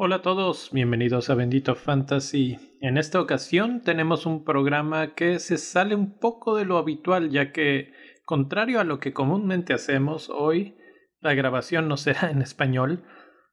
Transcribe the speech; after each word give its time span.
Hola 0.00 0.16
a 0.16 0.22
todos, 0.22 0.70
bienvenidos 0.70 1.28
a 1.28 1.34
Bendito 1.34 1.74
Fantasy. 1.74 2.56
En 2.80 2.98
esta 2.98 3.20
ocasión 3.20 3.82
tenemos 3.82 4.26
un 4.26 4.44
programa 4.44 5.16
que 5.16 5.40
se 5.40 5.58
sale 5.58 5.96
un 5.96 6.20
poco 6.20 6.54
de 6.54 6.64
lo 6.64 6.78
habitual, 6.78 7.30
ya 7.30 7.50
que, 7.50 7.92
contrario 8.24 8.78
a 8.78 8.84
lo 8.84 9.00
que 9.00 9.12
comúnmente 9.12 9.74
hacemos 9.74 10.30
hoy, 10.30 10.76
la 11.18 11.34
grabación 11.34 11.88
no 11.88 11.96
será 11.96 12.30
en 12.30 12.42
español. 12.42 13.02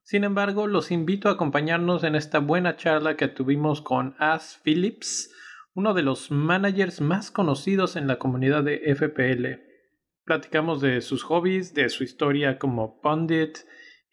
Sin 0.03 0.23
embargo, 0.23 0.67
los 0.67 0.91
invito 0.91 1.29
a 1.29 1.31
acompañarnos 1.31 2.03
en 2.03 2.13
esta 2.13 2.37
buena 2.37 2.75
charla 2.75 3.17
que 3.17 3.27
tuvimos 3.27 3.81
con 3.81 4.15
As 4.19 4.61
Phillips, 4.63 5.33
uno 5.73 5.95
de 5.95 6.03
los 6.03 6.29
managers 6.29 7.01
más 7.01 7.31
conocidos 7.31 7.95
en 7.95 8.05
la 8.05 8.19
comunidad 8.19 8.63
de 8.63 8.93
FPL. 8.95 9.63
Platicamos 10.25 10.79
de 10.79 11.01
sus 11.01 11.23
hobbies, 11.23 11.73
de 11.73 11.89
su 11.89 12.03
historia 12.03 12.59
como 12.59 13.01
pundit, 13.01 13.57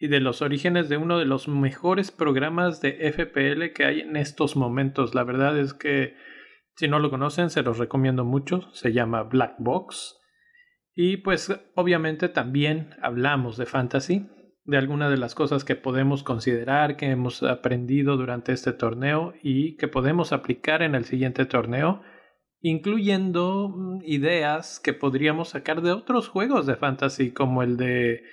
y 0.02 0.08
de 0.08 0.18
los 0.18 0.42
orígenes 0.42 0.88
de 0.88 0.96
uno 0.96 1.16
de 1.20 1.26
los 1.26 1.46
mejores 1.46 2.10
programas 2.10 2.80
de 2.80 3.12
FPL 3.12 3.72
que 3.72 3.84
hay 3.84 4.00
en 4.00 4.16
estos 4.16 4.56
momentos. 4.56 5.14
La 5.14 5.22
verdad 5.22 5.56
es 5.56 5.74
que 5.74 6.16
si 6.74 6.88
no 6.88 6.98
lo 6.98 7.08
conocen 7.08 7.50
se 7.50 7.62
los 7.62 7.78
recomiendo 7.78 8.24
mucho. 8.24 8.68
Se 8.72 8.92
llama 8.92 9.22
Black 9.22 9.54
Box. 9.58 10.18
Y 10.96 11.18
pues 11.18 11.56
obviamente 11.76 12.28
también 12.28 12.96
hablamos 13.00 13.56
de 13.56 13.64
fantasy, 13.64 14.26
de 14.64 14.76
algunas 14.76 15.08
de 15.08 15.18
las 15.18 15.36
cosas 15.36 15.64
que 15.64 15.76
podemos 15.76 16.24
considerar, 16.24 16.96
que 16.96 17.06
hemos 17.06 17.44
aprendido 17.44 18.16
durante 18.16 18.50
este 18.50 18.72
torneo 18.72 19.34
y 19.40 19.76
que 19.76 19.86
podemos 19.86 20.32
aplicar 20.32 20.82
en 20.82 20.96
el 20.96 21.04
siguiente 21.04 21.46
torneo, 21.46 22.02
incluyendo 22.60 23.68
mm, 23.68 24.00
ideas 24.02 24.80
que 24.80 24.94
podríamos 24.94 25.50
sacar 25.50 25.80
de 25.80 25.92
otros 25.92 26.28
juegos 26.28 26.66
de 26.66 26.74
fantasy 26.74 27.30
como 27.30 27.62
el 27.62 27.76
de 27.76 28.24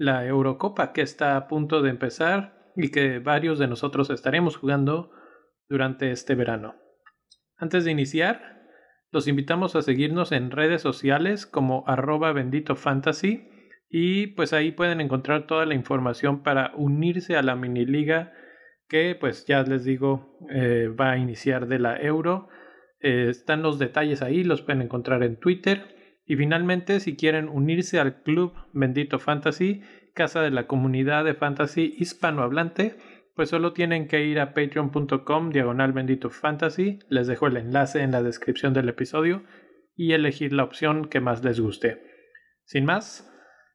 la 0.00 0.24
Eurocopa 0.26 0.94
que 0.94 1.02
está 1.02 1.36
a 1.36 1.46
punto 1.46 1.82
de 1.82 1.90
empezar 1.90 2.72
y 2.74 2.90
que 2.90 3.18
varios 3.18 3.58
de 3.58 3.66
nosotros 3.66 4.08
estaremos 4.08 4.56
jugando 4.56 5.10
durante 5.68 6.10
este 6.10 6.34
verano. 6.34 6.74
Antes 7.58 7.84
de 7.84 7.90
iniciar, 7.90 8.62
los 9.10 9.28
invitamos 9.28 9.76
a 9.76 9.82
seguirnos 9.82 10.32
en 10.32 10.52
redes 10.52 10.80
sociales 10.80 11.44
como 11.44 11.84
arroba 11.86 12.32
bendito 12.32 12.76
fantasy 12.76 13.46
y 13.90 14.28
pues 14.28 14.54
ahí 14.54 14.72
pueden 14.72 15.02
encontrar 15.02 15.46
toda 15.46 15.66
la 15.66 15.74
información 15.74 16.42
para 16.42 16.72
unirse 16.76 17.36
a 17.36 17.42
la 17.42 17.54
mini 17.54 17.84
liga 17.84 18.32
que 18.88 19.14
pues 19.20 19.44
ya 19.44 19.62
les 19.64 19.84
digo 19.84 20.38
eh, 20.50 20.88
va 20.88 21.10
a 21.10 21.18
iniciar 21.18 21.68
de 21.68 21.78
la 21.78 22.00
euro. 22.00 22.48
Eh, 23.00 23.26
están 23.28 23.60
los 23.60 23.78
detalles 23.78 24.22
ahí, 24.22 24.44
los 24.44 24.62
pueden 24.62 24.80
encontrar 24.80 25.22
en 25.24 25.38
Twitter 25.38 25.99
y 26.30 26.36
finalmente, 26.36 27.00
si 27.00 27.16
quieren 27.16 27.48
unirse 27.48 27.98
al 27.98 28.22
Club 28.22 28.52
Bendito 28.72 29.18
Fantasy, 29.18 29.82
casa 30.14 30.42
de 30.42 30.52
la 30.52 30.68
comunidad 30.68 31.24
de 31.24 31.34
fantasy 31.34 31.96
hispanohablante, 31.98 32.94
pues 33.34 33.48
solo 33.48 33.72
tienen 33.72 34.06
que 34.06 34.24
ir 34.24 34.38
a 34.38 34.54
patreon.com 34.54 35.50
diagonal 35.50 35.92
bendito 35.92 36.30
fantasy, 36.30 37.00
les 37.08 37.26
dejo 37.26 37.48
el 37.48 37.56
enlace 37.56 38.02
en 38.02 38.12
la 38.12 38.22
descripción 38.22 38.72
del 38.74 38.88
episodio 38.88 39.42
y 39.96 40.12
elegir 40.12 40.52
la 40.52 40.62
opción 40.62 41.08
que 41.08 41.18
más 41.18 41.42
les 41.42 41.58
guste. 41.58 42.00
Sin 42.64 42.84
más, 42.84 43.28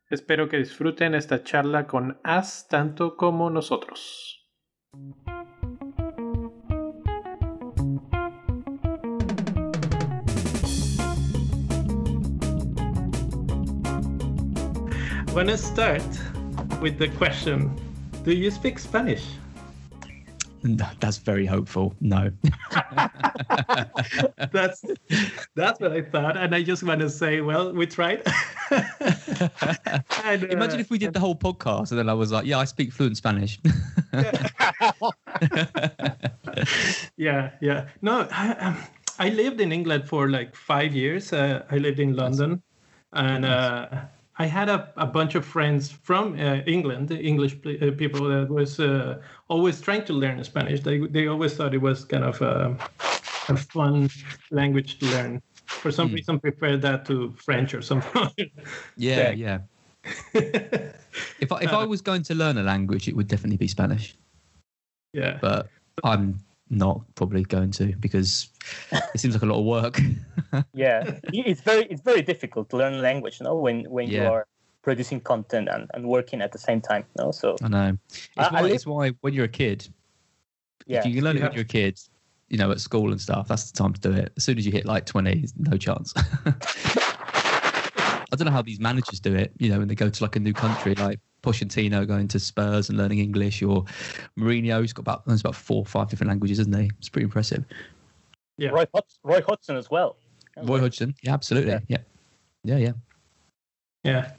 espero 0.10 0.48
que 0.48 0.56
disfruten 0.56 1.14
esta 1.14 1.44
charla 1.44 1.88
con 1.88 2.22
As 2.24 2.70
tanto 2.70 3.18
como 3.18 3.50
nosotros. 3.50 4.50
Want 15.36 15.50
to 15.50 15.58
start 15.58 16.02
with 16.80 16.98
the 16.98 17.10
question 17.18 17.70
Do 18.24 18.32
you 18.32 18.50
speak 18.50 18.80
Spanish? 18.80 19.26
That's 20.64 21.18
very 21.18 21.46
hopeful. 21.46 21.94
No. 22.00 22.32
that's 24.54 24.86
that's 25.54 25.80
what 25.82 25.92
I 25.92 26.04
thought, 26.04 26.38
and 26.38 26.56
I 26.56 26.64
just 26.64 26.84
want 26.84 27.02
to 27.02 27.10
say, 27.10 27.42
well, 27.42 27.74
we 27.74 27.86
tried. 27.86 28.24
and, 28.72 30.44
uh, 30.44 30.48
Imagine 30.50 30.80
if 30.80 30.90
we 30.90 30.98
did 30.98 31.14
the 31.14 31.20
whole 31.20 31.36
podcast, 31.36 31.92
and 31.92 32.00
then 32.00 32.08
I 32.08 32.14
was 32.14 32.32
like, 32.32 32.46
"Yeah, 32.46 32.60
I 32.60 32.64
speak 32.64 32.94
fluent 32.94 33.18
Spanish." 33.18 33.60
yeah, 37.18 37.52
yeah. 37.62 37.90
No, 38.02 38.26
I, 38.32 38.56
um, 38.60 38.78
I, 39.20 39.30
lived 39.30 39.60
in 39.60 39.74
England 39.74 40.08
for 40.08 40.30
like 40.30 40.56
five 40.56 40.96
years. 40.96 41.34
Uh, 41.34 41.66
I 41.70 41.76
lived 41.78 42.00
in 42.00 42.16
London, 42.16 42.64
and 43.12 43.46
uh, 43.46 43.88
I 44.38 44.46
had 44.46 44.68
a, 44.68 44.92
a 44.98 45.06
bunch 45.06 45.36
of 45.36 45.46
friends 45.46 45.92
from 45.92 46.34
uh, 46.34 46.58
England, 46.68 47.12
English 47.12 47.56
uh, 47.66 47.92
people 47.98 48.28
that 48.28 48.50
was 48.50 48.80
uh, 48.80 49.22
always 49.48 49.80
trying 49.80 50.04
to 50.06 50.14
learn 50.14 50.44
Spanish. 50.44 50.82
They 50.82 51.00
they 51.00 51.28
always 51.28 51.56
thought 51.56 51.74
it 51.74 51.82
was 51.82 52.04
kind 52.04 52.24
of 52.24 52.42
a, 52.42 52.76
a 53.48 53.56
fun 53.56 54.10
language 54.52 55.00
to 55.00 55.06
learn. 55.06 55.42
For 55.66 55.92
some 55.92 56.10
mm. 56.10 56.16
reason, 56.16 56.40
prefer 56.40 56.78
that 56.78 57.06
to 57.06 57.34
French 57.38 57.74
or 57.74 57.82
something. 57.82 58.30
yeah, 58.98 59.32
yeah. 59.32 59.60
if 60.34 61.52
I, 61.52 61.62
if 61.62 61.74
I 61.74 61.82
uh, 61.82 61.88
was 61.88 62.02
going 62.02 62.24
to 62.24 62.36
learn 62.36 62.58
a 62.58 62.64
language, 62.64 63.08
it 63.08 63.16
would 63.16 63.28
definitely 63.28 63.58
be 63.58 63.68
Spanish. 63.68 64.16
Yeah, 65.14 65.40
but 65.42 65.70
I'm 66.04 66.40
not 66.76 67.02
probably 67.16 67.44
going 67.44 67.72
to 67.72 67.96
because 68.00 68.50
it 68.92 69.20
seems 69.20 69.34
like 69.34 69.44
a 69.44 69.46
lot 69.46 69.60
of 69.60 69.66
work. 69.66 70.00
yeah, 70.74 71.18
it's 71.34 71.62
very 71.62 71.86
it's 71.86 72.02
very 72.02 72.22
difficult 72.22 72.70
to 72.70 72.78
learn 72.78 73.02
language, 73.02 73.40
you 73.40 73.46
know, 73.46 73.56
when 73.56 73.90
when 73.90 74.08
yeah. 74.08 74.24
you 74.24 74.30
are 74.30 74.48
producing 74.82 75.20
content 75.20 75.68
and, 75.72 75.90
and 75.94 76.08
working 76.08 76.42
at 76.42 76.52
the 76.52 76.60
same 76.60 76.82
time. 76.82 77.06
You 77.18 77.26
know? 77.26 77.32
So 77.32 77.56
I 77.64 77.68
know 77.68 77.98
it's, 78.10 78.30
I, 78.38 78.50
why, 78.50 78.60
I 78.60 78.68
it's 78.70 78.86
why 78.86 79.10
when 79.22 79.34
you're 79.34 79.46
a 79.46 79.50
kid, 79.50 79.88
yeah, 80.86 81.00
if 81.00 81.06
you 81.06 81.22
learn 81.22 81.38
it 81.38 81.44
when 81.44 81.54
you're 81.54 81.62
a 81.62 81.66
kid, 81.66 82.00
you 82.50 82.58
know, 82.58 82.72
at 82.72 82.80
school 82.80 83.12
and 83.12 83.20
stuff, 83.20 83.48
that's 83.48 83.72
the 83.72 83.78
time 83.78 83.94
to 83.94 84.02
do 84.02 84.12
it. 84.12 84.34
As 84.38 84.44
soon 84.44 84.58
as 84.58 84.66
you 84.66 84.72
hit 84.72 84.86
like 84.86 85.06
twenty, 85.06 85.46
no 85.58 85.78
chance. 85.78 86.14
I 88.32 88.36
don't 88.36 88.46
know 88.46 88.52
how 88.52 88.62
these 88.62 88.80
managers 88.80 89.20
do 89.20 89.36
it. 89.36 89.52
You 89.58 89.70
know, 89.70 89.80
when 89.80 89.88
they 89.88 89.96
go 89.96 90.10
to 90.10 90.24
like 90.24 90.36
a 90.36 90.40
new 90.40 90.54
country, 90.54 90.96
like 90.96 91.20
Pochettino 91.44 92.08
going 92.08 92.28
to 92.30 92.40
Spurs 92.40 92.90
and 92.90 92.98
learning 92.98 93.20
English, 93.20 93.62
or 93.62 93.86
Mourinho's 94.38 94.94
got 94.94 95.02
about 95.02 95.26
there's 95.26 95.42
about 95.42 95.56
four 95.56 95.78
or 95.78 95.86
five 95.86 96.10
different 96.10 96.30
languages, 96.30 96.60
isn't 96.60 96.76
he? 96.76 96.90
It's 96.98 97.10
pretty 97.10 97.26
impressive. 97.26 97.64
Yeah, 98.58 98.70
Roy, 98.70 98.86
Hodgson, 98.94 99.20
Roy 99.24 99.42
Hodgson 99.42 99.76
as 99.76 99.90
well. 99.90 100.18
Roy 100.64 100.80
Hodgson, 100.80 101.14
yeah, 101.22 101.34
absolutely, 101.34 101.72
yeah, 101.72 101.80
yeah, 101.88 101.98
yeah, 102.64 102.78
yeah. 102.78 102.92
yeah. 104.04 104.32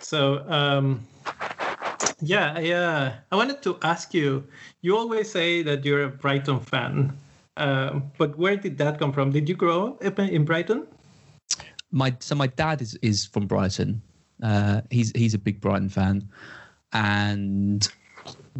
So, 0.00 0.44
um, 0.48 1.06
yeah, 2.20 2.54
I, 2.56 2.70
uh, 2.70 3.12
I 3.30 3.36
wanted 3.36 3.62
to 3.62 3.78
ask 3.82 4.12
you. 4.12 4.44
You 4.82 4.96
always 4.96 5.30
say 5.30 5.62
that 5.62 5.84
you're 5.84 6.04
a 6.04 6.08
Brighton 6.08 6.60
fan, 6.60 7.16
um, 7.56 8.10
but 8.18 8.36
where 8.36 8.56
did 8.56 8.78
that 8.78 8.98
come 8.98 9.12
from? 9.12 9.30
Did 9.30 9.48
you 9.48 9.54
grow 9.54 9.96
up 10.04 10.18
in 10.18 10.44
Brighton? 10.44 10.86
My 11.92 12.16
so 12.20 12.34
my 12.34 12.46
dad 12.46 12.80
is 12.82 12.94
is 13.02 13.26
from 13.26 13.46
Brighton, 13.46 14.00
uh, 14.42 14.82
he's 14.90 15.12
he's 15.14 15.34
a 15.34 15.38
big 15.38 15.60
Brighton 15.60 15.88
fan, 15.88 16.28
and 16.92 17.86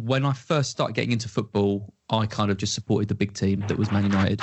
when 0.03 0.25
I 0.25 0.33
first 0.33 0.71
started 0.71 0.93
getting 0.95 1.11
into 1.11 1.29
football, 1.29 1.93
I 2.09 2.25
kind 2.25 2.51
of 2.51 2.57
just 2.57 2.73
supported 2.73 3.07
the 3.07 3.15
big 3.15 3.33
team 3.33 3.63
that 3.67 3.77
was 3.77 3.91
Man 3.91 4.03
United. 4.03 4.41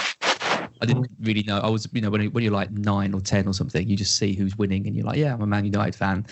I 0.80 0.86
didn't 0.86 1.08
really 1.20 1.42
know. 1.42 1.58
I 1.58 1.68
was, 1.68 1.88
you 1.92 2.00
know, 2.00 2.10
when 2.10 2.24
when 2.32 2.44
you're 2.44 2.52
like 2.52 2.70
nine 2.70 3.14
or 3.14 3.20
ten 3.20 3.46
or 3.46 3.54
something, 3.54 3.88
you 3.88 3.96
just 3.96 4.16
see 4.16 4.34
who's 4.34 4.56
winning, 4.56 4.86
and 4.86 4.94
you're 4.94 5.04
like, 5.04 5.18
yeah, 5.18 5.34
I'm 5.34 5.42
a 5.42 5.46
Man 5.46 5.64
United 5.64 5.94
fan. 5.94 6.26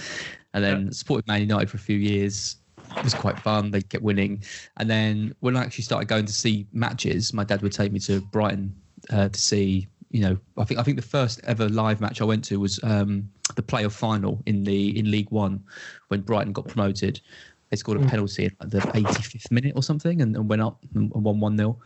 And 0.54 0.64
then 0.64 0.92
supported 0.92 1.26
Man 1.26 1.40
United 1.40 1.68
for 1.68 1.76
a 1.76 1.80
few 1.80 1.98
years. 1.98 2.56
It 2.96 3.04
was 3.04 3.14
quite 3.14 3.38
fun. 3.40 3.70
They 3.70 3.82
kept 3.82 4.04
winning, 4.04 4.44
and 4.76 4.88
then 4.88 5.34
when 5.40 5.56
I 5.56 5.62
actually 5.62 5.84
started 5.84 6.08
going 6.08 6.26
to 6.26 6.32
see 6.32 6.66
matches, 6.72 7.34
my 7.34 7.44
dad 7.44 7.60
would 7.62 7.72
take 7.72 7.92
me 7.92 7.98
to 8.00 8.20
Brighton 8.20 8.74
uh, 9.10 9.28
to 9.28 9.40
see 9.40 9.88
you 10.16 10.22
know, 10.22 10.38
I 10.56 10.64
think 10.64 10.80
I 10.80 10.82
think 10.82 10.96
the 10.96 11.06
first 11.06 11.42
ever 11.44 11.68
live 11.68 12.00
match 12.00 12.22
I 12.22 12.24
went 12.24 12.42
to 12.46 12.58
was 12.58 12.80
um, 12.82 13.28
the 13.54 13.60
playoff 13.62 13.92
final 13.92 14.42
in 14.46 14.64
the 14.64 14.98
in 14.98 15.10
League 15.10 15.30
One 15.30 15.62
when 16.08 16.22
Brighton 16.22 16.54
got 16.54 16.66
promoted. 16.66 17.20
They 17.68 17.76
scored 17.76 18.00
a 18.00 18.00
mm. 18.00 18.08
penalty 18.08 18.46
in 18.46 18.70
the 18.70 18.78
85th 18.78 19.50
minute 19.50 19.74
or 19.76 19.82
something 19.82 20.22
and, 20.22 20.34
and 20.34 20.48
went 20.48 20.62
up 20.62 20.82
and 20.94 21.10
won 21.10 21.38
one 21.38 21.58
0 21.58 21.76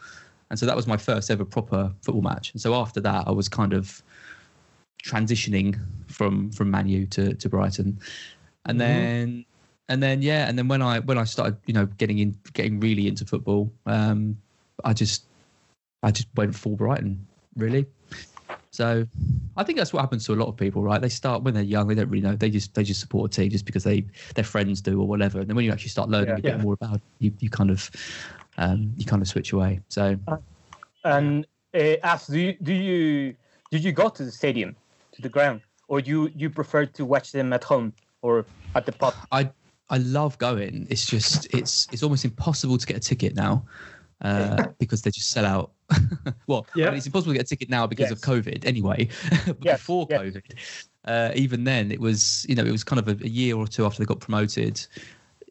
And 0.50 0.58
so 0.60 0.64
that 0.64 0.76
was 0.76 0.86
my 0.86 0.96
first 0.96 1.28
ever 1.28 1.44
proper 1.44 1.92
football 2.02 2.22
match. 2.22 2.52
And 2.52 2.60
so 2.60 2.72
after 2.76 3.00
that, 3.00 3.26
I 3.26 3.32
was 3.32 3.48
kind 3.48 3.72
of 3.72 4.00
transitioning 5.04 5.80
from 6.06 6.52
from 6.52 6.70
Manu 6.70 7.06
to 7.06 7.34
to 7.34 7.48
Brighton, 7.48 7.98
and 8.66 8.78
mm-hmm. 8.78 8.78
then 8.78 9.44
and 9.88 10.00
then 10.00 10.22
yeah, 10.22 10.48
and 10.48 10.56
then 10.56 10.68
when 10.68 10.82
I 10.82 11.00
when 11.00 11.18
I 11.18 11.24
started 11.24 11.56
you 11.66 11.74
know 11.74 11.86
getting 11.86 12.18
in 12.20 12.38
getting 12.52 12.78
really 12.78 13.08
into 13.08 13.24
football, 13.24 13.72
um, 13.86 14.36
I 14.84 14.92
just 14.92 15.24
I 16.04 16.12
just 16.12 16.28
went 16.36 16.54
full 16.54 16.76
Brighton 16.76 17.26
really. 17.56 17.86
So 18.72 19.06
I 19.56 19.64
think 19.64 19.78
that's 19.78 19.92
what 19.92 20.00
happens 20.00 20.24
to 20.26 20.32
a 20.32 20.36
lot 20.36 20.46
of 20.46 20.56
people, 20.56 20.82
right? 20.82 21.00
They 21.00 21.08
start 21.08 21.42
when 21.42 21.54
they're 21.54 21.62
young, 21.62 21.88
they 21.88 21.94
don't 21.96 22.08
really 22.08 22.22
know. 22.22 22.36
They 22.36 22.50
just 22.50 22.74
they 22.74 22.84
just 22.84 23.00
support 23.00 23.32
a 23.32 23.36
team 23.36 23.50
just 23.50 23.64
because 23.64 23.82
they 23.84 24.04
their 24.34 24.44
friends 24.44 24.80
do 24.80 25.00
or 25.00 25.06
whatever. 25.06 25.40
And 25.40 25.48
then 25.48 25.56
when 25.56 25.64
you 25.64 25.72
actually 25.72 25.90
start 25.90 26.08
learning 26.08 26.28
yeah, 26.28 26.38
a 26.38 26.42
bit 26.42 26.56
yeah. 26.56 26.62
more 26.62 26.74
about 26.74 26.96
it, 26.96 27.02
you, 27.18 27.32
you 27.40 27.50
kind 27.50 27.70
of 27.70 27.90
um, 28.58 28.92
you 28.96 29.04
kind 29.04 29.22
of 29.22 29.28
switch 29.28 29.52
away. 29.52 29.80
So 29.88 30.16
uh, 30.28 30.36
and 31.04 31.46
uh, 31.74 31.96
Az 32.02 32.28
do 32.28 32.38
you 32.38 32.56
do 32.62 32.72
you 32.72 33.34
did 33.70 33.82
you 33.82 33.92
go 33.92 34.08
to 34.08 34.24
the 34.24 34.30
stadium 34.30 34.76
to 35.12 35.22
the 35.22 35.28
ground 35.28 35.62
or 35.88 35.98
you 36.00 36.30
you 36.36 36.48
prefer 36.48 36.86
to 36.86 37.04
watch 37.04 37.32
them 37.32 37.52
at 37.52 37.64
home 37.64 37.92
or 38.22 38.46
at 38.76 38.86
the 38.86 38.92
pub? 38.92 39.14
I 39.32 39.50
I 39.88 39.98
love 39.98 40.38
going. 40.38 40.86
It's 40.90 41.06
just 41.06 41.52
it's 41.52 41.88
it's 41.90 42.04
almost 42.04 42.24
impossible 42.24 42.78
to 42.78 42.86
get 42.86 42.96
a 42.96 43.00
ticket 43.00 43.34
now 43.34 43.64
uh, 44.22 44.66
because 44.78 45.02
they 45.02 45.10
just 45.10 45.30
sell 45.30 45.46
out. 45.46 45.72
well, 46.46 46.66
yeah. 46.74 46.86
I 46.86 46.90
mean, 46.90 46.98
it's 46.98 47.06
impossible 47.06 47.32
to 47.32 47.38
get 47.38 47.46
a 47.46 47.48
ticket 47.48 47.68
now 47.68 47.86
because 47.86 48.10
yes. 48.10 48.12
of 48.12 48.20
COVID 48.20 48.64
anyway. 48.64 49.08
but 49.46 49.56
yes. 49.62 49.78
before 49.78 50.06
yes. 50.10 50.20
COVID, 50.20 50.54
uh, 51.06 51.32
even 51.34 51.64
then, 51.64 51.90
it 51.90 52.00
was 52.00 52.46
you 52.48 52.54
know 52.54 52.64
it 52.64 52.72
was 52.72 52.84
kind 52.84 52.98
of 52.98 53.08
a, 53.08 53.24
a, 53.24 53.28
year 53.28 53.56
or 53.56 53.66
two 53.66 53.84
after 53.84 53.98
they 53.98 54.06
got 54.06 54.20
promoted. 54.20 54.84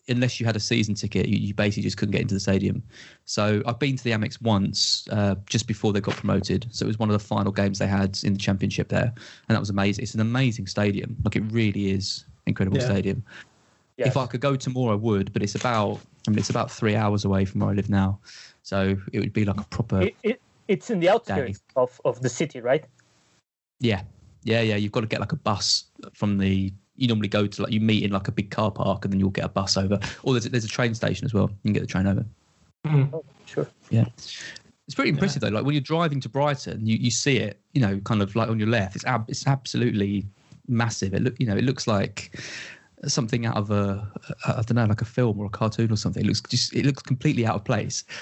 Unless 0.07 0.39
you 0.39 0.45
had 0.47 0.55
a 0.55 0.59
season 0.59 0.95
ticket, 0.95 1.27
you, 1.27 1.37
you, 1.37 1.53
basically 1.53 1.83
just 1.83 1.97
couldn't 1.97 2.13
get 2.13 2.21
into 2.21 2.33
the 2.33 2.39
stadium. 2.39 2.81
So 3.25 3.61
I've 3.67 3.77
been 3.77 3.95
to 3.95 4.03
the 4.03 4.09
Amex 4.09 4.41
once, 4.41 5.07
uh, 5.11 5.35
just 5.45 5.67
before 5.67 5.93
they 5.93 6.01
got 6.01 6.15
promoted. 6.15 6.65
So 6.71 6.85
it 6.85 6.87
was 6.87 6.97
one 6.97 7.09
of 7.09 7.13
the 7.13 7.23
final 7.23 7.51
games 7.51 7.77
they 7.77 7.85
had 7.85 8.17
in 8.23 8.33
the 8.33 8.39
championship 8.39 8.89
there, 8.89 9.03
and 9.03 9.55
that 9.55 9.59
was 9.59 9.69
amazing. 9.69 10.01
It's 10.01 10.15
an 10.15 10.21
amazing 10.21 10.65
stadium. 10.65 11.15
Like 11.23 11.35
it 11.35 11.43
really 11.51 11.91
is 11.91 12.25
incredible 12.47 12.79
yeah. 12.79 12.85
stadium. 12.85 13.23
Yes. 13.97 14.07
If 14.07 14.17
I 14.17 14.25
could 14.27 14.41
go 14.41 14.55
to 14.55 14.69
more, 14.69 14.93
I 14.93 14.95
would, 14.95 15.31
but 15.33 15.43
it's 15.43 15.55
about 15.55 15.99
I 16.27 16.31
mean 16.31 16.39
it's 16.39 16.49
about 16.49 16.71
three 16.71 16.95
hours 16.95 17.25
away 17.25 17.45
from 17.45 17.61
where 17.61 17.69
I 17.69 17.73
live 17.73 17.89
now, 17.89 18.19
so 18.69 18.95
it 19.11 19.19
would 19.19 19.33
be 19.33 19.45
like 19.45 19.59
a 19.59 19.63
proper. 19.63 20.03
It, 20.03 20.15
it, 20.21 20.41
it's 20.67 20.91
in 20.91 20.99
the 20.99 21.09
outskirts 21.09 21.63
of, 21.75 21.99
of 22.05 22.21
the 22.21 22.29
city, 22.29 22.61
right? 22.61 22.85
Yeah, 23.79 24.03
yeah, 24.43 24.61
yeah. 24.61 24.75
You've 24.75 24.91
got 24.91 25.01
to 25.01 25.07
get 25.07 25.19
like 25.19 25.31
a 25.31 25.37
bus 25.37 25.85
from 26.13 26.37
the. 26.37 26.71
You 26.95 27.07
normally 27.07 27.29
go 27.29 27.47
to 27.47 27.63
like 27.63 27.71
you 27.71 27.79
meet 27.79 28.03
in 28.03 28.11
like 28.11 28.27
a 28.27 28.31
big 28.31 28.51
car 28.51 28.69
park, 28.69 29.05
and 29.05 29.11
then 29.11 29.19
you'll 29.19 29.31
get 29.31 29.45
a 29.45 29.49
bus 29.49 29.75
over. 29.75 29.99
Or 30.21 30.33
there's 30.33 30.45
there's 30.45 30.65
a 30.65 30.67
train 30.67 30.93
station 30.93 31.25
as 31.25 31.33
well. 31.33 31.49
You 31.49 31.69
can 31.69 31.73
get 31.73 31.79
the 31.79 31.87
train 31.87 32.05
over. 32.05 32.23
Mm. 32.85 33.09
Oh, 33.11 33.25
sure. 33.45 33.67
Yeah. 33.89 34.05
It's 34.85 34.93
pretty 34.93 35.09
impressive 35.09 35.41
yeah. 35.41 35.49
though. 35.49 35.55
Like 35.55 35.65
when 35.65 35.73
you're 35.73 35.81
driving 35.81 36.19
to 36.21 36.29
Brighton, 36.29 36.85
you, 36.85 36.95
you 36.97 37.09
see 37.09 37.37
it, 37.37 37.59
you 37.73 37.81
know, 37.81 37.99
kind 38.01 38.21
of 38.21 38.35
like 38.35 38.49
on 38.49 38.59
your 38.59 38.67
left. 38.67 38.95
It's 38.95 39.05
ab- 39.05 39.29
it's 39.29 39.47
absolutely 39.47 40.27
massive. 40.67 41.15
It 41.15 41.23
look, 41.23 41.39
you 41.39 41.47
know, 41.47 41.57
it 41.57 41.63
looks 41.63 41.87
like 41.87 42.39
something 43.07 43.45
out 43.45 43.55
of 43.55 43.71
a 43.71 44.11
I 44.45 44.61
don't 44.63 44.73
know 44.73 44.85
like 44.85 45.01
a 45.01 45.05
film 45.05 45.39
or 45.39 45.45
a 45.45 45.49
cartoon 45.49 45.91
or 45.91 45.95
something. 45.95 46.23
It 46.23 46.27
looks 46.27 46.41
just 46.41 46.73
it 46.73 46.85
looks 46.85 47.01
completely 47.01 47.45
out 47.45 47.55
of 47.55 47.63
place. 47.63 48.03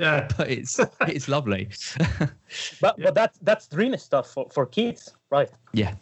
Yeah, 0.00 0.28
but 0.36 0.50
it's 0.50 0.80
it's 1.02 1.28
lovely. 1.28 1.68
but 2.80 2.98
yeah. 2.98 3.04
but 3.04 3.14
that's 3.14 3.38
that's 3.42 3.66
dreamy 3.66 3.98
stuff 3.98 4.30
for, 4.32 4.48
for 4.50 4.64
kids, 4.66 5.14
right? 5.30 5.50
Yeah, 5.72 5.94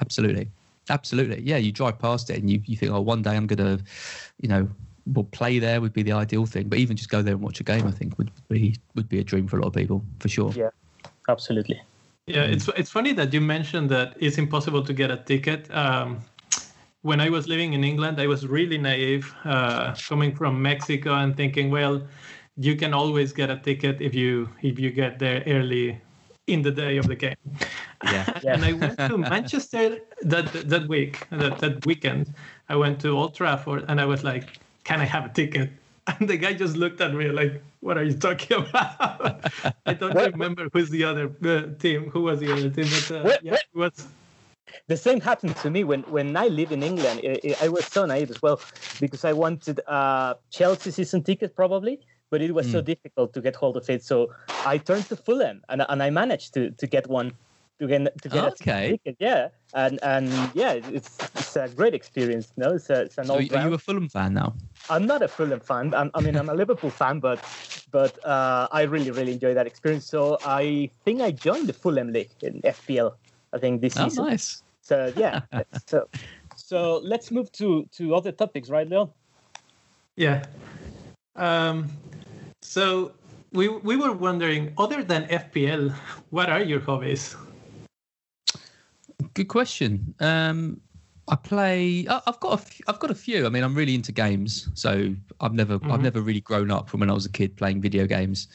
absolutely, 0.00 0.50
absolutely. 0.88 1.42
Yeah, 1.42 1.56
you 1.58 1.72
drive 1.72 1.98
past 1.98 2.30
it 2.30 2.38
and 2.38 2.48
you 2.50 2.62
you 2.64 2.76
think, 2.76 2.92
oh, 2.92 3.00
one 3.00 3.22
day 3.22 3.36
I'm 3.36 3.46
gonna, 3.46 3.80
you 4.40 4.48
know. 4.48 4.68
Well, 5.06 5.24
play 5.24 5.58
there 5.58 5.80
would 5.80 5.92
be 5.92 6.02
the 6.02 6.12
ideal 6.12 6.46
thing, 6.46 6.68
but 6.68 6.78
even 6.78 6.96
just 6.96 7.08
go 7.08 7.20
there 7.20 7.34
and 7.34 7.42
watch 7.42 7.58
a 7.58 7.64
game, 7.64 7.86
I 7.86 7.90
think 7.90 8.16
would 8.18 8.30
be 8.48 8.76
would 8.94 9.08
be 9.08 9.18
a 9.18 9.24
dream 9.24 9.48
for 9.48 9.58
a 9.58 9.60
lot 9.60 9.68
of 9.68 9.74
people, 9.74 10.04
for 10.20 10.28
sure. 10.28 10.52
Yeah, 10.52 10.70
absolutely. 11.28 11.80
Yeah, 12.26 12.44
it's 12.44 12.68
it's 12.76 12.90
funny 12.90 13.12
that 13.14 13.32
you 13.34 13.40
mentioned 13.40 13.90
that 13.90 14.14
it's 14.20 14.38
impossible 14.38 14.84
to 14.84 14.92
get 14.92 15.10
a 15.10 15.16
ticket. 15.16 15.68
Um, 15.74 16.20
when 17.02 17.20
I 17.20 17.30
was 17.30 17.48
living 17.48 17.72
in 17.72 17.82
England, 17.84 18.20
I 18.20 18.26
was 18.26 18.46
really 18.46 18.78
naive, 18.78 19.34
uh, 19.44 19.94
coming 20.08 20.34
from 20.34 20.60
Mexico 20.60 21.14
and 21.14 21.36
thinking, 21.36 21.70
well, 21.70 22.02
you 22.56 22.76
can 22.76 22.92
always 22.92 23.32
get 23.32 23.48
a 23.50 23.56
ticket 23.56 24.00
if 24.00 24.14
you 24.14 24.48
if 24.62 24.78
you 24.78 24.90
get 24.90 25.18
there 25.18 25.42
early 25.46 26.00
in 26.46 26.62
the 26.62 26.70
day 26.70 26.98
of 26.98 27.06
the 27.06 27.14
game. 27.14 27.36
Yeah. 28.04 28.38
and 28.46 28.64
I 28.64 28.72
went 28.72 28.98
to 28.98 29.16
Manchester 29.16 29.98
that 30.22 30.52
that 30.68 30.88
week, 30.88 31.26
that, 31.30 31.58
that 31.58 31.86
weekend. 31.86 32.34
I 32.68 32.76
went 32.76 33.00
to 33.00 33.16
Old 33.16 33.34
Trafford 33.34 33.84
and 33.88 34.00
I 34.00 34.04
was 34.04 34.22
like, 34.24 34.60
"Can 34.84 35.00
I 35.00 35.04
have 35.04 35.24
a 35.24 35.30
ticket?" 35.30 35.70
And 36.18 36.28
the 36.28 36.36
guy 36.36 36.54
just 36.54 36.76
looked 36.76 37.00
at 37.00 37.14
me 37.14 37.28
like, 37.28 37.62
"What 37.80 37.96
are 37.96 38.04
you 38.04 38.14
talking 38.14 38.56
about?" 38.68 39.46
I 39.86 39.94
don't 39.94 40.14
remember 40.14 40.68
who's 40.72 40.90
the 40.90 41.04
other 41.04 41.30
uh, 41.44 41.78
team. 41.78 42.10
Who 42.10 42.22
was 42.22 42.40
the 42.40 42.52
other 42.52 42.68
team? 42.68 42.88
But 42.90 43.10
uh, 43.10 43.38
yeah, 43.42 43.54
it 43.54 43.74
was 43.74 44.08
the 44.86 44.96
same 44.96 45.20
happened 45.20 45.56
to 45.56 45.70
me 45.70 45.84
when, 45.84 46.02
when 46.02 46.36
I 46.36 46.46
live 46.48 46.72
in 46.72 46.82
England. 46.82 47.20
I 47.60 47.68
was 47.68 47.86
so 47.86 48.06
naive 48.06 48.30
as 48.30 48.40
well 48.42 48.60
because 49.00 49.24
I 49.24 49.32
wanted 49.32 49.80
a 49.86 50.36
Chelsea 50.50 50.90
season 50.90 51.22
ticket 51.22 51.54
probably, 51.54 52.00
but 52.30 52.40
it 52.42 52.54
was 52.54 52.68
mm. 52.68 52.72
so 52.72 52.80
difficult 52.80 53.32
to 53.34 53.40
get 53.40 53.56
hold 53.56 53.76
of 53.76 53.88
it. 53.88 54.02
So 54.04 54.32
I 54.66 54.78
turned 54.78 55.06
to 55.06 55.16
Fulham 55.16 55.62
and, 55.68 55.84
and 55.88 56.02
I 56.02 56.10
managed 56.10 56.54
to, 56.54 56.70
to 56.70 56.86
get 56.86 57.08
one 57.08 57.32
to 57.80 57.86
get 57.86 58.22
to 58.22 58.28
get 58.28 58.44
okay. 58.44 58.90
ticket. 58.90 59.16
Yeah, 59.18 59.48
and 59.74 59.98
and 60.02 60.28
yeah, 60.54 60.72
it's 60.72 61.18
it's 61.34 61.56
a 61.56 61.68
great 61.68 61.94
experience. 61.94 62.52
No, 62.56 62.74
it's, 62.74 62.90
a, 62.90 63.02
it's 63.02 63.18
an 63.18 63.26
so 63.26 63.34
old. 63.34 63.52
Are 63.52 63.68
you 63.68 63.74
a 63.74 63.78
Fulham 63.78 64.08
fan 64.08 64.34
now? 64.34 64.54
I'm 64.88 65.06
not 65.06 65.22
a 65.22 65.28
Fulham 65.28 65.60
fan. 65.60 65.94
I'm, 65.94 66.10
i 66.14 66.20
mean, 66.20 66.36
I'm 66.36 66.48
a 66.48 66.54
Liverpool 66.54 66.90
fan, 66.90 67.20
but 67.20 67.40
but 67.90 68.12
uh, 68.24 68.68
I 68.70 68.82
really 68.82 69.10
really 69.10 69.32
enjoy 69.32 69.54
that 69.54 69.66
experience. 69.66 70.06
So 70.06 70.38
I 70.44 70.90
think 71.04 71.20
I 71.20 71.30
joined 71.32 71.66
the 71.68 71.72
Fulham 71.72 72.12
League 72.12 72.30
in 72.42 72.60
FPL. 72.62 73.14
I 73.52 73.58
think 73.58 73.80
this 73.80 73.96
oh, 73.96 74.08
season. 74.08 74.26
nice. 74.26 74.62
So 74.82 75.12
yeah. 75.16 75.40
so 75.86 76.08
so 76.56 76.98
let's 77.02 77.30
move 77.30 77.50
to 77.52 77.86
to 77.92 78.14
other 78.14 78.32
topics, 78.32 78.70
right, 78.70 78.88
Leon? 78.88 79.10
Yeah. 80.16 80.44
Um, 81.36 81.88
so 82.62 83.12
we 83.52 83.68
we 83.68 83.96
were 83.96 84.12
wondering, 84.12 84.72
other 84.78 85.02
than 85.02 85.26
FPL, 85.26 85.94
what 86.30 86.48
are 86.50 86.62
your 86.62 86.80
hobbies? 86.80 87.36
Good 89.34 89.48
question. 89.48 90.14
Um, 90.20 90.80
I 91.28 91.36
play. 91.36 92.06
I've 92.08 92.40
got 92.40 92.60
a. 92.60 92.90
I've 92.90 92.98
got 92.98 93.10
a 93.10 93.14
few. 93.14 93.46
I 93.46 93.48
mean, 93.48 93.62
I'm 93.62 93.74
really 93.74 93.94
into 93.94 94.12
games, 94.12 94.68
so 94.74 95.14
I've 95.40 95.54
never. 95.54 95.78
Mm-hmm. 95.78 95.92
I've 95.92 96.02
never 96.02 96.20
really 96.20 96.40
grown 96.40 96.70
up 96.70 96.88
from 96.88 97.00
when 97.00 97.10
I 97.10 97.12
was 97.12 97.24
a 97.24 97.30
kid 97.30 97.56
playing 97.56 97.80
video 97.80 98.06
games. 98.06 98.48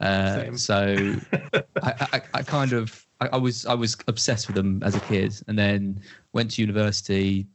Uh, 0.00 0.56
so 0.56 1.16
I, 1.82 2.08
I, 2.12 2.22
I, 2.34 2.42
kind 2.42 2.72
of. 2.72 3.06
I, 3.20 3.28
I, 3.28 3.36
was. 3.36 3.66
I 3.66 3.74
was 3.74 3.96
obsessed 4.06 4.46
with 4.46 4.56
them 4.56 4.82
as 4.82 4.94
a 4.94 5.00
kid, 5.00 5.34
and 5.48 5.58
then 5.58 6.00
went 6.32 6.52
to 6.52 6.62
university. 6.62 7.46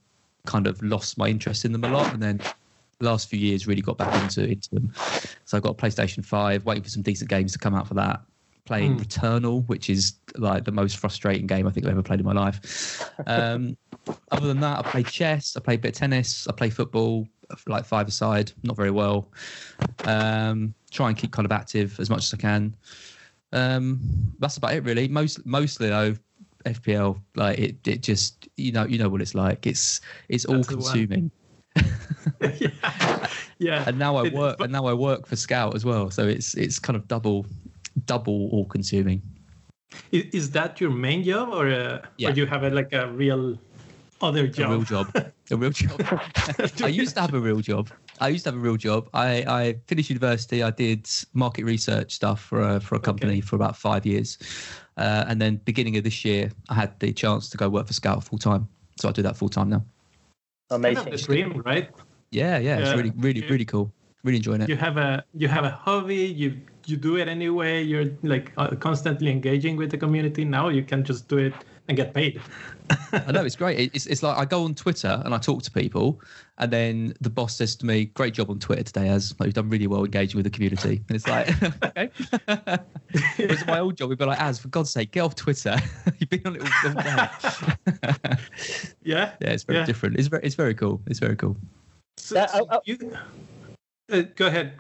Kind 0.45 0.67
of 0.67 0.81
lost 0.83 1.17
my 1.17 1.29
interest 1.29 1.63
in 1.63 1.71
them 1.71 1.83
a 1.85 1.89
lot, 1.89 2.13
and 2.13 2.21
then 2.21 2.41
the 2.99 3.05
last 3.05 3.29
few 3.29 3.39
years 3.39 3.65
really 3.65 3.81
got 3.81 3.97
back 3.97 4.13
into 4.21 4.49
into 4.49 4.69
them. 4.71 4.93
So 5.45 5.57
I 5.57 5.59
got 5.59 5.71
a 5.71 5.73
PlayStation 5.75 6.23
Five, 6.23 6.65
waiting 6.65 6.83
for 6.83 6.89
some 6.89 7.01
decent 7.01 7.29
games 7.29 7.53
to 7.53 7.59
come 7.59 7.75
out 7.75 7.87
for 7.87 7.93
that 7.93 8.21
playing 8.65 8.97
mm. 8.97 9.03
Returnal, 9.03 9.67
which 9.67 9.89
is 9.89 10.13
like 10.37 10.63
the 10.63 10.71
most 10.71 10.97
frustrating 10.97 11.47
game 11.47 11.67
I 11.67 11.71
think 11.71 11.85
I've 11.85 11.91
ever 11.91 12.03
played 12.03 12.19
in 12.19 12.25
my 12.25 12.33
life. 12.33 13.09
Um, 13.27 13.77
other 14.31 14.47
than 14.47 14.59
that, 14.61 14.79
I 14.79 14.81
play 14.83 15.03
chess, 15.03 15.55
I 15.57 15.59
play 15.59 15.75
a 15.75 15.77
bit 15.77 15.89
of 15.89 15.95
tennis, 15.95 16.47
I 16.47 16.53
play 16.53 16.69
football, 16.69 17.27
like 17.67 17.85
five 17.85 18.07
aside, 18.07 18.51
not 18.63 18.75
very 18.75 18.91
well. 18.91 19.29
Um, 20.05 20.73
try 20.91 21.09
and 21.09 21.17
keep 21.17 21.31
kind 21.31 21.45
of 21.45 21.51
active 21.51 21.99
as 21.99 22.09
much 22.09 22.23
as 22.25 22.33
I 22.33 22.37
can. 22.37 22.75
Um, 23.53 23.99
that's 24.39 24.57
about 24.57 24.73
it, 24.73 24.83
really. 24.83 25.07
Most 25.07 25.45
mostly 25.45 25.89
though, 25.89 26.15
FPL 26.65 27.21
like 27.35 27.59
it, 27.59 27.87
it 27.87 28.01
just 28.01 28.49
you 28.57 28.71
know 28.71 28.85
you 28.85 28.97
know 28.97 29.07
what 29.07 29.21
it's 29.21 29.35
like. 29.35 29.65
It's 29.65 30.01
it's 30.27 30.45
all 30.45 30.63
consuming. 30.63 31.31
yeah. 32.41 33.27
yeah. 33.59 33.83
And 33.87 33.97
now 33.97 34.17
I 34.17 34.29
work 34.29 34.59
and 34.59 34.71
now 34.71 34.87
I 34.87 34.93
work 34.93 35.27
for 35.27 35.35
Scout 35.35 35.75
as 35.75 35.85
well, 35.85 36.09
so 36.09 36.27
it's 36.27 36.55
it's 36.55 36.79
kind 36.79 36.97
of 36.97 37.07
double 37.07 37.45
double 38.05 38.49
all 38.49 38.65
consuming. 38.65 39.21
Is, 40.11 40.25
is 40.33 40.51
that 40.51 40.81
your 40.81 40.89
main 40.89 41.23
job, 41.23 41.49
or, 41.49 41.69
uh, 41.69 42.01
yeah. 42.17 42.29
or 42.29 42.31
you 42.33 42.47
have 42.47 42.63
a, 42.63 42.71
like 42.71 42.91
a 42.93 43.07
real 43.11 43.59
other 44.21 44.47
job? 44.47 44.71
A 44.71 44.73
real 44.73 44.83
job. 44.83 45.15
a 45.51 45.55
real 45.55 45.69
job. 45.69 46.01
I 46.81 46.87
used 46.87 47.13
to 47.15 47.21
have 47.21 47.33
a 47.35 47.39
real 47.39 47.59
job. 47.59 47.89
I 48.19 48.29
used 48.29 48.43
to 48.45 48.51
have 48.51 48.57
a 48.57 48.61
real 48.61 48.77
job. 48.77 49.09
I, 49.13 49.43
I 49.47 49.75
finished 49.87 50.09
university. 50.09 50.63
I 50.63 50.69
did 50.69 51.09
market 51.33 51.65
research 51.65 52.13
stuff 52.13 52.41
for 52.41 52.61
a, 52.61 52.79
for 52.79 52.95
a 52.95 52.99
company 52.99 53.33
okay. 53.33 53.41
for 53.41 53.55
about 53.55 53.75
five 53.75 54.05
years, 54.05 54.37
uh, 54.97 55.25
and 55.27 55.41
then 55.41 55.57
beginning 55.65 55.97
of 55.97 56.03
this 56.03 56.23
year, 56.23 56.51
I 56.69 56.75
had 56.75 56.99
the 56.99 57.11
chance 57.11 57.49
to 57.49 57.57
go 57.57 57.69
work 57.69 57.87
for 57.87 57.93
Scout 57.93 58.23
full 58.23 58.37
time. 58.37 58.67
So 58.99 59.09
I 59.09 59.11
do 59.11 59.21
that 59.23 59.35
full 59.35 59.49
time 59.49 59.69
now. 59.69 59.83
Amazing. 60.69 60.95
Kind 61.03 61.13
of 61.13 61.19
the 61.19 61.25
dream, 61.25 61.61
right? 61.65 61.89
Yeah, 62.31 62.57
yeah, 62.57 62.77
yeah. 62.77 62.85
It's 62.85 62.97
really, 62.97 63.13
really, 63.17 63.41
really 63.47 63.65
cool. 63.65 63.91
Really 64.23 64.37
enjoying 64.37 64.61
it. 64.61 64.69
You 64.69 64.77
have 64.77 64.97
a 64.97 65.23
you 65.33 65.47
have 65.47 65.65
a 65.65 65.71
hobby. 65.71 66.15
You 66.15 66.59
you 66.85 66.97
do 66.97 67.17
it 67.17 67.27
anyway. 67.27 67.83
You're 67.83 68.11
like 68.23 68.53
uh, 68.57 68.75
constantly 68.75 69.31
engaging 69.31 69.75
with 69.75 69.91
the 69.91 69.97
community. 69.97 70.45
Now 70.45 70.69
you 70.69 70.83
can 70.83 71.03
just 71.03 71.27
do 71.27 71.37
it 71.37 71.53
and 71.87 71.97
get 71.97 72.13
paid. 72.13 72.41
I 73.11 73.31
know 73.31 73.43
it's 73.45 73.55
great. 73.55 73.91
It's 73.93 74.05
it's 74.05 74.23
like 74.23 74.37
I 74.37 74.45
go 74.45 74.63
on 74.63 74.75
Twitter 74.75 75.21
and 75.25 75.33
I 75.33 75.37
talk 75.37 75.63
to 75.63 75.71
people, 75.71 76.21
and 76.57 76.71
then 76.71 77.13
the 77.21 77.29
boss 77.29 77.55
says 77.57 77.75
to 77.77 77.85
me, 77.85 78.05
"Great 78.05 78.33
job 78.33 78.49
on 78.49 78.59
Twitter 78.59 78.83
today, 78.83 79.09
Az 79.09 79.33
like, 79.39 79.47
you've 79.47 79.53
done 79.55 79.69
really 79.69 79.87
well 79.87 80.03
engaging 80.03 80.37
with 80.37 80.45
the 80.45 80.49
community." 80.49 81.03
And 81.07 81.15
it's 81.15 81.27
like, 81.27 81.49
okay. 81.83 82.09
Whereas 83.37 83.65
my 83.67 83.79
old 83.79 83.97
job, 83.97 84.09
we'd 84.09 84.17
be 84.17 84.25
like, 84.25 84.39
"Az 84.39 84.59
for 84.59 84.69
God's 84.69 84.91
sake, 84.91 85.11
get 85.11 85.21
off 85.21 85.35
Twitter. 85.35 85.77
You've 86.19 86.29
been 86.29 86.41
on 86.45 86.55
it 86.55 86.61
all 86.61 86.93
day." 86.93 88.37
yeah, 89.03 89.33
yeah, 89.41 89.49
it's 89.49 89.63
very 89.63 89.79
yeah. 89.79 89.85
different. 89.85 90.17
It's 90.17 90.27
very 90.27 90.43
it's 90.43 90.55
very 90.55 90.73
cool. 90.73 91.01
It's 91.07 91.19
very 91.19 91.35
cool. 91.35 91.57
So, 92.17 92.35
so 92.35 92.67
I, 92.69 92.75
I, 92.75 92.79
you, 92.85 92.97
uh, 94.13 94.23
go 94.35 94.47
ahead. 94.47 94.73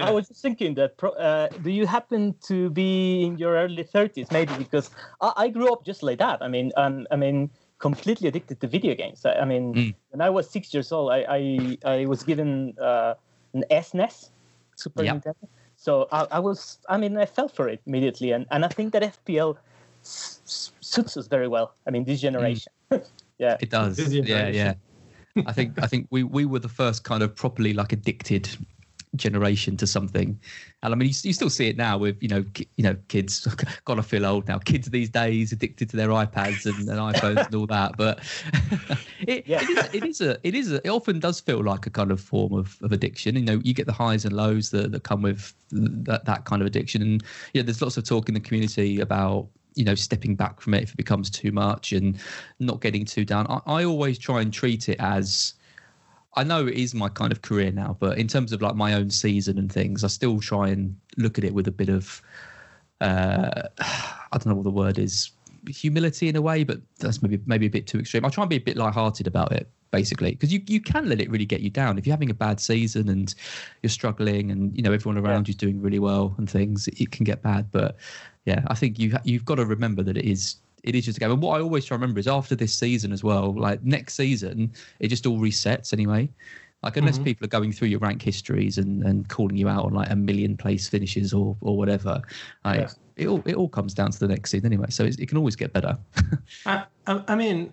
I 0.00 0.10
was 0.10 0.28
just 0.28 0.42
thinking 0.42 0.74
that. 0.74 0.94
Uh, 1.02 1.48
do 1.62 1.70
you 1.70 1.86
happen 1.86 2.34
to 2.46 2.70
be 2.70 3.24
in 3.24 3.38
your 3.38 3.54
early 3.54 3.82
thirties? 3.82 4.30
Maybe 4.30 4.54
because 4.56 4.90
I, 5.20 5.32
I, 5.36 5.48
grew 5.48 5.72
up 5.72 5.84
just 5.84 6.02
like 6.02 6.18
that. 6.18 6.42
I 6.42 6.48
mean, 6.48 6.72
um, 6.76 7.06
I 7.10 7.16
mean, 7.16 7.50
completely 7.78 8.28
addicted 8.28 8.60
to 8.60 8.66
video 8.68 8.94
games. 8.94 9.26
I, 9.26 9.32
I 9.34 9.44
mean, 9.44 9.74
mm. 9.74 9.94
when 10.10 10.20
I 10.20 10.30
was 10.30 10.48
six 10.48 10.72
years 10.72 10.92
old, 10.92 11.10
I 11.10 11.26
I, 11.28 11.78
I 11.84 12.06
was 12.06 12.22
given 12.22 12.74
uh, 12.80 13.14
an 13.52 13.64
SNES, 13.70 14.30
Super 14.76 15.02
yep. 15.02 15.16
Nintendo. 15.16 15.48
So 15.76 16.08
I, 16.12 16.26
I, 16.32 16.38
was. 16.38 16.78
I 16.88 16.96
mean, 16.96 17.16
I 17.16 17.26
fell 17.26 17.48
for 17.48 17.68
it 17.68 17.80
immediately, 17.86 18.32
and 18.32 18.46
and 18.50 18.64
I 18.64 18.68
think 18.68 18.92
that 18.92 19.02
FPL 19.02 19.56
s- 20.02 20.72
suits 20.80 21.16
us 21.16 21.26
very 21.26 21.48
well. 21.48 21.74
I 21.86 21.90
mean, 21.90 22.04
this 22.04 22.20
generation. 22.20 22.72
Mm. 22.90 23.04
yeah, 23.38 23.56
it 23.60 23.70
does. 23.70 23.98
Yeah, 24.14 24.48
yeah. 24.48 24.74
I 25.46 25.52
think 25.52 25.82
I 25.82 25.86
think 25.86 26.08
we 26.10 26.24
we 26.24 26.44
were 26.44 26.58
the 26.58 26.68
first 26.68 27.04
kind 27.04 27.22
of 27.22 27.34
properly 27.34 27.72
like 27.72 27.92
addicted 27.92 28.48
generation 29.16 29.76
to 29.76 29.86
something. 29.88 30.38
And 30.84 30.94
I 30.94 30.96
mean, 30.96 31.08
you, 31.08 31.14
you 31.24 31.32
still 31.32 31.50
see 31.50 31.68
it 31.68 31.76
now 31.76 31.98
with 31.98 32.22
you 32.22 32.28
know 32.28 32.44
ki- 32.54 32.68
you 32.76 32.84
know 32.84 32.96
kids. 33.08 33.46
Gotta 33.84 34.02
feel 34.02 34.24
old 34.24 34.46
now. 34.48 34.58
Kids 34.58 34.88
these 34.90 35.08
days 35.10 35.52
addicted 35.52 35.90
to 35.90 35.96
their 35.96 36.08
iPads 36.08 36.64
and, 36.66 36.88
and 36.88 36.98
iPhones 36.98 37.46
and 37.46 37.54
all 37.54 37.66
that. 37.66 37.96
But 37.96 38.20
it, 39.26 39.46
Yeah. 39.46 39.62
it 39.62 39.70
is 39.70 39.94
it 39.94 40.04
is 40.04 40.20
a 40.20 40.38
it 40.46 40.54
is 40.54 40.72
a, 40.72 40.76
it 40.86 40.90
often 40.90 41.18
does 41.18 41.40
feel 41.40 41.62
like 41.62 41.86
a 41.86 41.90
kind 41.90 42.10
of 42.10 42.20
form 42.20 42.52
of, 42.52 42.78
of 42.82 42.92
addiction. 42.92 43.34
You 43.36 43.42
know, 43.42 43.60
you 43.64 43.74
get 43.74 43.86
the 43.86 43.92
highs 43.92 44.24
and 44.24 44.34
lows 44.34 44.70
that, 44.70 44.92
that 44.92 45.02
come 45.02 45.22
with 45.22 45.54
that 45.70 46.24
that 46.24 46.44
kind 46.44 46.62
of 46.62 46.66
addiction. 46.66 47.02
And 47.02 47.24
yeah, 47.52 47.62
there's 47.62 47.82
lots 47.82 47.96
of 47.96 48.04
talk 48.04 48.28
in 48.28 48.34
the 48.34 48.40
community 48.40 49.00
about 49.00 49.48
you 49.74 49.84
know 49.84 49.94
stepping 49.94 50.34
back 50.34 50.60
from 50.60 50.74
it 50.74 50.82
if 50.82 50.92
it 50.92 50.96
becomes 50.96 51.30
too 51.30 51.52
much 51.52 51.92
and 51.92 52.18
not 52.58 52.80
getting 52.80 53.04
too 53.04 53.24
down. 53.24 53.46
I, 53.48 53.60
I 53.66 53.84
always 53.84 54.18
try 54.18 54.40
and 54.40 54.52
treat 54.52 54.88
it 54.88 54.96
as 55.00 55.54
I 56.36 56.44
know 56.44 56.66
it 56.66 56.74
is 56.74 56.94
my 56.94 57.08
kind 57.08 57.32
of 57.32 57.42
career 57.42 57.72
now, 57.72 57.96
but 57.98 58.18
in 58.18 58.28
terms 58.28 58.52
of 58.52 58.62
like 58.62 58.76
my 58.76 58.94
own 58.94 59.10
season 59.10 59.58
and 59.58 59.70
things, 59.70 60.04
I 60.04 60.06
still 60.06 60.40
try 60.40 60.68
and 60.68 60.96
look 61.16 61.38
at 61.38 61.44
it 61.44 61.54
with 61.54 61.66
a 61.66 61.72
bit 61.72 61.88
of 61.88 62.22
uh, 63.00 63.50
I 63.80 64.38
don't 64.38 64.46
know 64.46 64.54
what 64.54 64.64
the 64.64 64.70
word 64.70 64.98
is, 64.98 65.30
humility 65.68 66.28
in 66.28 66.36
a 66.36 66.42
way, 66.42 66.64
but 66.64 66.80
that's 66.98 67.22
maybe 67.22 67.40
maybe 67.46 67.66
a 67.66 67.70
bit 67.70 67.86
too 67.86 67.98
extreme. 67.98 68.24
I 68.24 68.28
try 68.28 68.42
and 68.42 68.50
be 68.50 68.56
a 68.56 68.60
bit 68.60 68.76
light-hearted 68.76 69.26
about 69.26 69.52
it, 69.52 69.68
basically, 69.90 70.30
because 70.32 70.52
you 70.52 70.62
you 70.66 70.80
can 70.80 71.08
let 71.08 71.20
it 71.20 71.30
really 71.30 71.46
get 71.46 71.60
you 71.60 71.70
down 71.70 71.98
if 71.98 72.06
you're 72.06 72.14
having 72.14 72.30
a 72.30 72.34
bad 72.34 72.60
season 72.60 73.08
and 73.08 73.34
you're 73.82 73.90
struggling, 73.90 74.50
and 74.50 74.76
you 74.76 74.82
know 74.82 74.92
everyone 74.92 75.18
around 75.18 75.48
you's 75.48 75.56
doing 75.56 75.80
really 75.80 75.98
well 75.98 76.34
and 76.38 76.48
things. 76.48 76.88
It 76.88 77.10
can 77.10 77.24
get 77.24 77.42
bad, 77.42 77.70
but 77.70 77.96
yeah, 78.46 78.62
I 78.68 78.74
think 78.74 78.98
you 78.98 79.16
you've 79.24 79.44
got 79.44 79.56
to 79.56 79.66
remember 79.66 80.02
that 80.02 80.16
it 80.16 80.24
is 80.24 80.56
it 80.82 80.94
is 80.94 81.04
just 81.04 81.18
a 81.18 81.20
game. 81.20 81.30
And 81.30 81.42
what 81.42 81.58
I 81.58 81.62
always 81.62 81.84
try 81.84 81.96
to 81.96 82.00
remember 82.00 82.20
is 82.20 82.26
after 82.28 82.54
this 82.54 82.72
season 82.72 83.12
as 83.12 83.22
well, 83.22 83.52
like 83.54 83.82
next 83.84 84.14
season, 84.14 84.72
it 84.98 85.08
just 85.08 85.26
all 85.26 85.38
resets 85.38 85.92
anyway. 85.92 86.30
Like 86.82 86.96
unless 86.96 87.18
Mhm. 87.18 87.24
people 87.24 87.44
are 87.44 87.48
going 87.48 87.72
through 87.72 87.88
your 87.88 87.98
rank 88.00 88.22
histories 88.22 88.78
and, 88.78 89.02
and 89.04 89.28
calling 89.28 89.56
you 89.58 89.68
out 89.68 89.84
on 89.84 89.92
like 89.92 90.08
a 90.10 90.16
million 90.16 90.56
place 90.56 90.88
finishes 90.88 91.34
or 91.34 91.54
or 91.60 91.76
whatever, 91.76 92.22
like, 92.64 92.80
Yeah. 92.80 92.88
it 93.16 93.26
all 93.26 93.42
it 93.44 93.54
all 93.54 93.68
comes 93.68 93.92
down 93.92 94.10
to 94.12 94.18
the 94.18 94.28
next 94.28 94.50
season 94.52 94.66
anyway. 94.72 94.86
So 94.88 95.04
it 95.04 95.28
can 95.28 95.36
always 95.36 95.56
get 95.56 95.74
better. 95.74 95.98
I, 96.66 96.84
I, 97.06 97.34
mean, 97.34 97.70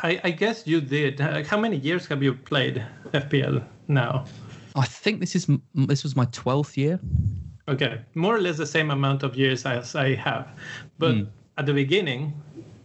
I, 0.00 0.20
I 0.24 0.30
guess 0.32 0.66
you 0.66 0.82
did. 0.82 1.18
How 1.20 1.58
many 1.58 1.78
years 1.78 2.04
have 2.08 2.22
you 2.22 2.34
played 2.34 2.84
FPL 3.14 3.64
now? 3.88 4.26
I 4.74 4.84
think 4.84 5.20
this 5.20 5.34
is 5.34 5.46
this 5.74 6.02
was 6.02 6.14
my 6.14 6.26
twelfth 6.26 6.76
year. 6.76 7.00
Okay, 7.68 8.00
more 8.14 8.36
or 8.36 8.40
less 8.40 8.56
the 8.56 8.66
same 8.66 8.90
amount 8.90 9.22
of 9.22 9.36
years 9.36 9.64
as 9.66 9.94
I 9.94 10.14
have. 10.14 10.48
But 10.98 11.16
Mm. 11.16 11.28
at 11.58 11.66
the 11.66 11.72
beginning, 11.74 12.32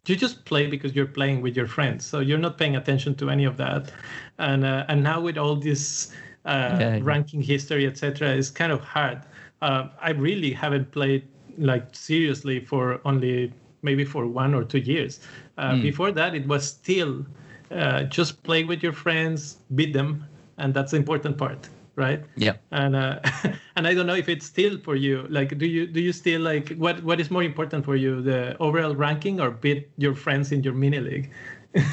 you 0.06 0.16
just 0.16 0.46
play 0.46 0.68
because 0.68 0.96
you're 0.96 1.08
playing 1.08 1.42
with 1.42 1.56
your 1.58 1.68
friends, 1.68 2.06
so 2.06 2.20
you're 2.20 2.38
not 2.38 2.58
paying 2.58 2.76
attention 2.76 3.16
to 3.16 3.30
any 3.30 3.46
of 3.46 3.58
that. 3.58 3.92
And 4.38 4.64
uh, 4.66 4.86
and 4.88 5.04
now 5.04 5.20
with 5.22 5.38
all 5.38 5.56
this 5.56 6.14
uh, 6.46 6.80
Yeah, 6.80 7.00
ranking 7.00 7.42
history, 7.42 7.86
etc., 7.88 8.30
it's 8.30 8.50
kind 8.52 8.72
of 8.72 8.82
hard. 8.82 9.22
Uh, 9.62 9.90
I 10.02 10.12
really 10.12 10.52
haven't 10.52 10.92
played 10.92 11.24
like 11.58 11.96
seriously 11.96 12.60
for 12.60 13.02
only 13.04 13.54
maybe 13.82 14.06
for 14.06 14.28
one 14.28 14.54
or 14.54 14.64
two 14.64 14.80
years. 14.80 15.20
Uh, 15.58 15.76
Mm. 15.76 15.82
Before 15.82 16.12
that, 16.12 16.36
it 16.36 16.48
was 16.48 16.66
still 16.68 17.26
uh, 17.72 18.04
just 18.04 18.44
play 18.44 18.64
with 18.64 18.84
your 18.84 18.94
friends, 18.94 19.58
beat 19.76 19.94
them, 19.94 20.24
and 20.58 20.74
that's 20.74 20.92
the 20.92 20.98
important 20.98 21.38
part, 21.38 21.70
right? 21.98 22.24
Yeah. 22.38 22.54
and 22.72 22.96
uh, 22.96 23.20
and 23.76 23.86
I 23.88 23.94
don't 23.94 24.08
know 24.08 24.16
if 24.16 24.30
it's 24.30 24.46
still 24.46 24.78
for 24.78 24.96
you. 24.96 25.26
Like, 25.30 25.58
do 25.58 25.66
you 25.66 25.88
do 25.88 26.00
you 26.00 26.14
still 26.14 26.40
like 26.42 26.70
what 26.78 27.04
what 27.04 27.20
is 27.20 27.30
more 27.30 27.44
important 27.44 27.84
for 27.84 27.98
you, 27.98 28.22
the 28.22 28.56
overall 28.60 28.96
ranking 28.96 29.42
or 29.42 29.52
beat 29.52 29.90
your 29.98 30.16
friends 30.16 30.54
in 30.54 30.64
your 30.64 30.74
mini 30.74 31.00
league? 31.00 31.32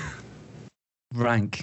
Rank. 1.15 1.63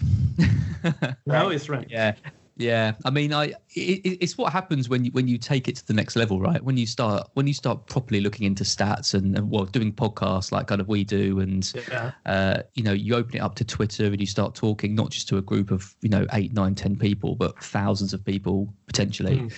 Now 1.25 1.49
it's 1.55 1.69
rank. 1.69 1.87
Yeah, 1.89 2.15
yeah. 2.61 2.93
I 3.05 3.09
mean, 3.09 3.33
I 3.33 3.45
it, 3.75 3.99
it- 4.05 4.17
it's 4.23 4.37
what 4.37 4.51
happens 4.53 4.87
when 4.89 5.05
you 5.05 5.11
when 5.11 5.27
you 5.27 5.37
take 5.37 5.67
it 5.67 5.75
to 5.77 5.87
the 5.87 5.93
next 5.93 6.15
level, 6.15 6.39
right? 6.39 6.63
When 6.63 6.77
you 6.77 6.85
start 6.85 7.27
when 7.33 7.47
you 7.47 7.53
start 7.53 7.87
properly 7.87 8.21
looking 8.21 8.45
into 8.45 8.63
stats 8.63 9.13
and, 9.13 9.35
and 9.37 9.49
well, 9.49 9.65
doing 9.65 9.91
podcasts 9.91 10.51
like 10.51 10.67
kind 10.67 10.81
of 10.81 10.87
we 10.87 11.03
do, 11.03 11.39
and 11.39 11.71
Yeah. 11.89 12.11
uh, 12.25 12.61
you 12.75 12.83
know, 12.83 12.93
you 12.93 13.15
open 13.15 13.35
it 13.35 13.39
up 13.39 13.55
to 13.55 13.65
Twitter 13.65 14.05
and 14.05 14.19
you 14.19 14.27
start 14.27 14.55
talking 14.55 14.93
not 14.95 15.09
just 15.09 15.27
to 15.29 15.37
a 15.37 15.41
group 15.41 15.71
of 15.71 15.95
you 16.01 16.09
know 16.09 16.25
eight, 16.33 16.53
nine, 16.53 16.75
ten 16.75 16.95
people, 16.95 17.35
but 17.35 17.57
thousands 17.63 18.13
of 18.13 18.23
people 18.23 18.71
potentially. 18.87 19.37
Mm. 19.37 19.53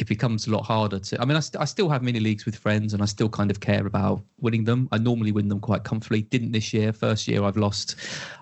It 0.00 0.06
becomes 0.06 0.46
a 0.46 0.50
lot 0.50 0.64
harder 0.64 0.98
to. 0.98 1.20
I 1.20 1.24
mean, 1.24 1.36
I, 1.36 1.40
st- 1.40 1.60
I 1.60 1.64
still 1.64 1.88
have 1.88 2.02
mini 2.02 2.20
leagues 2.20 2.46
with 2.46 2.56
friends, 2.56 2.94
and 2.94 3.02
I 3.02 3.06
still 3.06 3.28
kind 3.28 3.50
of 3.50 3.60
care 3.60 3.86
about 3.86 4.22
winning 4.40 4.64
them. 4.64 4.88
I 4.92 4.98
normally 4.98 5.32
win 5.32 5.48
them 5.48 5.60
quite 5.60 5.84
comfortably. 5.84 6.22
Didn't 6.22 6.52
this 6.52 6.72
year. 6.72 6.92
First 6.92 7.28
year, 7.28 7.42
I've 7.44 7.56
lost, 7.56 7.96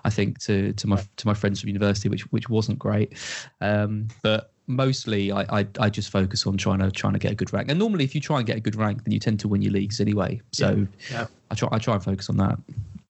I 0.05 0.09
think, 0.09 0.39
to 0.41 0.73
to 0.73 0.87
my 0.87 1.03
to 1.17 1.27
my 1.27 1.33
friends 1.33 1.59
from 1.61 1.69
university, 1.69 2.09
which 2.09 2.31
which 2.31 2.49
wasn't 2.49 2.79
great. 2.79 3.13
Um, 3.61 4.07
but 4.23 4.51
mostly, 4.67 5.31
I, 5.31 5.59
I 5.59 5.67
I 5.79 5.89
just 5.89 6.09
focus 6.11 6.45
on 6.45 6.57
trying 6.57 6.79
to 6.79 6.91
trying 6.91 7.13
to 7.13 7.19
get 7.19 7.31
a 7.31 7.35
good 7.35 7.51
rank. 7.53 7.69
And 7.69 7.79
normally, 7.79 8.03
if 8.03 8.13
you 8.13 8.21
try 8.21 8.37
and 8.37 8.45
get 8.45 8.57
a 8.57 8.61
good 8.61 8.75
rank, 8.75 9.03
then 9.03 9.11
you 9.11 9.19
tend 9.19 9.39
to 9.41 9.47
win 9.47 9.61
your 9.61 9.73
leagues 9.73 9.99
anyway. 9.99 10.41
So 10.51 10.87
Yeah. 11.11 11.27
I 11.51 11.55
try 11.55 11.69
I 11.71 11.79
try 11.79 11.95
and 11.95 12.03
focus 12.03 12.29
on 12.29 12.37
that. 12.37 12.57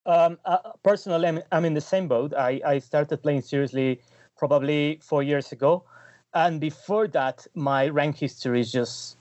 Um, 0.06 0.38
uh, 0.46 0.60
personally, 0.84 1.28
I'm, 1.28 1.42
I'm 1.52 1.66
in 1.66 1.74
the 1.74 1.82
same 1.82 2.08
boat. 2.08 2.34
I, 2.34 2.62
I 2.66 2.80
started 2.80 3.22
playing 3.22 3.42
seriously 3.42 4.00
probably 4.38 5.00
four 5.04 5.22
years 5.22 5.52
ago, 5.52 5.84
and 6.46 6.62
before 6.62 7.08
that, 7.10 7.48
my 7.56 7.88
rank 7.90 8.18
history 8.18 8.60
is 8.62 8.72
just 8.72 9.18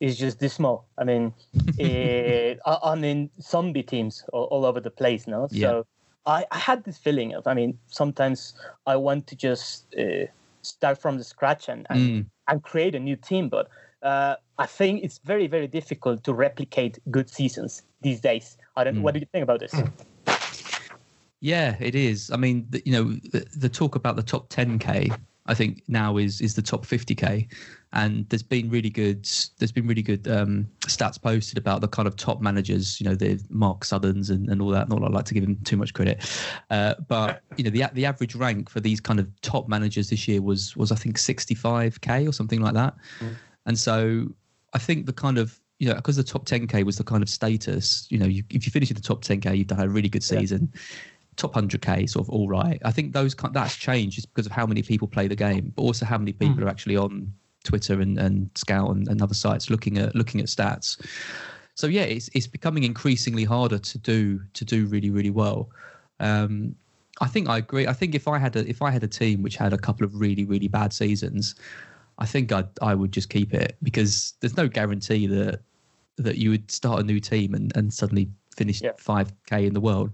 is 0.00 0.18
just 0.18 0.38
dismal. 0.40 0.86
I 0.98 1.04
mean, 1.04 1.32
eh, 1.78 2.54
I- 2.66 2.78
I'm 2.82 3.04
in 3.04 3.30
zombie 3.40 3.82
teams 3.82 4.24
all, 4.32 4.44
all 4.44 4.64
over 4.64 4.80
the 4.80 4.90
place 4.90 5.26
now. 5.26 5.48
Yeah. 5.50 5.68
So 5.68 5.86
I, 6.26 6.44
I 6.50 6.58
had 6.58 6.84
this 6.84 6.98
feeling 6.98 7.34
of, 7.34 7.46
I 7.46 7.54
mean, 7.54 7.78
sometimes 7.86 8.54
I 8.86 8.96
want 8.96 9.26
to 9.28 9.36
just 9.36 9.94
uh, 9.98 10.26
start 10.62 10.98
from 11.00 11.18
the 11.18 11.24
scratch 11.24 11.68
and, 11.68 11.86
and 11.90 12.00
Mm. 12.00 12.26
and 12.48 12.62
create 12.62 12.94
a 12.94 13.00
new 13.00 13.16
team. 13.16 13.48
But 13.48 13.68
uh, 14.02 14.36
I 14.58 14.66
think 14.66 15.04
it's 15.04 15.18
very, 15.24 15.46
very 15.46 15.68
difficult 15.68 16.24
to 16.24 16.32
replicate 16.34 16.98
good 17.10 17.28
seasons 17.30 17.82
these 18.02 18.20
days. 18.20 18.56
I 18.76 18.84
don't. 18.84 18.96
Mm. 18.96 19.02
What 19.02 19.14
do 19.14 19.20
you 19.20 19.26
think 19.32 19.42
about 19.42 19.60
this? 19.60 19.74
Yeah, 21.40 21.76
it 21.78 21.94
is. 21.94 22.30
I 22.30 22.36
mean, 22.36 22.66
the, 22.70 22.82
you 22.86 22.92
know, 22.92 23.04
the, 23.32 23.46
the 23.56 23.68
talk 23.68 23.96
about 23.96 24.16
the 24.16 24.22
top 24.22 24.48
10k, 24.48 25.14
I 25.46 25.54
think 25.54 25.82
now 25.88 26.16
is 26.16 26.40
is 26.40 26.54
the 26.54 26.62
top 26.62 26.86
50k, 26.86 27.46
and 27.92 28.28
there's 28.28 28.42
been 28.42 28.70
really 28.70 28.88
good 28.88 29.28
there's 29.58 29.72
been 29.72 29.86
really 29.86 30.02
good 30.02 30.26
um, 30.26 30.66
stats 30.86 31.20
posted 31.20 31.58
about 31.58 31.80
the 31.80 31.88
kind 31.88 32.08
of 32.08 32.16
top 32.16 32.40
managers. 32.40 33.00
You 33.00 33.08
know, 33.08 33.14
the 33.14 33.40
Mark 33.50 33.84
Sutherns 33.84 34.30
and, 34.30 34.48
and 34.48 34.62
all 34.62 34.70
that. 34.70 34.88
Not 34.88 35.02
I 35.02 35.08
like 35.08 35.26
to 35.26 35.34
give 35.34 35.44
him 35.44 35.56
too 35.64 35.76
much 35.76 35.92
credit, 35.92 36.24
uh, 36.70 36.94
but 37.08 37.42
you 37.56 37.64
know, 37.64 37.70
the 37.70 37.84
the 37.92 38.06
average 38.06 38.34
rank 38.34 38.70
for 38.70 38.80
these 38.80 39.00
kind 39.00 39.20
of 39.20 39.28
top 39.42 39.68
managers 39.68 40.08
this 40.10 40.26
year 40.26 40.40
was 40.40 40.76
was 40.76 40.90
I 40.90 40.96
think 40.96 41.18
65k 41.18 42.28
or 42.28 42.32
something 42.32 42.60
like 42.60 42.74
that, 42.74 42.94
and 43.66 43.78
so 43.78 44.26
I 44.72 44.78
think 44.78 45.04
the 45.04 45.12
kind 45.12 45.36
of 45.36 45.60
you 45.78 45.88
know 45.88 45.94
because 45.94 46.16
the 46.16 46.24
top 46.24 46.46
10k 46.46 46.84
was 46.84 46.96
the 46.96 47.04
kind 47.04 47.22
of 47.22 47.28
status. 47.28 48.06
You 48.10 48.18
know, 48.18 48.26
you, 48.26 48.44
if 48.48 48.64
you 48.64 48.72
finish 48.72 48.90
in 48.90 48.96
the 48.96 49.02
top 49.02 49.22
10k, 49.22 49.58
you've 49.58 49.66
done 49.66 49.80
a 49.80 49.88
really 49.88 50.08
good 50.08 50.22
Yeah. 50.72 50.80
Top 51.36 51.54
100k 51.54 52.08
sort 52.08 52.26
of 52.26 52.30
all 52.30 52.48
right. 52.48 52.80
I 52.84 52.90
think 52.90 53.12
those 53.12 53.34
that's 53.52 53.76
changed 53.76 54.16
just 54.16 54.32
because 54.32 54.46
of 54.46 54.52
how 54.52 54.66
many 54.66 54.82
people 54.82 55.08
play 55.08 55.28
the 55.28 55.36
game 55.36 55.72
but 55.74 55.82
also 55.82 56.06
how 56.06 56.18
many 56.18 56.32
people 56.32 56.56
Mm. 56.56 56.64
are 56.64 56.68
actually 56.68 56.96
on 56.96 57.32
twitter 57.64 58.00
and, 58.00 58.18
and 58.18 58.50
scout 58.54 58.90
and, 58.90 59.08
and 59.08 59.22
other 59.22 59.34
sites 59.34 59.70
looking 59.70 59.98
at 59.98 60.14
looking 60.14 60.40
at 60.40 60.46
stats. 60.46 61.00
So 61.74 61.86
yeah 61.86 62.02
it's 62.02 62.28
it's 62.34 62.46
becoming 62.46 62.84
increasingly 62.84 63.44
harder 63.44 63.78
to 63.78 63.98
do 63.98 64.40
to 64.52 64.64
do 64.64 64.86
really 64.86 65.10
really 65.10 65.30
well. 65.30 65.70
Um 66.20 66.74
i 67.20 67.26
think 67.26 67.48
i 67.48 67.58
agree. 67.58 67.86
I 67.86 67.92
think 67.92 68.14
if 68.14 68.26
i 68.28 68.38
had 68.38 68.56
a 68.56 68.68
if 68.68 68.82
i 68.82 68.90
had 68.90 69.02
a 69.04 69.08
team 69.08 69.42
which 69.42 69.56
had 69.56 69.72
a 69.72 69.78
couple 69.78 70.04
of 70.04 70.14
really 70.14 70.44
really 70.44 70.68
bad 70.68 70.92
seasons 70.92 71.54
i 72.18 72.26
think 72.26 72.52
i 72.52 72.64
i 72.82 72.94
would 72.94 73.12
just 73.12 73.28
keep 73.28 73.54
it 73.54 73.76
because 73.82 74.34
there's 74.40 74.56
no 74.56 74.68
guarantee 74.68 75.26
that 75.28 75.60
that 76.16 76.36
you 76.38 76.50
would 76.50 76.70
start 76.70 77.00
a 77.00 77.02
new 77.02 77.18
team 77.18 77.54
and, 77.54 77.76
and 77.76 77.92
suddenly 77.92 78.28
finish 78.54 78.80
Yeah. 78.82 78.92
5k 78.98 79.66
in 79.66 79.74
the 79.74 79.80
world 79.80 80.10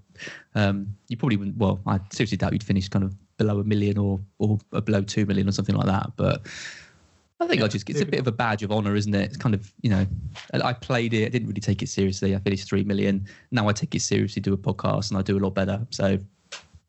um, 0.55 0.95
you 1.09 1.17
probably 1.17 1.37
wouldn't. 1.37 1.57
Well, 1.57 1.81
I 1.87 1.99
seriously 2.13 2.37
doubt 2.37 2.53
you'd 2.53 2.63
finish 2.63 2.89
kind 2.89 3.05
of 3.05 3.15
below 3.39 3.61
a 3.61 3.65
million 3.65 3.97
or 3.99 4.21
or 4.39 4.59
below 4.83 5.03
two 5.03 5.25
million 5.27 5.49
or 5.49 5.53
something 5.53 5.75
like 5.75 5.87
that. 5.87 6.11
But 6.17 6.47
I 7.41 7.47
think 7.47 7.61
Yeah, 7.61 7.67
I 7.67 7.69
just 7.69 7.89
it's 7.89 8.01
a 8.03 8.05
bit 8.07 8.21
of 8.21 8.27
a 8.27 8.33
badge 8.33 8.63
of 8.63 8.71
honor, 8.71 8.95
isn't 8.95 9.15
it? 9.15 9.23
It's 9.31 9.37
kind 9.39 9.55
of 9.55 9.73
you 9.83 9.91
know, 9.91 10.07
I 10.53 10.61
I 10.71 10.73
played 10.75 11.15
it. 11.15 11.25
I 11.25 11.29
didn't 11.31 11.49
really 11.49 11.61
take 11.63 11.81
it 11.83 11.89
seriously. 11.89 12.35
I 12.35 12.39
finished 12.41 12.69
three 12.69 12.85
million. 12.85 13.27
Now 13.51 13.69
I 13.69 13.73
take 13.73 13.95
it 13.95 14.03
seriously, 14.03 14.43
do 14.43 14.53
a 14.53 14.59
podcast, 14.59 15.11
and 15.11 15.19
I 15.19 15.23
do 15.23 15.39
a 15.39 15.43
lot 15.47 15.55
better. 15.55 15.87
So 15.91 16.19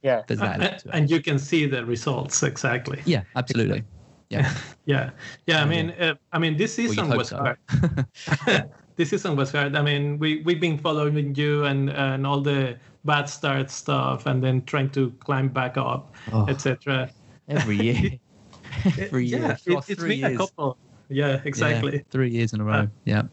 Yeah. 0.04 0.24
there's 0.28 0.40
that. 0.42 0.56
element 0.56 0.80
to 0.82 0.88
it. 0.90 0.96
and 0.96 1.10
you 1.10 1.22
can 1.22 1.40
see 1.40 1.68
the 1.68 1.86
results 1.86 2.44
exactly. 2.44 3.00
Yeah, 3.06 3.24
absolutely. 3.36 3.84
Yeah. 4.32 4.50
Yeah, 4.86 5.10
yeah. 5.46 5.62
I 5.62 5.66
mean, 5.66 5.90
uh, 5.92 6.16
I 6.32 6.40
mean, 6.40 6.56
this 6.56 6.78
Well, 6.78 6.86
you'd 6.88 6.92
season 6.92 7.08
hope 7.10 7.18
was 7.18 7.28
so. 7.30 7.38
hard. 7.38 7.58
this 9.02 9.10
season 9.10 9.36
was 9.36 9.52
hard. 9.52 9.76
I 9.76 9.82
mean, 9.82 10.20
we 10.20 10.44
we've 10.46 10.62
been 10.62 10.78
following 10.78 11.34
you 11.34 11.66
and 11.66 11.90
and 11.90 12.28
all 12.28 12.40
the 12.40 12.78
bad 13.04 13.28
start 13.30 13.72
stuff, 13.72 14.28
and 14.28 14.44
then 14.44 14.64
trying 14.66 14.92
to 14.92 15.10
climb 15.26 15.50
back 15.50 15.76
up, 15.76 16.14
Oh, 16.32 16.46
etc. 16.48 17.10
every 17.50 17.78
year. 17.78 18.12
every 19.00 19.26
year. 19.26 19.40
Yeah, 19.40 19.58
it, 19.66 19.84
it's 19.90 20.00
three 20.00 20.22
been 20.22 20.36
a 20.36 20.38
couple. 20.38 20.78
Yeah, 21.10 21.42
exactly. 21.46 21.94
Yeah, 21.96 22.04
three 22.12 22.30
years 22.30 22.54
in 22.54 22.62
a 22.62 22.64
row. 22.64 22.88
Yeah. 23.06 23.24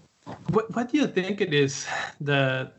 What 0.57 0.75
what 0.75 0.91
do 0.91 0.97
you 0.97 1.07
think 1.07 1.43
it 1.43 1.53
is 1.53 1.87
that 2.23 2.73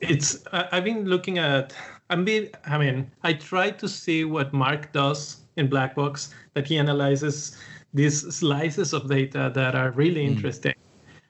it's 0.00 0.42
I've 0.52 0.84
been 0.84 1.04
looking 1.04 1.38
at 1.38 1.72
I'm 2.10 2.24
being 2.24 2.48
I 2.66 2.76
mean 2.76 3.10
I 3.22 3.34
try 3.34 3.70
to 3.70 3.88
see 3.88 4.24
what 4.24 4.52
Mark 4.52 4.92
does 4.92 5.46
in 5.56 5.68
Black 5.68 5.94
Box 5.94 6.34
that 6.54 6.66
he 6.66 6.76
analyzes 6.76 7.56
these 7.94 8.34
slices 8.34 8.92
of 8.92 9.08
data 9.08 9.52
that 9.54 9.74
are 9.76 9.92
really 9.92 10.24
mm. 10.26 10.34
interesting. 10.34 10.74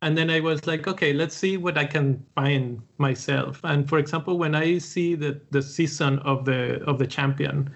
And 0.02 0.18
then 0.18 0.30
I 0.30 0.40
was 0.40 0.66
like, 0.66 0.88
okay, 0.88 1.12
let's 1.12 1.35
see 1.35 1.56
what 1.56 1.78
I 1.78 1.85
can 1.85 2.26
find 2.35 2.82
myself. 2.99 3.61
And 3.62 3.88
for 3.88 3.99
example, 3.99 4.37
when 4.37 4.56
I 4.56 4.78
see 4.78 5.14
the, 5.14 5.40
the 5.52 5.62
season 5.62 6.18
of 6.21 6.44
the 6.44 6.82
of 6.85 6.99
the 6.99 7.06
champion, 7.06 7.71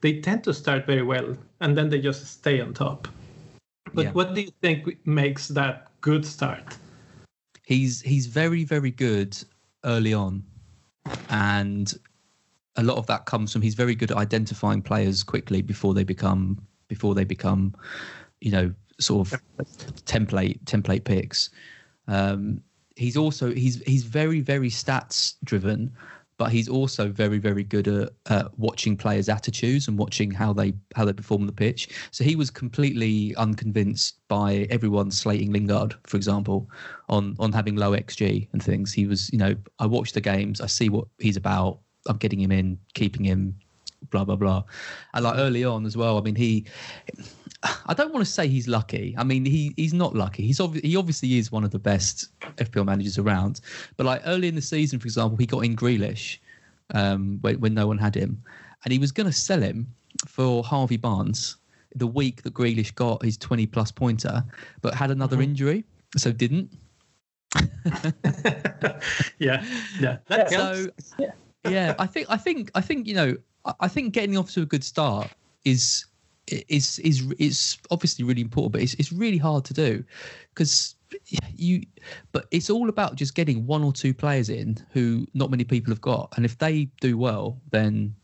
they 0.00 0.20
tend 0.20 0.44
to 0.44 0.54
start 0.54 0.86
very 0.86 1.02
well 1.02 1.36
and 1.60 1.76
then 1.76 1.90
they 1.90 2.00
just 2.00 2.24
stay 2.26 2.60
on 2.60 2.74
top. 2.74 3.08
But 3.92 4.04
yeah. 4.04 4.12
what 4.12 4.34
do 4.34 4.42
you 4.42 4.52
think 4.62 5.04
makes 5.04 5.48
that 5.48 5.88
good 6.00 6.24
start? 6.24 6.76
He's 7.64 8.00
he's 8.00 8.26
very 8.26 8.62
very 8.62 8.92
good 8.92 9.36
early 9.84 10.14
on, 10.14 10.44
and 11.28 11.92
a 12.76 12.84
lot 12.84 12.98
of 12.98 13.06
that 13.08 13.26
comes 13.26 13.52
from 13.52 13.62
he's 13.62 13.74
very 13.74 13.96
good 13.96 14.12
at 14.12 14.16
identifying 14.16 14.80
players 14.80 15.24
quickly 15.24 15.60
before 15.60 15.92
they 15.92 16.04
become 16.04 16.64
before 16.86 17.14
they 17.14 17.24
become, 17.24 17.74
you 18.40 18.52
know, 18.52 18.74
sort 19.00 19.32
of 19.32 19.42
template 20.06 20.62
template 20.64 21.04
picks. 21.04 21.50
Um, 22.08 22.62
he's 22.96 23.16
also 23.16 23.52
he's 23.52 23.82
he's 23.82 24.04
very 24.04 24.40
very 24.40 24.70
stats 24.70 25.34
driven, 25.44 25.92
but 26.36 26.50
he's 26.50 26.68
also 26.68 27.08
very 27.08 27.38
very 27.38 27.64
good 27.64 27.88
at, 27.88 28.10
at 28.26 28.58
watching 28.58 28.96
players' 28.96 29.28
attitudes 29.28 29.88
and 29.88 29.98
watching 29.98 30.30
how 30.30 30.52
they 30.52 30.74
how 30.94 31.04
they 31.04 31.12
perform 31.12 31.42
on 31.42 31.46
the 31.46 31.52
pitch. 31.52 31.88
So 32.10 32.24
he 32.24 32.36
was 32.36 32.50
completely 32.50 33.34
unconvinced 33.36 34.18
by 34.28 34.66
everyone 34.70 35.10
slating 35.10 35.52
Lingard, 35.52 35.94
for 36.04 36.16
example, 36.16 36.68
on 37.08 37.36
on 37.38 37.52
having 37.52 37.76
low 37.76 37.92
xG 37.92 38.48
and 38.52 38.62
things. 38.62 38.92
He 38.92 39.06
was, 39.06 39.32
you 39.32 39.38
know, 39.38 39.54
I 39.78 39.86
watch 39.86 40.12
the 40.12 40.20
games, 40.20 40.60
I 40.60 40.66
see 40.66 40.88
what 40.88 41.06
he's 41.18 41.36
about. 41.36 41.80
I'm 42.06 42.18
getting 42.18 42.40
him 42.40 42.52
in, 42.52 42.78
keeping 42.92 43.24
him, 43.24 43.56
blah 44.10 44.24
blah 44.24 44.36
blah. 44.36 44.64
And 45.14 45.24
like 45.24 45.38
early 45.38 45.64
on 45.64 45.86
as 45.86 45.96
well. 45.96 46.18
I 46.18 46.20
mean, 46.20 46.36
he. 46.36 46.66
I 47.86 47.94
don't 47.94 48.12
want 48.12 48.24
to 48.24 48.30
say 48.30 48.48
he's 48.48 48.68
lucky. 48.68 49.14
I 49.18 49.24
mean, 49.24 49.44
he 49.44 49.72
he's 49.76 49.94
not 49.94 50.14
lucky. 50.14 50.44
He's 50.44 50.58
obvi- 50.58 50.84
he 50.84 50.96
obviously 50.96 51.38
is 51.38 51.50
one 51.50 51.64
of 51.64 51.70
the 51.70 51.78
best 51.78 52.28
FPL 52.56 52.84
managers 52.86 53.18
around. 53.18 53.60
But 53.96 54.06
like 54.06 54.22
early 54.26 54.48
in 54.48 54.54
the 54.54 54.62
season, 54.62 54.98
for 54.98 55.06
example, 55.06 55.36
he 55.36 55.46
got 55.46 55.64
in 55.64 55.76
Grealish 55.76 56.38
um, 56.92 57.38
when, 57.40 57.60
when 57.60 57.74
no 57.74 57.86
one 57.86 57.98
had 57.98 58.14
him, 58.14 58.42
and 58.84 58.92
he 58.92 58.98
was 58.98 59.12
going 59.12 59.26
to 59.26 59.32
sell 59.32 59.60
him 59.60 59.86
for 60.26 60.62
Harvey 60.62 60.96
Barnes 60.96 61.56
the 61.94 62.06
week 62.06 62.42
that 62.42 62.54
Grealish 62.54 62.94
got 62.94 63.22
his 63.22 63.36
20 63.36 63.66
plus 63.66 63.92
pointer, 63.92 64.44
but 64.82 64.94
had 64.94 65.10
another 65.10 65.36
mm-hmm. 65.36 65.44
injury, 65.44 65.84
so 66.16 66.32
didn't. 66.32 66.70
yeah, 69.38 69.64
yeah. 70.00 70.18
That 70.26 70.50
so, 70.50 70.88
yeah. 71.18 71.30
yeah, 71.68 71.94
I 72.00 72.06
think 72.06 72.26
I 72.28 72.36
think 72.36 72.70
I 72.74 72.80
think 72.80 73.06
you 73.06 73.14
know 73.14 73.36
I 73.78 73.86
think 73.86 74.12
getting 74.12 74.36
off 74.36 74.50
to 74.52 74.62
a 74.62 74.66
good 74.66 74.82
start 74.82 75.30
is 75.64 76.04
is 76.46 76.98
is 77.00 77.32
is 77.38 77.78
obviously 77.90 78.24
really 78.24 78.42
important, 78.42 78.72
but 78.72 78.82
it's 78.82 78.94
it's 78.94 79.12
really 79.12 79.38
hard 79.38 79.64
to 79.66 79.74
do 79.74 80.04
because 80.54 80.96
you. 81.56 81.82
But 82.32 82.46
it's 82.50 82.70
all 82.70 82.88
about 82.88 83.16
just 83.16 83.34
getting 83.34 83.66
one 83.66 83.82
or 83.82 83.92
two 83.92 84.12
players 84.12 84.48
in 84.48 84.76
who 84.90 85.26
not 85.34 85.50
many 85.50 85.64
people 85.64 85.90
have 85.90 86.00
got, 86.00 86.32
and 86.36 86.44
if 86.44 86.58
they 86.58 86.90
do 87.00 87.16
well, 87.16 87.60
then 87.70 88.14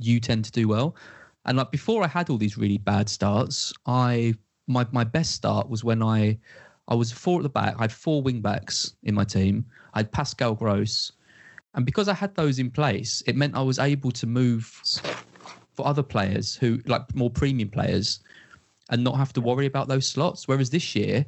you 0.00 0.20
tend 0.20 0.44
to 0.46 0.52
do 0.52 0.68
well. 0.68 0.96
And 1.44 1.58
like 1.58 1.70
before, 1.70 2.04
I 2.04 2.08
had 2.08 2.30
all 2.30 2.38
these 2.38 2.58
really 2.58 2.78
bad 2.78 3.08
starts. 3.08 3.72
I 3.86 4.34
my 4.66 4.86
my 4.92 5.04
best 5.04 5.32
start 5.32 5.68
was 5.68 5.84
when 5.84 6.02
I 6.02 6.38
I 6.88 6.94
was 6.94 7.12
four 7.12 7.38
at 7.38 7.42
the 7.42 7.48
back. 7.48 7.74
I 7.78 7.82
had 7.82 7.92
four 7.92 8.22
wing 8.22 8.40
backs 8.40 8.94
in 9.02 9.14
my 9.14 9.24
team. 9.24 9.66
I 9.94 10.00
had 10.00 10.12
Pascal 10.12 10.54
Gross, 10.54 11.12
and 11.74 11.84
because 11.84 12.08
I 12.08 12.14
had 12.14 12.34
those 12.34 12.58
in 12.58 12.70
place, 12.70 13.22
it 13.26 13.36
meant 13.36 13.56
I 13.56 13.62
was 13.62 13.78
able 13.78 14.10
to 14.12 14.26
move 14.26 14.82
for 15.78 15.86
other 15.86 16.02
players 16.02 16.56
who 16.56 16.80
like 16.86 17.14
more 17.14 17.30
premium 17.30 17.68
players 17.68 18.18
and 18.90 19.04
not 19.04 19.16
have 19.16 19.32
to 19.32 19.40
worry 19.40 19.66
about 19.66 19.86
those 19.86 20.08
slots. 20.08 20.48
Whereas 20.48 20.70
this 20.70 20.96
year, 20.96 21.24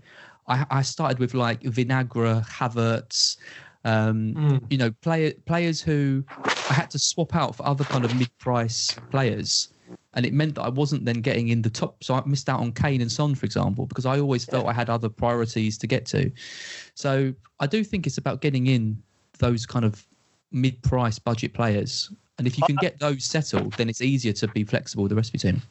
I, 0.48 0.66
I 0.72 0.82
started 0.82 1.20
with 1.20 1.34
like 1.34 1.60
Vinagre, 1.62 2.44
Havertz, 2.44 3.36
um, 3.84 4.34
mm. 4.34 4.60
you 4.68 4.76
know, 4.76 4.90
player, 5.02 5.32
players 5.46 5.80
who 5.80 6.24
I 6.68 6.74
had 6.74 6.90
to 6.90 6.98
swap 6.98 7.36
out 7.36 7.54
for 7.54 7.64
other 7.64 7.84
kind 7.84 8.04
of 8.04 8.12
mid-price 8.16 8.96
players. 9.12 9.68
And 10.14 10.26
it 10.26 10.32
meant 10.32 10.56
that 10.56 10.62
I 10.62 10.68
wasn't 10.68 11.04
then 11.04 11.20
getting 11.20 11.50
in 11.50 11.62
the 11.62 11.70
top. 11.70 12.02
So 12.02 12.14
I 12.14 12.22
missed 12.26 12.48
out 12.48 12.58
on 12.58 12.72
Kane 12.72 13.00
and 13.00 13.12
Son, 13.12 13.36
for 13.36 13.46
example, 13.46 13.86
because 13.86 14.04
I 14.04 14.18
always 14.18 14.44
felt 14.44 14.66
I 14.66 14.72
had 14.72 14.90
other 14.90 15.08
priorities 15.08 15.78
to 15.78 15.86
get 15.86 16.06
to. 16.06 16.32
So 16.94 17.32
I 17.60 17.68
do 17.68 17.84
think 17.84 18.08
it's 18.08 18.18
about 18.18 18.40
getting 18.40 18.66
in 18.66 19.00
those 19.38 19.64
kind 19.64 19.84
of 19.84 20.04
mid-price 20.50 21.20
budget 21.20 21.54
players 21.54 22.10
and 22.40 22.46
if 22.46 22.56
you 22.56 22.64
can 22.64 22.76
get 22.76 22.98
those 22.98 23.22
settled, 23.22 23.74
then 23.74 23.90
it's 23.90 24.00
easier 24.00 24.32
to 24.32 24.48
be 24.48 24.64
flexible 24.64 25.02
with 25.02 25.10
the 25.10 25.16
rest 25.16 25.34
of 25.34 25.44
your 25.44 25.52
team. 25.52 25.62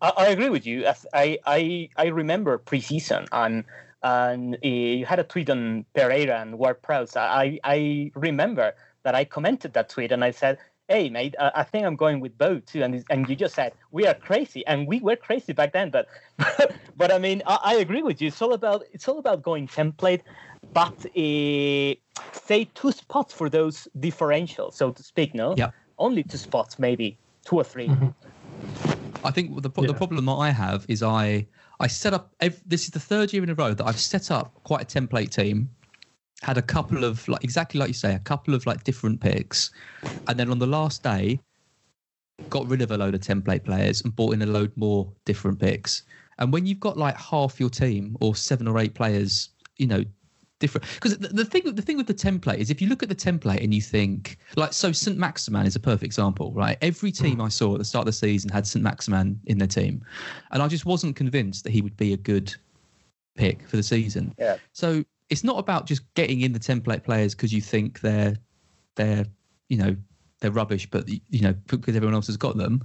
I, 0.00 0.12
I 0.16 0.26
agree 0.28 0.48
with 0.48 0.64
you. 0.64 0.86
I 1.12 1.38
I 1.44 1.88
I 1.96 2.06
remember 2.06 2.56
preseason 2.58 3.26
and 3.32 3.64
and 4.04 4.54
uh, 4.54 4.68
you 4.68 5.04
had 5.04 5.18
a 5.18 5.24
tweet 5.24 5.50
on 5.50 5.84
Pereira 5.92 6.40
and 6.40 6.56
Ward 6.56 6.82
Prowse. 6.82 7.16
I 7.16 7.58
I 7.64 8.12
remember 8.14 8.74
that 9.02 9.16
I 9.16 9.24
commented 9.24 9.72
that 9.72 9.88
tweet 9.88 10.12
and 10.12 10.22
I 10.22 10.30
said, 10.30 10.58
"Hey, 10.86 11.10
mate, 11.10 11.34
uh, 11.40 11.50
I 11.52 11.64
think 11.64 11.84
I'm 11.84 11.96
going 11.96 12.20
with 12.20 12.38
Bo 12.38 12.60
too." 12.60 12.84
And 12.84 13.04
and 13.10 13.28
you 13.28 13.34
just 13.34 13.56
said 13.56 13.72
we 13.90 14.06
are 14.06 14.14
crazy, 14.14 14.64
and 14.68 14.86
we 14.86 15.00
were 15.00 15.16
crazy 15.16 15.52
back 15.52 15.72
then. 15.72 15.90
But 15.90 16.06
but, 16.38 16.76
but 16.96 17.10
I 17.10 17.18
mean, 17.18 17.42
I, 17.44 17.58
I, 17.62 17.74
agree 17.74 18.04
with 18.04 18.22
you. 18.22 18.28
It's 18.28 18.40
all 18.40 18.52
about 18.52 18.84
it's 18.92 19.08
all 19.08 19.18
about 19.18 19.42
going 19.42 19.66
template 19.66 20.22
but 20.72 21.06
uh, 21.06 21.94
say 22.32 22.68
two 22.74 22.92
spots 22.92 23.32
for 23.34 23.48
those 23.48 23.88
differentials, 23.98 24.74
so 24.74 24.90
to 24.90 25.02
speak. 25.02 25.34
No, 25.34 25.54
yeah, 25.56 25.70
only 25.98 26.22
two 26.22 26.38
spots, 26.38 26.78
maybe 26.78 27.18
two 27.44 27.56
or 27.56 27.64
3 27.64 27.88
mm-hmm. 27.88 28.08
I 29.24 29.30
think 29.30 29.62
the 29.62 29.70
yeah. 29.76 29.86
the 29.86 29.94
problem 29.94 30.24
that 30.26 30.32
I 30.32 30.50
have 30.50 30.84
is 30.88 31.02
I 31.02 31.46
I 31.78 31.86
set 31.86 32.12
up. 32.12 32.32
Every, 32.40 32.58
this 32.66 32.84
is 32.84 32.90
the 32.90 33.00
third 33.00 33.32
year 33.32 33.42
in 33.42 33.50
a 33.50 33.54
row 33.54 33.72
that 33.72 33.86
I've 33.86 33.98
set 33.98 34.30
up 34.30 34.52
quite 34.64 34.82
a 34.82 35.00
template 35.00 35.30
team. 35.30 35.68
Had 36.42 36.58
a 36.58 36.62
couple 36.62 37.04
of 37.04 37.26
like 37.28 37.44
exactly 37.44 37.78
like 37.78 37.88
you 37.88 37.94
say, 37.94 38.14
a 38.14 38.18
couple 38.20 38.54
of 38.54 38.66
like 38.66 38.82
different 38.82 39.20
picks, 39.20 39.70
and 40.26 40.38
then 40.38 40.50
on 40.50 40.58
the 40.58 40.66
last 40.66 41.04
day, 41.04 41.38
got 42.50 42.66
rid 42.66 42.82
of 42.82 42.90
a 42.90 42.98
load 42.98 43.14
of 43.14 43.20
template 43.20 43.64
players 43.64 44.02
and 44.02 44.14
bought 44.16 44.34
in 44.34 44.42
a 44.42 44.46
load 44.46 44.72
more 44.76 45.12
different 45.24 45.60
picks. 45.60 46.02
And 46.38 46.52
when 46.52 46.66
you've 46.66 46.80
got 46.80 46.96
like 46.96 47.16
half 47.16 47.60
your 47.60 47.70
team 47.70 48.16
or 48.20 48.34
seven 48.34 48.66
or 48.66 48.78
eight 48.78 48.94
players, 48.94 49.50
you 49.76 49.86
know, 49.86 50.04
different. 50.62 50.86
Because 50.94 51.18
the, 51.18 51.28
the, 51.28 51.44
thing 51.44 51.74
the 51.74 51.82
thing 51.82 51.98
with 51.98 52.06
the 52.06 52.14
template 52.14 52.56
is 52.56 52.70
if 52.70 52.80
you 52.80 52.88
look 52.88 53.02
at 53.02 53.10
the 53.10 53.14
template 53.14 53.62
and 53.62 53.74
you 53.74 53.82
think 53.82 54.38
like 54.56 54.72
so 54.72 54.92
St 54.92 55.18
Maximin 55.18 55.66
is 55.66 55.76
a 55.76 55.80
perfect 55.80 56.04
example 56.04 56.52
right? 56.52 56.78
Every 56.80 57.12
team 57.12 57.38
mm. 57.38 57.44
I 57.44 57.48
saw 57.48 57.74
at 57.74 57.78
the 57.78 57.84
start 57.84 58.02
of 58.02 58.06
the 58.06 58.12
season 58.12 58.48
had 58.48 58.66
St 58.66 58.82
Maximin 58.82 59.38
in 59.46 59.58
their 59.58 59.68
team. 59.68 60.02
And 60.52 60.62
I 60.62 60.68
just 60.68 60.86
wasn't 60.86 61.16
convinced 61.16 61.64
that 61.64 61.70
he 61.70 61.82
would 61.82 61.96
be 61.96 62.12
a 62.12 62.16
good 62.16 62.54
pick 63.34 63.68
for 63.68 63.76
the 63.76 63.82
season. 63.82 64.34
Yeah. 64.38 64.56
So 64.72 65.04
it's 65.28 65.44
not 65.44 65.58
about 65.58 65.86
just 65.86 66.02
getting 66.14 66.42
in 66.42 66.52
the 66.52 66.60
template 66.60 67.02
players 67.04 67.34
because 67.34 67.52
you 67.52 67.60
think 67.60 68.00
they're 68.00 68.36
they're 68.94 69.26
you 69.68 69.76
know 69.76 69.96
they're 70.40 70.50
rubbish 70.50 70.88
but 70.90 71.08
you 71.08 71.40
know 71.40 71.54
because 71.66 71.96
everyone 71.96 72.14
else 72.14 72.28
has 72.28 72.36
got 72.36 72.56
them. 72.56 72.84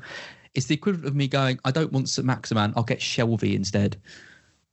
It's 0.56 0.66
the 0.66 0.74
equivalent 0.74 1.08
of 1.08 1.16
me 1.16 1.28
going 1.28 1.60
I 1.64 1.72
don't 1.72 1.92
want 1.92 2.10
St 2.10 2.26
Maximin 2.26 2.74
I'll 2.76 2.84
get 2.84 3.00
Shelvey 3.00 3.54
instead 3.54 3.98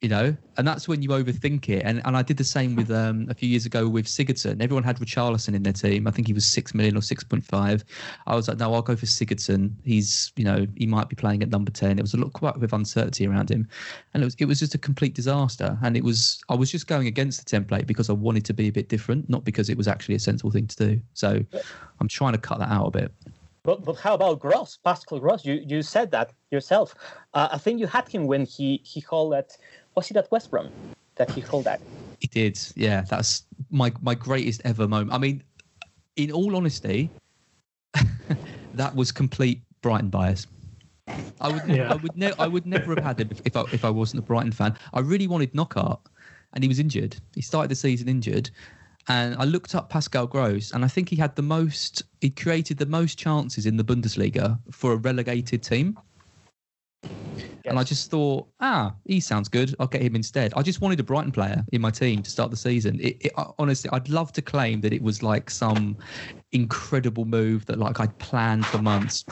you 0.05 0.11
know, 0.11 0.37
and 0.59 0.69
that's 0.69 0.87
when 0.87 1.01
you 1.01 1.09
overthink 1.09 1.67
it. 1.71 1.83
And 1.83 2.03
and 2.05 2.15
I 2.15 2.21
did 2.21 2.37
the 2.37 2.45
same 2.45 2.77
with 2.77 2.91
um, 3.03 3.27
a 3.31 3.35
few 3.35 3.49
years 3.49 3.65
ago 3.65 3.89
with 3.89 4.05
Sigurdsson. 4.05 4.61
Everyone 4.61 4.85
had 4.85 4.99
Richarlison 4.99 5.55
in 5.55 5.63
their 5.63 5.73
team. 5.73 6.07
I 6.07 6.11
think 6.11 6.27
he 6.27 6.35
was 6.35 6.45
six 6.47 6.75
million 6.75 6.95
or 6.95 7.01
six 7.01 7.25
point 7.25 7.43
five. 7.43 7.83
I 8.27 8.35
was 8.35 8.47
like, 8.47 8.59
no, 8.59 8.75
I'll 8.75 8.83
go 8.83 8.97
for 8.97 9.07
Sigurdsson. 9.07 9.73
He's, 9.83 10.31
you 10.37 10.45
know, 10.45 10.67
he 10.77 10.85
might 10.85 11.09
be 11.09 11.17
playing 11.17 11.43
at 11.43 11.49
number 11.49 11.71
ten. 11.71 11.99
It 11.99 12.03
was 12.03 12.13
a 12.13 12.19
lot 12.19 12.35
quite 12.35 12.59
with 12.59 12.75
uncertainty 12.75 13.27
around 13.27 13.51
him, 13.51 13.67
and 14.13 14.23
it 14.23 14.27
was 14.27 14.37
it 14.39 14.45
was 14.45 14.61
just 14.61 14.75
a 14.75 14.79
complete 14.79 15.15
disaster. 15.15 15.79
And 15.83 15.97
it 15.97 16.05
was 16.05 16.45
I 16.51 16.55
was 16.55 16.71
just 16.71 16.87
going 16.87 17.07
against 17.07 17.43
the 17.43 17.59
template 17.59 17.87
because 17.87 18.11
I 18.11 18.13
wanted 18.13 18.45
to 18.45 18.53
be 18.53 18.69
a 18.69 18.73
bit 18.73 18.91
different, 18.91 19.31
not 19.31 19.43
because 19.43 19.71
it 19.71 19.79
was 19.79 19.89
actually 19.89 20.17
a 20.17 20.21
sensible 20.21 20.51
thing 20.51 20.67
to 20.67 20.77
do. 20.77 21.01
So 21.15 21.43
I'm 21.99 22.09
trying 22.09 22.35
to 22.35 22.39
cut 22.39 22.59
that 22.59 22.69
out 22.69 22.89
a 22.89 22.91
bit. 22.91 23.13
But 23.65 23.83
but 23.83 23.97
how 23.97 24.15
about 24.15 24.41
Gross, 24.41 24.77
Pascal 24.77 25.19
Gross? 25.19 25.45
You 25.45 25.55
you 25.67 25.81
said 25.81 26.11
that 26.11 26.33
yourself. 26.51 26.95
Uh, 27.33 27.49
I 27.51 27.59
think 27.59 27.81
you 27.81 27.87
had 27.87 28.07
him 28.07 28.27
when 28.27 28.45
he 28.45 28.83
he 28.85 29.01
called 29.01 29.33
that 29.33 29.57
was 29.95 30.11
it 30.11 30.17
at 30.17 30.31
West 30.31 30.51
Brom 30.51 30.71
that 31.17 31.31
he 31.31 31.41
called 31.43 31.65
that? 31.65 31.81
He 32.21 32.27
did. 32.27 32.59
Yeah, 32.75 33.03
that's 33.03 33.45
my 33.71 33.93
my 34.01 34.15
greatest 34.15 34.63
ever 34.65 34.89
moment. 34.89 35.13
I 35.13 35.19
mean, 35.19 35.43
in 36.17 36.33
all 36.33 36.57
honesty, 36.57 37.11
that 38.75 38.95
was 38.95 39.13
complete 39.13 39.63
Brighton 39.83 40.11
bias. 40.11 40.47
I 41.41 41.49
would, 41.49 41.63
yeah. 41.69 41.93
I 41.93 41.97
would, 41.97 42.17
ne- 42.17 42.33
I 42.39 42.47
would 42.47 42.65
never 42.65 42.95
have 42.95 43.05
had 43.05 43.21
him 43.21 43.29
if, 43.31 43.43
if, 43.45 43.57
I, 43.57 43.65
if 43.73 43.85
I 43.85 43.91
wasn't 43.91 44.21
a 44.21 44.27
Brighton 44.27 44.53
fan. 44.53 44.75
I 44.95 45.01
really 45.01 45.27
wanted 45.27 45.53
Knockaert, 45.53 45.99
and 46.55 46.65
he 46.65 46.69
was 46.69 46.79
injured. 46.79 47.17
He 47.35 47.43
started 47.43 47.71
the 47.71 47.75
season 47.75 48.09
injured, 48.09 48.51
and 49.09 49.37
I 49.37 49.45
looked 49.45 49.75
up 49.75 49.91
Pascal 49.91 50.27
Gross, 50.27 50.73
and 50.73 50.85
I 50.85 50.89
think 50.89 51.09
he 51.11 51.17
had 51.17 51.37
the 51.37 51.43
most. 51.43 52.03
He 52.21 52.31
created 52.31 52.79
the 52.79 52.87
most 52.87 53.19
chances 53.19 53.67
in 53.67 53.77
the 53.77 53.85
Bundesliga 53.85 54.59
for 54.71 54.93
a 54.93 54.97
relegated 54.97 55.63
team. 55.63 55.99
Yes. 57.65 57.71
And 57.71 57.79
I 57.79 57.83
just 57.83 58.11
thought, 58.11 58.47
ah, 58.61 58.95
he 59.07 59.21
sounds 59.21 59.49
good. 59.49 59.75
I'll 59.81 59.87
get 59.87 60.03
him 60.03 60.15
instead. 60.15 60.53
I 60.55 60.63
just 60.63 60.83
wanted 60.83 61.01
a 61.01 61.03
Brighton 61.03 61.33
player 61.33 61.65
in 61.73 61.81
my 61.81 61.91
team 61.91 62.23
to 62.23 62.31
start 62.31 62.51
the 62.51 62.59
season. 62.59 63.01
It, 63.01 63.17
it, 63.21 63.33
honestly, 63.59 63.89
I'd 63.91 64.11
love 64.11 64.33
to 64.35 64.43
claim 64.43 64.83
that 64.83 64.93
it 64.93 65.01
was 65.01 65.23
like 65.23 65.49
some 65.49 65.97
incredible 66.53 67.25
move 67.25 67.65
that 67.67 67.79
like 67.79 68.01
I'd 68.01 68.17
planned 68.19 68.67
for 68.67 68.79
months. 68.79 69.25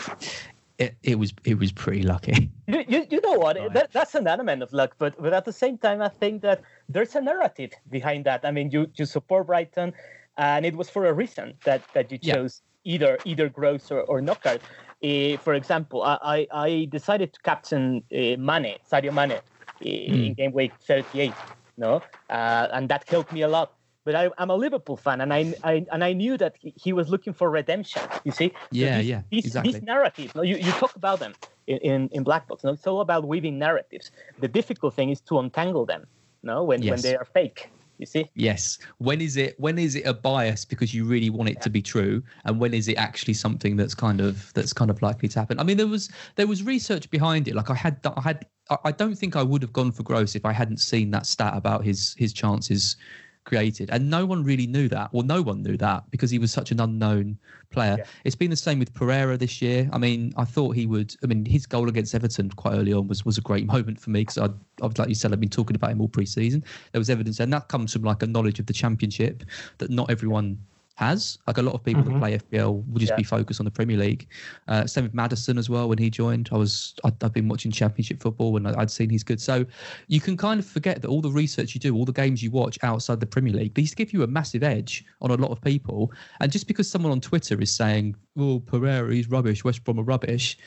It, 0.78 0.96
it 1.02 1.18
was 1.18 1.35
it 1.44 1.58
was 1.58 1.70
pretty 1.70 2.02
lucky. 2.02 2.50
You, 2.66 2.85
you, 2.88 3.06
you 3.11 3.20
know 3.20 3.35
what? 3.35 3.58
Right. 3.58 3.72
That, 3.74 3.92
that's 3.92 4.14
an 4.14 4.26
element 4.26 4.62
of 4.62 4.72
luck, 4.72 4.94
but 4.98 5.14
but 5.20 5.35
at 5.35 5.44
the 5.44 5.52
same 5.52 5.76
time, 5.76 6.00
I 6.00 6.08
think 6.08 6.40
that 6.42 6.62
there's 6.88 7.14
a 7.14 7.20
narrative 7.20 7.72
behind 7.90 8.24
that. 8.24 8.40
I 8.44 8.50
mean, 8.50 8.70
you 8.70 8.90
you 8.94 9.04
support 9.04 9.46
Brighton, 9.46 9.92
and 10.38 10.64
it 10.64 10.74
was 10.74 10.88
for 10.88 11.04
a 11.06 11.12
reason 11.12 11.52
that 11.64 11.82
that 11.92 12.11
you 12.11 12.16
chose 12.16 12.62
yeah. 12.82 12.94
either 12.94 13.18
either 13.26 13.48
Gross 13.50 13.90
or, 13.90 14.00
or 14.04 14.22
Knockaert. 14.22 14.62
Uh, 15.03 15.37
for 15.38 15.55
example, 15.55 16.03
I, 16.03 16.47
I 16.53 16.88
decided 16.91 17.33
to 17.33 17.41
captain 17.41 18.05
uh, 18.12 18.37
Mane, 18.38 18.77
Sadio 18.91 19.12
Mane, 19.12 19.41
mm. 19.81 20.27
in 20.27 20.35
game 20.35 20.53
week 20.53 20.73
38, 20.87 21.33
no, 21.77 22.03
uh, 22.31 22.69
and 22.73 22.88
that 22.88 23.09
helped 23.09 23.33
me 23.33 23.43
a 23.43 23.49
lot. 23.49 23.73
But 24.05 24.17
I, 24.17 24.31
am 24.38 24.51
a 24.51 24.57
Liverpool 24.57 24.97
fan, 24.97 25.21
and 25.21 25.33
I, 25.33 25.55
I, 25.62 25.87
and 25.93 26.03
I 26.03 26.12
knew 26.12 26.37
that 26.37 26.57
he 26.61 26.93
was 26.93 27.09
looking 27.09 27.33
for 27.33 27.51
redemption. 27.51 28.03
You 28.25 28.33
see? 28.33 28.53
Yeah, 28.73 28.95
so 28.95 28.99
these, 28.99 29.09
yeah, 29.09 29.23
exactly. 29.31 29.73
These 29.73 29.83
narratives, 29.83 30.35
no, 30.35 30.43
you, 30.43 30.57
you 30.57 30.73
talk 30.73 30.97
about 30.97 31.21
them 31.21 31.35
in, 31.69 31.79
in, 31.79 32.09
in 32.12 32.23
Black 32.25 32.49
Box. 32.49 32.65
No, 32.65 32.73
it's 32.73 32.87
all 32.87 33.01
about 33.01 33.27
weaving 33.27 33.59
narratives. 33.59 34.11
The 34.41 34.49
difficult 34.49 34.95
thing 34.95 35.11
is 35.11 35.21
to 35.23 35.38
untangle 35.38 35.87
them. 35.87 36.07
No, 36.43 36.65
when, 36.65 36.83
yes. 36.83 36.91
when 36.91 37.01
they 37.01 37.17
are 37.17 37.25
fake. 37.25 37.71
You 38.03 38.07
see? 38.07 38.29
Yes. 38.35 38.81
When 38.99 39.21
is 39.21 39.37
it? 39.37 39.55
When 39.61 39.79
is 39.79 39.95
it 39.95 40.05
a 40.05 40.12
bias 40.12 40.65
because 40.65 40.93
you 40.93 41.05
really 41.05 41.31
want 41.31 41.49
it 41.51 41.59
yeah. 41.59 41.61
to 41.61 41.71
be 41.71 41.81
true, 41.81 42.21
and 42.45 42.59
when 42.59 42.75
is 42.75 42.88
it 42.88 42.97
actually 42.97 43.35
something 43.35 43.77
that's 43.77 43.95
kind 43.95 44.21
of 44.21 44.53
that's 44.55 44.73
kind 44.73 44.91
of 44.91 45.01
likely 45.03 45.29
to 45.29 45.38
happen? 45.38 45.61
I 45.61 45.62
mean, 45.62 45.77
there 45.77 45.87
was 45.87 46.11
there 46.35 46.49
was 46.49 46.65
research 46.65 47.09
behind 47.11 47.47
it. 47.47 47.55
Like 47.55 47.71
I 47.71 47.77
had 47.77 48.01
I 48.05 48.21
had 48.21 48.47
I 48.83 48.91
don't 48.91 49.15
think 49.15 49.37
I 49.37 49.43
would 49.45 49.62
have 49.62 49.73
gone 49.73 49.93
for 49.93 50.03
Gross 50.03 50.35
if 50.35 50.45
I 50.45 50.53
hadn't 50.53 50.79
seen 50.79 51.12
that 51.12 51.27
stat 51.27 51.53
about 51.57 51.85
his 51.85 52.17
his 52.19 52.33
chances 52.33 52.97
created. 53.44 53.90
And 53.90 54.09
no 54.09 54.24
one 54.24 54.44
really 54.44 54.66
knew 54.66 54.88
that. 54.88 55.12
Well, 55.12 55.24
no 55.24 55.42
one 55.42 55.62
knew 55.62 55.76
that 55.78 56.05
because 56.11 56.31
he 56.31 56.38
was 56.38 56.52
such 56.52 56.70
an 56.70 56.81
unknown 56.81 57.38
player. 57.70 57.96
Yeah. 57.98 58.05
It's 58.24 58.37
been 58.37 58.50
the 58.50 58.57
same 58.57 58.78
with 58.78 58.92
Pereira 58.94 59.37
this 59.37 59.61
year. 59.61 59.88
I 59.92 59.98
mean, 59.98 60.33
I 60.37 60.44
thought 60.44 60.76
he 60.76 60.87
would. 60.87 61.14
I 61.22 61.26
mean, 61.26 61.44
his 61.44 61.66
goal 61.66 61.88
against 61.88 62.14
Everton 62.14 62.50
quite 62.50 62.74
early 62.74 62.92
on 62.92 63.09
was 63.09 63.24
was 63.24 63.38
a 63.38 63.42
great 63.42 63.66
moment 63.66 64.00
for 64.00 64.11
me 64.11 64.20
because 64.20 64.38
I, 64.38 64.46
I 64.83 64.87
like 64.98 65.09
you 65.09 65.14
said, 65.14 65.33
I've 65.33 65.40
been 65.40 65.48
talking 65.48 65.76
about 65.76 65.90
him 65.90 66.00
all 66.00 66.09
pre-season. 66.09 66.64
There 66.92 67.00
was 67.00 67.11
evidence, 67.11 67.40
and 67.40 67.52
that 67.52 67.68
comes 67.68 67.92
from 67.92 68.02
like 68.02 68.22
a 68.22 68.26
knowledge 68.26 68.59
of 68.59 68.66
the 68.66 68.72
championship 68.72 69.44
that 69.78 69.90
not 69.90 70.11
everyone 70.11 70.59
has. 70.96 71.38
Like 71.46 71.59
a 71.59 71.62
lot 71.62 71.74
of 71.74 71.83
people 71.83 72.02
mm-hmm. 72.02 72.20
that 72.20 72.40
play 72.48 72.59
FPL 72.59 72.87
will 72.90 72.98
just 72.98 73.11
yeah. 73.11 73.16
be 73.16 73.22
focused 73.22 73.61
on 73.61 73.64
the 73.64 73.70
Premier 73.70 73.96
League. 73.96 74.28
Uh, 74.68 74.87
same 74.87 75.05
with 75.05 75.14
Maddison 75.14 75.59
as 75.59 75.68
well. 75.68 75.88
When 75.88 75.98
he 75.98 76.11
joined, 76.11 76.48
I 76.52 76.57
was 76.57 76.94
i 77.05 77.12
have 77.20 77.33
been 77.33 77.48
watching 77.48 77.70
Championship 77.70 78.22
football 78.22 78.57
and 78.57 78.68
I'd 78.68 78.90
seen 78.90 79.11
he's 79.11 79.24
good. 79.24 79.40
So 79.40 79.64
you 80.09 80.20
can 80.20 80.37
kind 80.37 80.61
of 80.61 80.66
forget 80.66 81.02
that 81.02 81.09
all 81.09 81.20
the 81.20 81.31
research 81.31 81.74
you 81.74 81.81
do, 81.81 81.94
all 81.94 82.05
the 82.05 82.12
games 82.12 82.42
you 82.42 82.50
watch 82.50 82.78
outside 82.83 83.20
the 83.20 83.26
Premier 83.26 83.52
League, 83.52 83.74
these 83.74 83.94
give 83.94 84.12
you 84.12 84.22
a 84.22 84.26
massive 84.26 84.62
edge 84.62 85.05
on 85.20 85.31
a 85.31 85.37
lot 85.37 85.50
of 85.50 85.61
people. 85.61 86.12
And 86.40 86.50
just 86.50 86.66
because 86.66 86.90
someone 86.90 87.12
on 87.12 87.20
Twitter 87.20 87.61
is 87.61 87.74
saying, 87.74 88.16
"Oh, 88.37 88.61
Pereira, 88.61 89.14
he's 89.14 89.28
rubbish. 89.28 89.64
West 89.64 89.85
Brom 89.85 89.98
are 89.98 90.05
rubbish," 90.05 90.59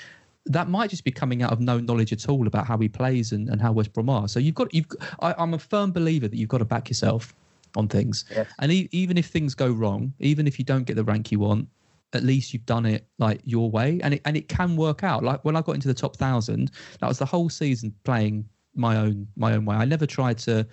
that 0.47 0.69
might 0.69 0.89
just 0.89 1.03
be 1.03 1.11
coming 1.11 1.41
out 1.41 1.51
of 1.51 1.59
no 1.59 1.79
knowledge 1.79 2.13
at 2.13 2.29
all 2.29 2.45
about 2.45 2.67
how 2.67 2.77
he 2.77 2.87
plays 2.87 3.31
and, 3.31 3.49
and 3.49 3.61
how 3.61 3.71
West 3.71 3.93
Brom 3.93 4.09
are. 4.09 4.27
So 4.27 4.39
you've 4.39 4.55
got 4.55 4.73
you've 4.73 4.87
I, 5.19 5.33
I'm 5.37 5.53
a 5.53 5.59
firm 5.59 5.91
believer 5.91 6.27
that 6.27 6.37
you've 6.37 6.49
got 6.49 6.59
to 6.59 6.65
back 6.65 6.89
yourself 6.89 7.33
on 7.75 7.87
things. 7.87 8.25
Yes. 8.31 8.47
And 8.59 8.71
e- 8.71 8.89
even 8.91 9.17
if 9.17 9.27
things 9.27 9.55
go 9.55 9.69
wrong, 9.69 10.13
even 10.19 10.47
if 10.47 10.59
you 10.59 10.65
don't 10.65 10.83
get 10.83 10.95
the 10.95 11.03
rank 11.03 11.31
you 11.31 11.39
want, 11.39 11.67
at 12.13 12.23
least 12.23 12.53
you've 12.53 12.65
done 12.65 12.85
it 12.85 13.05
like 13.17 13.41
your 13.43 13.69
way, 13.69 13.99
and 14.03 14.13
it 14.13 14.21
and 14.25 14.37
it 14.37 14.47
can 14.47 14.75
work 14.75 15.03
out. 15.03 15.23
Like 15.23 15.43
when 15.43 15.55
I 15.55 15.61
got 15.61 15.75
into 15.75 15.87
the 15.87 15.93
top 15.93 16.15
thousand, 16.15 16.71
that 16.99 17.07
was 17.07 17.19
the 17.19 17.25
whole 17.25 17.49
season 17.49 17.93
playing 18.03 18.47
my 18.73 18.97
own 18.97 19.27
my 19.35 19.53
own 19.53 19.65
way. 19.65 19.75
I 19.75 19.85
never 19.85 20.05
tried 20.05 20.37
to 20.39 20.65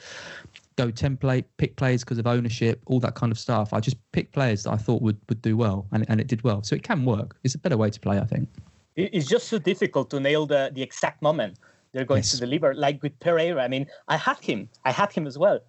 go 0.77 0.89
template, 0.89 1.45
pick 1.59 1.77
players 1.77 2.03
because 2.03 2.19
of 2.19 2.27
ownership, 2.27 2.81
all 2.87 3.01
that 3.01 3.15
kind 3.15 3.31
of 3.31 3.39
stuff. 3.39 3.73
I 3.73 3.81
just 3.81 3.97
picked 4.13 4.33
players 4.33 4.63
that 4.65 4.71
I 4.71 4.77
thought 4.77 5.03
would, 5.03 5.19
would 5.29 5.43
do 5.43 5.57
well, 5.57 5.87
and, 5.93 6.07
and 6.09 6.21
it 6.21 6.29
did 6.29 6.43
well. 6.43 6.63
So 6.63 6.75
it 6.75 6.83
can 6.83 7.05
work. 7.05 7.37
It's 7.45 7.55
a 7.55 7.59
better 7.59 7.77
way 7.77 7.91
to 7.91 8.01
play, 8.01 8.19
I 8.19 8.25
think. 8.25 8.49
It's 8.97 9.27
just 9.27 9.49
so 9.49 9.59
difficult 9.59 10.11
to 10.11 10.21
nail 10.21 10.47
the, 10.47 10.71
the 10.75 10.83
exact 10.83 11.23
moment 11.23 11.59
they're 11.93 12.05
going 12.05 12.19
yes. 12.19 12.33
to 12.33 12.39
deliver. 12.39 12.75
Like 12.75 13.03
with 13.03 13.19
Pereira, 13.21 13.63
I 13.63 13.69
mean, 13.69 13.87
I 14.09 14.17
had 14.17 14.39
him. 14.39 14.69
I 14.85 14.93
had 14.93 15.13
him 15.13 15.27
as 15.27 15.39
well 15.39 15.61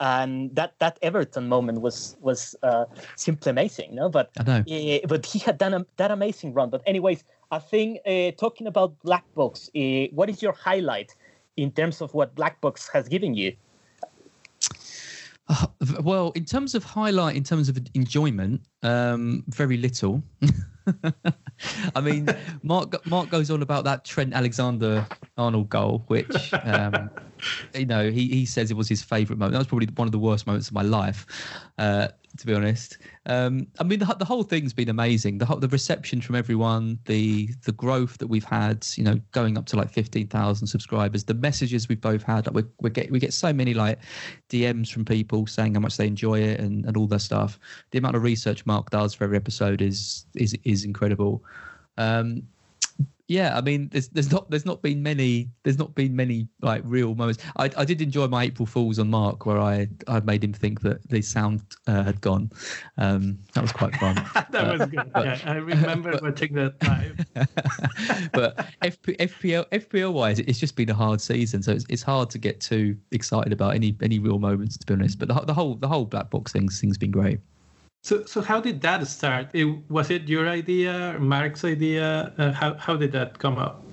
and 0.00 0.54
that 0.56 0.78
that 0.78 0.98
Everton 1.02 1.46
moment 1.48 1.80
was 1.80 2.16
was 2.20 2.56
uh, 2.62 2.86
simply 3.16 3.50
amazing. 3.50 3.94
No, 3.94 4.08
but 4.08 4.30
uh, 4.38 4.62
but 5.06 5.26
he 5.26 5.38
had 5.38 5.58
done 5.58 5.74
a, 5.74 5.86
that 5.98 6.10
amazing 6.10 6.54
run. 6.54 6.70
But 6.70 6.82
anyways, 6.86 7.22
I 7.50 7.58
think 7.58 8.00
uh, 8.06 8.32
talking 8.32 8.66
about 8.66 8.98
Black 9.02 9.24
Box, 9.34 9.70
uh, 9.76 10.06
what 10.12 10.30
is 10.30 10.42
your 10.42 10.52
highlight 10.52 11.14
in 11.56 11.70
terms 11.70 12.00
of 12.00 12.14
what 12.14 12.34
Black 12.34 12.60
Box 12.60 12.88
has 12.92 13.08
given 13.08 13.34
you? 13.34 13.54
Uh, 15.48 15.66
well, 16.02 16.30
in 16.34 16.44
terms 16.44 16.74
of 16.74 16.84
highlight, 16.84 17.36
in 17.36 17.42
terms 17.42 17.68
of 17.68 17.78
enjoyment, 17.94 18.62
um, 18.82 19.44
very 19.48 19.76
little. 19.76 20.22
I 21.94 22.00
mean, 22.00 22.28
Mark 22.62 23.06
Mark 23.06 23.30
goes 23.30 23.50
on 23.50 23.62
about 23.62 23.84
that 23.84 24.04
Trent 24.04 24.34
Alexander 24.34 25.06
Arnold 25.36 25.68
goal, 25.68 26.04
which 26.06 26.52
um, 26.64 27.10
you 27.74 27.86
know 27.86 28.10
he 28.10 28.28
he 28.28 28.46
says 28.46 28.70
it 28.70 28.76
was 28.76 28.88
his 28.88 29.02
favourite 29.02 29.38
moment. 29.38 29.52
That 29.52 29.58
was 29.58 29.66
probably 29.66 29.88
one 29.94 30.08
of 30.08 30.12
the 30.12 30.18
worst 30.18 30.46
moments 30.46 30.68
of 30.68 30.74
my 30.74 30.82
life. 30.82 31.26
Uh, 31.78 32.08
to 32.38 32.46
be 32.46 32.54
honest. 32.54 32.98
Um, 33.26 33.66
I 33.78 33.84
mean, 33.84 33.98
the, 33.98 34.06
the 34.18 34.24
whole 34.24 34.42
thing's 34.42 34.72
been 34.72 34.88
amazing. 34.88 35.38
The 35.38 35.46
the 35.56 35.68
reception 35.68 36.20
from 36.20 36.36
everyone, 36.36 36.98
the 37.04 37.50
the 37.64 37.72
growth 37.72 38.18
that 38.18 38.28
we've 38.28 38.44
had, 38.44 38.86
you 38.94 39.04
know, 39.04 39.20
going 39.32 39.58
up 39.58 39.66
to 39.66 39.76
like 39.76 39.90
fifteen 39.90 40.26
thousand 40.26 40.66
subscribers. 40.66 41.24
The 41.24 41.34
messages 41.34 41.88
we've 41.88 42.00
both 42.00 42.22
had, 42.22 42.46
like 42.46 42.54
we 42.54 42.62
we 42.80 42.90
get 42.90 43.10
we 43.10 43.18
get 43.18 43.32
so 43.32 43.52
many 43.52 43.74
like 43.74 43.98
DMs 44.48 44.92
from 44.92 45.04
people 45.04 45.46
saying 45.46 45.74
how 45.74 45.80
much 45.80 45.96
they 45.96 46.06
enjoy 46.06 46.40
it 46.40 46.60
and, 46.60 46.84
and 46.86 46.96
all 46.96 47.06
that 47.08 47.20
stuff. 47.20 47.58
The 47.90 47.98
amount 47.98 48.16
of 48.16 48.22
research 48.22 48.64
Mark 48.66 48.90
does 48.90 49.14
for 49.14 49.24
every 49.24 49.36
episode 49.36 49.82
is 49.82 50.26
is 50.34 50.56
is 50.64 50.84
incredible. 50.84 51.42
Um, 51.98 52.42
yeah, 53.30 53.56
I 53.56 53.60
mean, 53.60 53.88
there's 53.92 54.08
there's 54.08 54.32
not 54.32 54.50
there's 54.50 54.66
not 54.66 54.82
been 54.82 55.04
many 55.04 55.48
there's 55.62 55.78
not 55.78 55.94
been 55.94 56.16
many 56.16 56.48
like 56.62 56.82
real 56.84 57.14
moments. 57.14 57.40
I, 57.56 57.70
I 57.76 57.84
did 57.84 58.02
enjoy 58.02 58.26
my 58.26 58.42
April 58.42 58.66
Fools 58.66 58.98
on 58.98 59.08
Mark 59.08 59.46
where 59.46 59.60
I 59.60 59.86
I 60.08 60.18
made 60.18 60.42
him 60.42 60.52
think 60.52 60.80
that 60.80 61.08
the 61.08 61.22
sound 61.22 61.62
uh, 61.86 62.02
had 62.02 62.20
gone. 62.20 62.50
Um, 62.98 63.38
that 63.54 63.60
was 63.62 63.70
quite 63.70 63.94
fun. 63.94 64.16
that 64.34 64.52
uh, 64.52 64.76
was 64.76 64.90
good. 64.90 65.12
But, 65.12 65.24
yeah, 65.24 65.38
I 65.44 65.54
remember 65.58 66.10
but, 66.10 66.22
watching 66.22 66.54
that 66.54 66.80
time. 66.80 67.18
but 68.32 68.56
FP, 68.82 69.16
FPL 69.18 69.68
FPL 69.68 70.12
wise, 70.12 70.40
it's 70.40 70.58
just 70.58 70.74
been 70.74 70.90
a 70.90 70.94
hard 70.94 71.20
season, 71.20 71.62
so 71.62 71.70
it's, 71.70 71.86
it's 71.88 72.02
hard 72.02 72.30
to 72.30 72.38
get 72.38 72.60
too 72.60 72.96
excited 73.12 73.52
about 73.52 73.76
any 73.76 73.96
any 74.02 74.18
real 74.18 74.40
moments 74.40 74.76
to 74.78 74.86
be 74.86 74.94
honest. 74.94 75.20
But 75.20 75.28
the, 75.28 75.34
the 75.42 75.54
whole 75.54 75.76
the 75.76 75.86
whole 75.86 76.04
black 76.04 76.30
box 76.30 76.50
thing 76.50 76.68
thing's 76.68 76.98
been 76.98 77.12
great. 77.12 77.38
So, 78.02 78.24
so 78.24 78.40
how 78.40 78.60
did 78.60 78.80
that 78.80 79.06
start? 79.06 79.50
It, 79.52 79.66
was 79.90 80.10
it 80.10 80.28
your 80.28 80.48
idea, 80.48 81.16
Mark's 81.20 81.64
idea? 81.64 82.32
Uh, 82.38 82.52
how 82.52 82.74
how 82.74 82.96
did 82.96 83.12
that 83.12 83.38
come 83.38 83.58
up? 83.58 83.84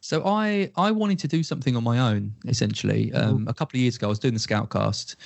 So 0.00 0.22
I 0.24 0.70
I 0.76 0.90
wanted 0.90 1.18
to 1.20 1.28
do 1.28 1.42
something 1.42 1.76
on 1.76 1.84
my 1.84 1.98
own. 1.98 2.34
Essentially, 2.46 3.12
um, 3.12 3.40
mm-hmm. 3.40 3.48
a 3.48 3.54
couple 3.54 3.76
of 3.76 3.80
years 3.82 3.96
ago, 3.96 4.06
I 4.06 4.10
was 4.10 4.18
doing 4.18 4.34
the 4.34 4.40
Scoutcast, 4.40 5.16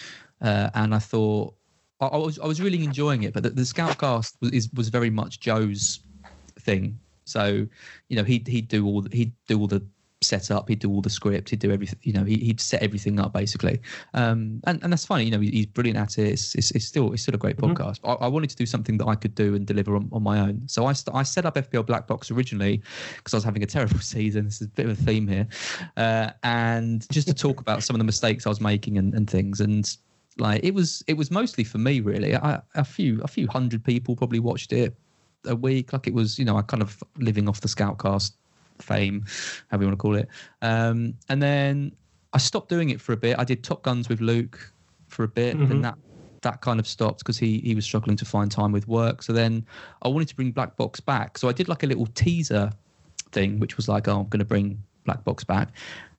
uh, 0.41 0.71
and 0.75 0.95
I 0.95 0.99
thought 0.99 1.55
I, 2.01 2.07
I, 2.07 2.17
was 2.17 2.39
I 2.41 2.47
was 2.47 2.61
really 2.61 2.83
enjoying 2.83 3.23
it. 3.23 3.33
But 3.33 3.45
the, 3.45 3.51
the 3.51 3.63
Scoutcast 3.63 4.35
was 4.41 4.51
is, 4.53 4.69
was 4.75 4.89
very 4.89 5.11
much 5.11 5.39
Joe's 5.39 6.01
thing. 6.61 6.99
So, 7.25 7.67
you 8.09 8.17
know, 8.17 8.25
he'd 8.25 8.49
he'd 8.49 8.69
do 8.69 8.87
all 8.87 9.03
the, 9.03 9.17
he'd 9.17 9.33
do 9.47 9.61
all 9.61 9.69
the 9.69 9.83
set 10.21 10.51
up. 10.51 10.69
He'd 10.69 10.81
do 10.81 10.91
all 10.91 11.01
the 11.01 11.11
script. 11.11 11.51
He'd 11.51 11.61
do 11.61 11.71
everything. 11.71 11.99
You 12.03 12.13
know, 12.13 12.25
he, 12.25 12.49
would 12.49 12.61
set 12.61 12.83
everything 12.83 13.21
up 13.21 13.33
basically. 13.33 13.81
Um, 14.15 14.61
and 14.67 14.83
and 14.83 14.93
that's 14.93 15.07
funny. 15.07 15.25
You 15.25 15.31
know, 15.31 15.41
he's 15.41 15.67
brilliant 15.67 15.99
at 15.99 16.19
it. 16.19 16.33
It's, 16.33 16.55
it's, 16.55 16.71
it's 16.73 16.85
still 16.85 17.13
it's 17.13 17.23
still 17.23 17.35
a 17.35 17.39
great 17.39 17.57
mm-hmm. 17.57 17.73
podcast. 17.73 18.01
I, 18.05 18.25
I, 18.25 18.29
wanted 18.29 18.51
to 18.51 18.57
do 18.57 18.67
something 18.67 18.99
that 18.99 19.07
I 19.07 19.15
could 19.15 19.35
do 19.35 19.55
and 19.55 19.67
deliver 19.67 19.97
on, 19.97 20.09
on 20.13 20.23
my 20.23 20.41
own. 20.41 20.63
So 20.67 20.87
I 20.87 20.93
st- 20.93 21.15
I 21.15 21.23
set 21.23 21.47
up 21.47 21.55
FPL 21.55 21.87
Black 21.87 22.07
Box 22.07 22.31
originally 22.31 22.83
because 23.17 23.35
I 23.35 23.37
was 23.37 23.45
having 23.45 23.63
a 23.63 23.67
terrible 23.67 23.99
season. 24.01 24.45
This 24.45 24.61
is 24.61 24.67
a 24.67 24.71
bit 24.71 24.87
of 24.87 24.93
a 24.93 25.03
theme 25.03 25.29
here, 25.29 25.47
uh, 25.97 26.31
and 26.43 27.07
just 27.11 27.29
to 27.29 27.35
talk 27.35 27.61
about 27.61 27.83
some 27.83 27.95
of 27.95 27.99
the 27.99 28.05
mistakes 28.05 28.47
I 28.47 28.49
was 28.49 28.61
making 28.61 28.99
and, 28.99 29.15
and 29.15 29.29
things 29.29 29.61
and. 29.61 29.97
Like 30.41 30.63
it 30.63 30.73
was, 30.73 31.03
it 31.09 31.15
was 31.15 31.33
mostly 31.33 31.65
for 31.65 31.79
me 31.79 31.99
really. 31.99 32.37
I, 32.37 32.61
a 32.77 32.85
few, 32.85 33.21
a 33.23 33.27
few 33.27 33.49
hundred 33.49 33.83
people 33.83 34.15
probably 34.15 34.39
watched 34.39 34.73
it 34.73 34.97
a 35.47 35.57
week. 35.57 35.93
Like 35.93 36.07
it 36.07 36.15
was, 36.15 36.39
you 36.39 36.45
know, 36.45 36.57
I 36.57 36.63
kind 36.63 36.81
of 36.81 37.03
living 37.17 37.49
off 37.49 37.61
the 37.61 37.67
Scoutcast 37.67 38.31
fame, 38.83 39.25
however 39.69 39.85
you 39.85 39.89
want 39.89 39.99
to 39.99 40.03
call 40.03 40.17
it. 40.17 40.29
Um, 40.63 41.15
and 41.29 41.43
then 41.43 41.93
I 42.33 42.39
stopped 42.39 42.69
doing 42.69 42.91
it 42.91 43.01
for 43.01 43.13
a 43.13 43.17
bit. 43.17 43.39
I 43.39 43.45
did 43.45 43.65
Top 43.65 43.83
Guns 43.83 44.09
with 44.09 44.21
Luke 44.21 44.73
for 45.09 45.25
a 45.25 45.29
bit, 45.29 45.57
mm-hmm. 45.57 45.73
and 45.73 45.85
that 45.85 45.97
that 46.43 46.61
kind 46.61 46.79
of 46.79 46.87
stopped 46.87 47.19
because 47.19 47.39
he 47.39 47.59
he 47.61 47.75
was 47.75 47.85
struggling 47.85 48.17
to 48.17 48.25
find 48.25 48.51
time 48.51 48.73
with 48.73 48.87
work. 48.87 49.23
So 49.23 49.33
then 49.33 49.67
I 50.03 50.09
wanted 50.09 50.29
to 50.29 50.37
bring 50.37 50.53
Black 50.53 50.77
Box 50.77 51.01
back. 51.01 51.39
So 51.39 51.49
I 51.49 51.53
did 51.53 51.69
like 51.69 51.83
a 51.83 51.87
little 51.87 52.07
teaser 52.07 52.71
thing, 53.33 53.59
which 53.59 53.77
was 53.77 53.89
like, 53.89 54.09
oh, 54.09 54.21
I'm 54.21 54.29
going 54.29 54.39
to 54.39 54.45
bring 54.45 54.83
Black 55.05 55.25
Box 55.25 55.45
back. 55.45 55.71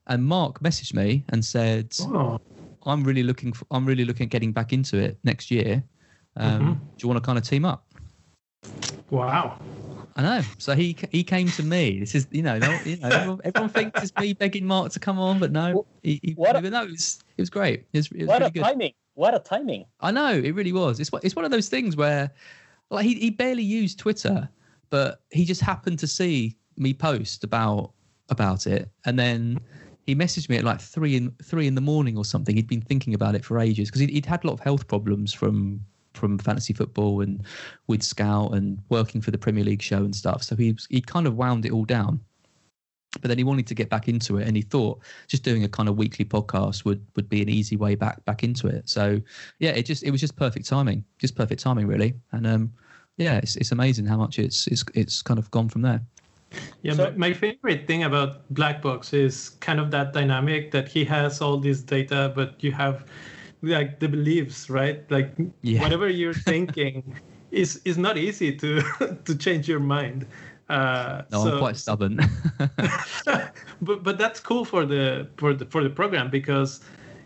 And 0.08 0.26
Mark 0.26 0.60
messaged 0.62 0.93
me 0.93 1.24
and 1.30 1.43
said, 1.45 1.95
oh. 2.02 2.39
I'm 2.86 3.04
really 3.04 3.24
looking 3.24 3.54
for, 3.54 3.65
I'm 3.72 3.86
really 3.86 4.06
looking 4.06 4.26
at 4.26 4.32
getting 4.32 4.52
back 4.52 4.74
into 4.74 4.98
it 4.98 5.17
next 5.24 5.52
year. 5.52 5.84
Um, 6.38 6.62
mm-hmm. 6.62 6.74
Do 6.74 6.80
you 6.98 7.08
want 7.10 7.22
to 7.22 7.26
kind 7.26 7.38
of 7.38 7.43
team 7.43 7.65
up? 7.65 7.86
Wow. 9.10 9.60
I 10.15 10.22
know. 10.22 10.41
So 10.58 10.76
he 10.76 10.95
he 11.12 11.24
came 11.24 11.48
to 11.50 11.63
me. 11.63 12.00
This 12.00 12.15
is 12.15 12.28
you 12.32 12.41
know, 12.41 12.56
you 12.86 12.98
know 12.98 13.08
everyone, 13.10 13.41
everyone, 13.43 13.69
thinks 13.69 14.04
it's 14.04 14.13
me 14.19 14.34
begging 14.34 14.65
Mark 14.65 14.91
to 14.93 15.00
come 15.00 15.19
on, 15.19 15.39
but 15.39 15.52
no, 15.52 15.86
he, 16.04 16.19
he 16.24 16.34
what 16.34 16.56
a, 16.56 16.62
no, 16.62 16.84
it 16.84 16.91
was 16.91 17.24
it 17.38 17.41
was 17.41 17.50
great. 17.50 17.86
It 17.93 17.98
was, 18.00 18.08
it 18.08 18.19
was 18.19 18.28
what 18.28 18.39
really 18.39 18.50
a 18.50 18.52
good. 18.52 18.63
timing! 18.63 18.93
What 19.13 19.36
a 19.36 19.39
timing! 19.39 19.86
I 20.02 20.12
know 20.12 20.34
it 20.34 20.54
really 20.56 20.74
was. 20.74 21.00
It's 21.00 21.10
it's 21.24 21.36
one 21.36 21.45
of 21.45 21.52
those 21.52 21.69
things 21.69 21.95
where 21.95 22.32
like 22.89 23.06
he 23.06 23.15
he 23.15 23.30
barely 23.30 23.63
used 23.63 24.00
Twitter, 24.00 24.50
but 24.89 25.22
he 25.32 25.45
just 25.45 25.62
happened 25.62 26.00
to 26.00 26.08
see 26.08 26.58
me 26.78 26.93
post 26.93 27.43
about 27.43 27.93
about 28.30 28.67
it, 28.67 28.89
and 29.06 29.17
then 29.17 29.60
he 30.06 30.15
messaged 30.15 30.50
me 30.50 30.58
at 30.58 30.63
like 30.63 30.82
three 30.82 31.15
in 31.15 31.32
three 31.43 31.67
in 31.67 31.76
the 31.76 31.82
morning 31.82 32.17
or 32.17 32.26
something. 32.26 32.56
He'd 32.56 32.67
been 32.67 32.82
thinking 32.82 33.13
about 33.13 33.36
it 33.36 33.45
for 33.45 33.60
ages 33.60 33.89
because 33.89 34.02
he'd, 34.02 34.10
he'd 34.10 34.26
had 34.26 34.43
a 34.43 34.48
lot 34.48 34.54
of 34.54 34.60
health 34.60 34.88
problems 34.88 35.34
from 35.34 35.86
from 36.13 36.38
fantasy 36.38 36.74
football 36.74 37.22
and 37.22 37.43
with 37.88 38.04
Scout 38.04 38.54
and 38.54 38.80
working 38.89 39.22
for 39.22 39.32
the 39.32 39.38
Premier 39.38 39.63
League 39.63 39.82
show 39.82 39.98
and 39.98 40.15
stuff. 40.15 40.43
So 40.43 40.56
he 40.56 40.78
he 40.89 41.02
kind 41.02 41.28
of 41.28 41.36
wound 41.36 41.65
it 41.65 41.72
all 41.72 41.86
down. 41.86 42.19
But 43.22 43.30
then 43.30 43.39
he 43.39 43.43
wanted 43.43 43.65
to 43.65 43.74
get 43.74 43.89
back 43.89 44.08
into 44.08 44.38
it, 44.38 44.48
and 44.48 44.56
he 44.56 44.62
thought 44.62 45.00
just 45.28 45.43
doing 45.43 45.63
a 45.63 45.67
kind 45.67 45.89
of 45.89 45.98
weekly 45.98 46.26
podcast 46.26 46.86
would 46.86 47.04
would 47.15 47.28
be 47.28 47.41
an 47.41 47.50
easy 47.50 47.76
way 47.76 47.95
back 47.95 48.24
back 48.26 48.43
into 48.43 48.67
it. 48.67 48.88
So 48.88 49.19
yeah, 49.58 49.72
it 49.72 49.84
just 49.84 50.04
it 50.04 50.12
was 50.12 50.22
just 50.22 50.36
perfect 50.36 50.67
timing, 50.67 51.04
just 51.17 51.36
perfect 51.36 51.62
timing 51.62 51.88
really. 51.88 52.13
And 52.32 52.45
um, 52.45 52.74
yeah, 53.17 53.38
it's 53.38 53.56
it's 53.56 53.72
amazing 53.72 54.06
how 54.06 54.17
much 54.17 54.38
it's 54.38 54.67
it's 54.67 54.84
it's 54.93 55.22
kind 55.22 55.39
of 55.39 55.50
gone 55.52 55.69
from 55.69 55.82
there. 55.82 56.02
Yeah, 56.82 56.93
so, 56.93 57.06
my, 57.06 57.30
my 57.30 57.34
favorite 57.34 57.86
thing 57.86 58.04
about 58.04 58.52
Black 58.54 58.82
Box 58.82 59.13
is 59.13 59.50
kind 59.60 59.80
of 59.80 59.91
that 59.91 60.13
dynamic 60.13 60.72
that 60.72 60.88
he 60.88 61.06
has 61.06 61.41
all 61.41 61.58
this 61.58 61.82
data, 61.82 62.32
but 62.36 62.56
you 62.63 62.72
have 62.72 63.06
like 63.62 64.00
the 64.00 64.08
beliefs, 64.08 64.69
right? 64.69 65.10
Like 65.12 65.34
yeah. 65.62 65.82
whatever 65.82 66.10
you're 66.19 66.34
thinking 66.34 67.15
is 67.52 67.82
is 67.86 67.98
not 67.98 68.17
easy 68.17 68.56
to 68.58 68.82
to 69.26 69.36
change 69.36 69.67
your 69.67 69.80
mind. 69.80 70.26
Uh, 70.69 71.24
no, 71.32 71.43
so, 71.43 71.54
I'm 71.54 71.60
quite 71.60 71.78
stubborn. 71.78 72.19
but 73.82 74.04
but 74.04 74.17
that's 74.17 74.39
cool 74.39 74.65
for 74.65 74.86
the 74.86 75.28
for 75.38 75.54
the 75.54 75.65
for 75.65 75.84
the 75.84 75.89
program 75.89 76.30
because 76.30 76.82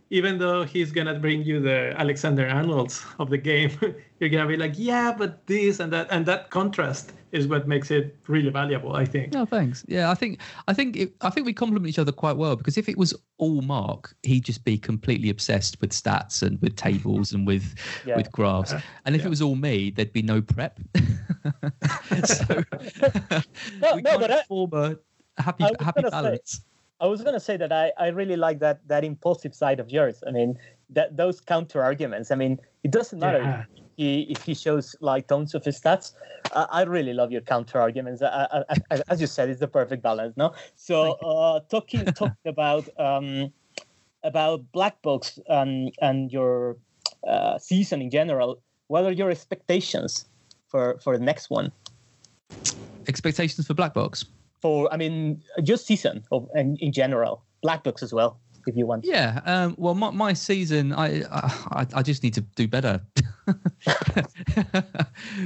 even 0.10 0.38
though 0.38 0.63
he's 0.63 0.92
gonna 0.92 1.20
bring 1.20 1.44
you 1.44 1.60
the 1.60 1.94
Alexander 1.98 2.48
Arnold's 2.48 3.04
of 3.20 3.30
the 3.30 3.38
game, 3.38 3.72
you're 4.20 4.30
gonna 4.30 4.48
be 4.48 4.58
like, 4.58 4.74
yeah, 4.76 5.13
but 5.18 5.46
this 5.48 5.80
and 5.80 5.92
that 5.94 6.08
and 6.12 6.26
that 6.26 6.50
contrast 6.50 7.13
is 7.32 7.48
what 7.48 7.68
makes 7.68 7.89
it 7.89 8.16
really 8.28 8.50
valuable. 8.50 8.96
I 8.96 9.06
think. 9.06 9.34
No, 9.34 9.46
thanks. 9.46 9.84
Yeah, 9.88 10.12
I 10.12 10.13
think 10.13 10.39
I 10.68 10.74
think 10.74 10.96
it, 10.96 11.13
I 11.22 11.30
think 11.30 11.46
we 11.46 11.54
complement 11.54 11.89
each 11.89 12.00
other 12.00 12.12
quite 12.12 12.38
well 12.38 12.56
because 12.56 12.78
if 12.78 12.88
it 12.88 12.98
was 12.98 13.13
all 13.38 13.62
Mark, 13.62 14.16
he'd 14.24 14.46
just 14.46 14.63
be 14.63 14.78
completely 14.78 15.30
obsessed 15.30 15.82
with 15.82 15.92
stats 15.92 16.44
and 16.44 16.62
with 16.62 16.76
tables 16.76 17.34
and 17.34 17.48
with 17.48 17.76
yeah. 18.06 18.16
with 18.16 18.32
graphs. 18.32 18.74
Uh-huh. 18.74 18.82
And 19.06 19.16
if 19.16 19.22
yeah. 19.22 19.28
it 19.28 19.30
was 19.30 19.42
all 19.42 19.56
me, 19.56 19.89
there'd 19.89 20.13
be 20.13 20.22
no 20.22 20.42
prep. 20.42 20.80
so 22.26 22.63
no, 23.82 23.96
we 23.96 24.02
no, 24.02 24.20
but 24.20 24.32
I, 24.32 24.44
form 24.44 24.74
a 24.74 24.98
happy 25.42 25.66
happy 25.80 26.04
balance. 26.04 26.52
Say, 26.52 26.60
I 27.04 27.06
was 27.06 27.22
going 27.22 27.34
to 27.34 27.39
say 27.39 27.58
that 27.58 27.74
I, 27.74 27.92
I 28.00 28.08
really 28.08 28.38
like 28.38 28.60
that 28.60 28.80
that 28.88 29.04
impulsive 29.04 29.54
side 29.54 29.82
of 29.82 29.89
yours. 29.89 30.24
I 30.26 30.32
mean, 30.32 30.58
that 30.89 31.18
those 31.18 31.42
counter 31.42 31.84
arguments. 31.84 32.32
I 32.32 32.36
mean, 32.36 32.62
it 32.86 32.92
doesn't 32.92 33.20
matter 33.20 33.39
yeah. 33.39 33.63
if, 33.76 33.92
he, 33.98 34.22
if 34.30 34.42
he 34.44 34.54
shows 34.54 34.96
like 35.02 35.28
tons 35.28 35.54
of 35.54 35.66
his 35.66 35.82
stats. 35.82 36.13
I, 36.56 36.66
I 36.72 36.82
really 36.84 37.13
love 37.13 37.30
your 37.30 37.42
counter 37.42 37.82
arguments. 37.82 38.22
I, 38.22 38.63
I, 38.89 39.02
as 39.10 39.20
you 39.20 39.28
said, 39.28 39.50
it's 39.50 39.60
the 39.60 39.68
perfect 39.68 40.02
balance. 40.02 40.38
No, 40.38 40.54
so 40.78 41.12
uh, 41.16 41.60
talking 41.70 42.06
talking 42.22 42.46
about 42.46 42.88
um, 42.98 43.52
about 44.24 44.63
Black 44.72 45.02
Box 45.02 45.39
and 45.50 45.94
and 46.02 46.32
your 46.32 46.78
uh, 47.28 47.58
season 47.58 48.02
in 48.02 48.12
general. 48.12 48.62
What 48.88 49.04
are 49.04 49.12
your 49.12 49.30
expectations 49.30 50.26
for 50.70 50.98
for 51.04 51.18
the 51.18 51.24
next 51.26 51.50
one? 51.50 51.70
Expectations 53.08 53.68
for 53.68 53.74
Black 53.74 53.94
Box 53.94 54.24
for 54.63 54.91
I 54.93 54.97
mean 54.97 55.43
just 55.62 55.86
season 55.86 56.23
of 56.32 56.47
and 56.54 56.80
in 56.80 56.93
general, 56.93 57.43
Black 57.62 57.84
Box 57.84 58.02
as 58.02 58.13
well 58.13 58.39
if 58.65 58.78
you 58.78 58.88
want. 58.88 59.04
Yeah. 59.04 59.41
Um, 59.45 59.76
well, 59.78 59.93
my, 59.93 60.10
my 60.12 60.32
season, 60.32 60.93
I, 60.93 61.23
I 61.71 61.86
I 61.95 62.02
just 62.02 62.23
need 62.23 62.34
to 62.36 62.41
do 62.56 62.65
better, 62.65 63.02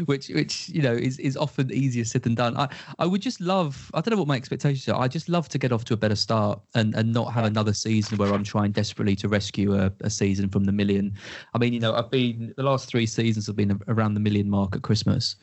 which 0.05 0.29
which 0.29 0.69
you 0.69 0.83
know 0.83 0.93
is 0.93 1.17
is 1.17 1.35
often 1.35 1.73
easier 1.73 2.05
said 2.05 2.21
than 2.21 2.35
done. 2.35 2.55
I 2.55 2.69
I 2.99 3.07
would 3.07 3.23
just 3.23 3.41
love. 3.41 3.89
I 3.95 4.01
don't 4.01 4.11
know 4.11 4.19
what 4.19 4.27
my 4.27 4.35
expectations 4.35 4.87
are. 4.87 5.01
I 5.01 5.07
just 5.07 5.29
love 5.29 5.49
to 5.49 5.57
get 5.57 5.71
off 5.71 5.83
to 5.85 5.95
a 5.95 5.97
better 5.97 6.15
start 6.15 6.61
and 6.75 6.93
and 6.93 7.11
not 7.11 7.33
have 7.33 7.45
another 7.45 7.73
season 7.73 8.19
where 8.19 8.31
I'm 8.31 8.43
trying 8.43 8.71
desperately 8.71 9.15
to 9.15 9.27
rescue 9.27 9.73
a, 9.73 9.91
a 10.01 10.11
season 10.11 10.49
from 10.49 10.65
the 10.65 10.71
million. 10.71 11.11
I 11.55 11.57
mean, 11.57 11.73
you 11.73 11.79
know, 11.79 11.95
I've 11.95 12.11
been 12.11 12.53
the 12.55 12.63
last 12.63 12.87
three 12.87 13.07
seasons 13.07 13.47
have 13.47 13.55
been 13.55 13.81
around 13.87 14.13
the 14.13 14.19
million 14.19 14.47
mark 14.47 14.75
at 14.75 14.83
Christmas 14.83 15.37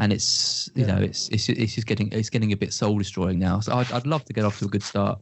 and 0.00 0.14
it's 0.14 0.70
you 0.74 0.84
yeah. 0.84 0.94
know 0.94 1.02
it's 1.02 1.28
it's 1.28 1.48
it's 1.48 1.74
just 1.74 1.86
getting 1.86 2.10
it's 2.10 2.30
getting 2.30 2.52
a 2.52 2.56
bit 2.56 2.72
soul 2.72 2.98
destroying 2.98 3.38
now. 3.38 3.60
So 3.60 3.74
I'd 3.74 3.92
I'd 3.92 4.06
love 4.06 4.24
to 4.24 4.32
get 4.32 4.44
off 4.44 4.58
to 4.58 4.64
a 4.64 4.68
good 4.68 4.82
start. 4.82 5.20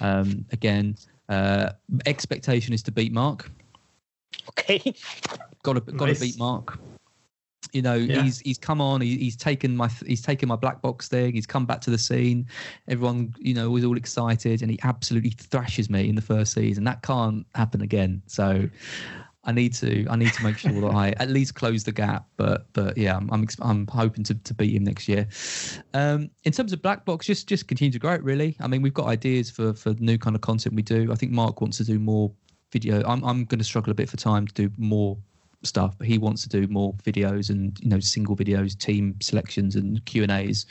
Um, 0.00 0.46
again, 0.52 0.96
uh, 1.28 1.70
expectation 2.06 2.72
is 2.72 2.82
to 2.84 2.92
beat 2.92 3.12
Mark. 3.12 3.50
Okay. 4.50 4.94
Got 5.62 5.74
to 5.74 5.80
got 5.80 6.06
to 6.06 6.18
beat 6.18 6.38
Mark. 6.38 6.78
You 7.72 7.82
know 7.82 7.94
yeah. 7.94 8.22
he's 8.22 8.38
he's 8.40 8.56
come 8.56 8.80
on. 8.80 9.00
He, 9.00 9.18
he's 9.18 9.36
taken 9.36 9.76
my 9.76 9.88
he's 10.06 10.22
taken 10.22 10.48
my 10.48 10.56
black 10.56 10.80
box 10.80 11.08
thing. 11.08 11.34
He's 11.34 11.46
come 11.46 11.66
back 11.66 11.80
to 11.82 11.90
the 11.90 11.98
scene. 11.98 12.46
Everyone 12.88 13.34
you 13.38 13.52
know 13.52 13.68
was 13.68 13.84
all 13.84 13.96
excited, 13.96 14.62
and 14.62 14.70
he 14.70 14.78
absolutely 14.84 15.30
thrashes 15.30 15.90
me 15.90 16.08
in 16.08 16.14
the 16.14 16.22
first 16.22 16.52
season. 16.52 16.84
That 16.84 17.02
can't 17.02 17.44
happen 17.54 17.82
again. 17.82 18.22
So 18.26 18.68
I 19.44 19.52
need 19.52 19.72
to 19.74 20.06
I 20.10 20.16
need 20.16 20.32
to 20.34 20.42
make 20.44 20.58
sure 20.58 20.80
that 20.80 20.94
I 20.94 21.10
at 21.18 21.30
least 21.30 21.54
close 21.54 21.84
the 21.84 21.92
gap. 21.92 22.26
But 22.36 22.66
but 22.72 22.98
yeah, 22.98 23.16
I'm 23.16 23.30
I'm, 23.32 23.46
I'm 23.60 23.86
hoping 23.86 24.22
to, 24.24 24.34
to 24.34 24.54
beat 24.54 24.74
him 24.74 24.84
next 24.84 25.08
year. 25.08 25.26
Um, 25.94 26.30
in 26.44 26.52
terms 26.52 26.72
of 26.72 26.82
black 26.82 27.04
box, 27.04 27.26
just 27.26 27.48
just 27.48 27.66
continue 27.66 27.92
to 27.92 27.98
grow 27.98 28.12
it. 28.12 28.22
Really, 28.22 28.56
I 28.60 28.66
mean, 28.66 28.82
we've 28.82 28.94
got 28.94 29.06
ideas 29.06 29.50
for 29.50 29.72
for 29.72 29.94
new 29.94 30.18
kind 30.18 30.36
of 30.36 30.42
content 30.42 30.74
we 30.74 30.82
do. 30.82 31.10
I 31.10 31.14
think 31.14 31.32
Mark 31.32 31.60
wants 31.60 31.78
to 31.78 31.84
do 31.84 31.98
more 31.98 32.30
video. 32.70 33.02
I'm 33.06 33.24
I'm 33.24 33.44
going 33.44 33.58
to 33.58 33.64
struggle 33.64 33.90
a 33.90 33.94
bit 33.94 34.10
for 34.10 34.18
time 34.18 34.46
to 34.46 34.54
do 34.54 34.70
more 34.76 35.16
stuff, 35.62 35.96
but 35.98 36.06
he 36.06 36.18
wants 36.18 36.42
to 36.42 36.48
do 36.48 36.66
more 36.68 36.94
videos 37.04 37.50
and 37.50 37.78
you 37.80 37.88
know 37.88 38.00
single 38.00 38.36
videos, 38.36 38.78
team 38.78 39.16
selections, 39.20 39.76
and 39.76 40.04
Q 40.04 40.22
and 40.22 40.32
A's, 40.32 40.66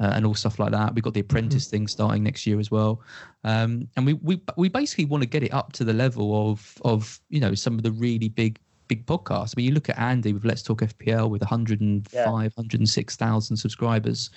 uh, 0.00 0.12
and 0.14 0.26
all 0.26 0.34
stuff 0.34 0.58
like 0.58 0.72
that. 0.72 0.94
We've 0.94 1.04
got 1.04 1.14
the 1.14 1.20
Apprentice 1.20 1.66
mm-hmm. 1.66 1.70
thing 1.70 1.86
starting 1.86 2.22
next 2.22 2.46
year 2.46 2.58
as 2.58 2.70
well, 2.70 3.00
um, 3.44 3.88
and 3.96 4.06
we 4.06 4.14
we 4.14 4.40
we 4.56 4.68
basically 4.68 5.04
want 5.04 5.22
to 5.22 5.28
get 5.28 5.42
it 5.42 5.52
up 5.52 5.72
to 5.74 5.84
the 5.84 5.92
level 5.92 6.50
of 6.50 6.78
of 6.84 7.20
you 7.28 7.40
know 7.40 7.54
some 7.54 7.74
of 7.74 7.82
the 7.82 7.92
really 7.92 8.28
big 8.28 8.58
big 8.88 9.06
podcasts. 9.06 9.54
I 9.54 9.54
mean, 9.56 9.66
you 9.66 9.72
look 9.72 9.88
at 9.88 9.98
Andy 9.98 10.32
with 10.32 10.44
Let's 10.44 10.62
Talk 10.62 10.80
FPL 10.80 11.30
with 11.30 11.40
105, 11.40 12.12
yeah. 12.12 12.26
106,000 12.26 13.56
subscribers. 13.56 14.30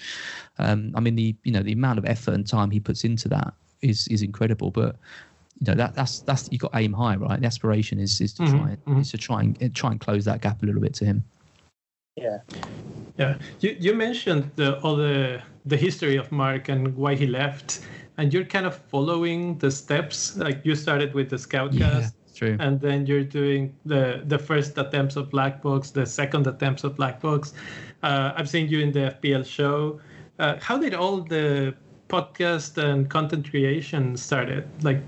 Um, 0.57 0.91
I 0.95 0.99
mean, 0.99 1.15
the 1.15 1.35
you 1.43 1.51
know 1.51 1.63
the 1.63 1.73
amount 1.73 1.99
of 1.99 2.05
effort 2.05 2.33
and 2.33 2.47
time 2.47 2.71
he 2.71 2.79
puts 2.79 3.03
into 3.03 3.27
that 3.29 3.53
is 3.81 4.07
is 4.07 4.21
incredible. 4.21 4.71
But 4.71 4.95
you 5.59 5.65
know 5.67 5.75
that 5.75 5.95
that's 5.95 6.19
that's 6.19 6.49
you 6.51 6.57
got 6.57 6.71
aim 6.75 6.93
high, 6.93 7.15
right? 7.15 7.39
The 7.39 7.47
aspiration 7.47 7.99
is 7.99 8.21
is 8.21 8.33
to 8.33 8.43
mm-hmm, 8.43 8.57
try 8.57 8.69
mm-hmm. 8.69 8.99
is 8.99 9.11
to 9.11 9.17
try 9.17 9.41
and 9.41 9.75
try 9.75 9.91
and 9.91 9.99
close 9.99 10.25
that 10.25 10.41
gap 10.41 10.61
a 10.61 10.65
little 10.65 10.81
bit 10.81 10.93
to 10.95 11.05
him. 11.05 11.23
Yeah, 12.15 12.39
yeah. 13.17 13.37
You 13.61 13.75
you 13.79 13.93
mentioned 13.93 14.51
the 14.55 14.79
all 14.81 14.95
the 14.95 15.41
the 15.65 15.77
history 15.77 16.15
of 16.17 16.31
Mark 16.31 16.69
and 16.69 16.95
why 16.95 17.15
he 17.15 17.27
left, 17.27 17.81
and 18.17 18.33
you're 18.33 18.45
kind 18.45 18.65
of 18.65 18.75
following 18.75 19.57
the 19.57 19.71
steps. 19.71 20.37
Like 20.37 20.61
you 20.63 20.75
started 20.75 21.13
with 21.13 21.29
the 21.29 21.37
Scoutcast. 21.37 21.79
Yeah. 21.79 22.09
True. 22.35 22.55
And 22.59 22.79
then 22.79 23.07
you're 23.07 23.23
doing 23.23 23.73
the 23.85 24.21
the 24.27 24.37
first 24.37 24.77
attempts 24.77 25.15
of 25.15 25.31
black 25.31 25.63
box, 25.63 25.89
the 25.89 26.05
second 26.05 26.45
attempts 26.45 26.83
of 26.83 26.95
black 26.95 27.19
box. 27.19 27.53
Uh, 28.03 28.31
I've 28.35 28.47
seen 28.47 28.69
you 28.69 28.79
in 28.79 28.91
the 28.91 29.17
FPL 29.17 29.43
show. 29.43 29.99
Uh, 30.37 30.57
how 30.61 30.77
did 30.77 30.93
all 30.93 31.21
the 31.21 31.73
podcast 32.09 32.77
and 32.77 33.09
content 33.09 33.49
creation 33.49 34.15
started? 34.15 34.69
Like, 34.83 35.01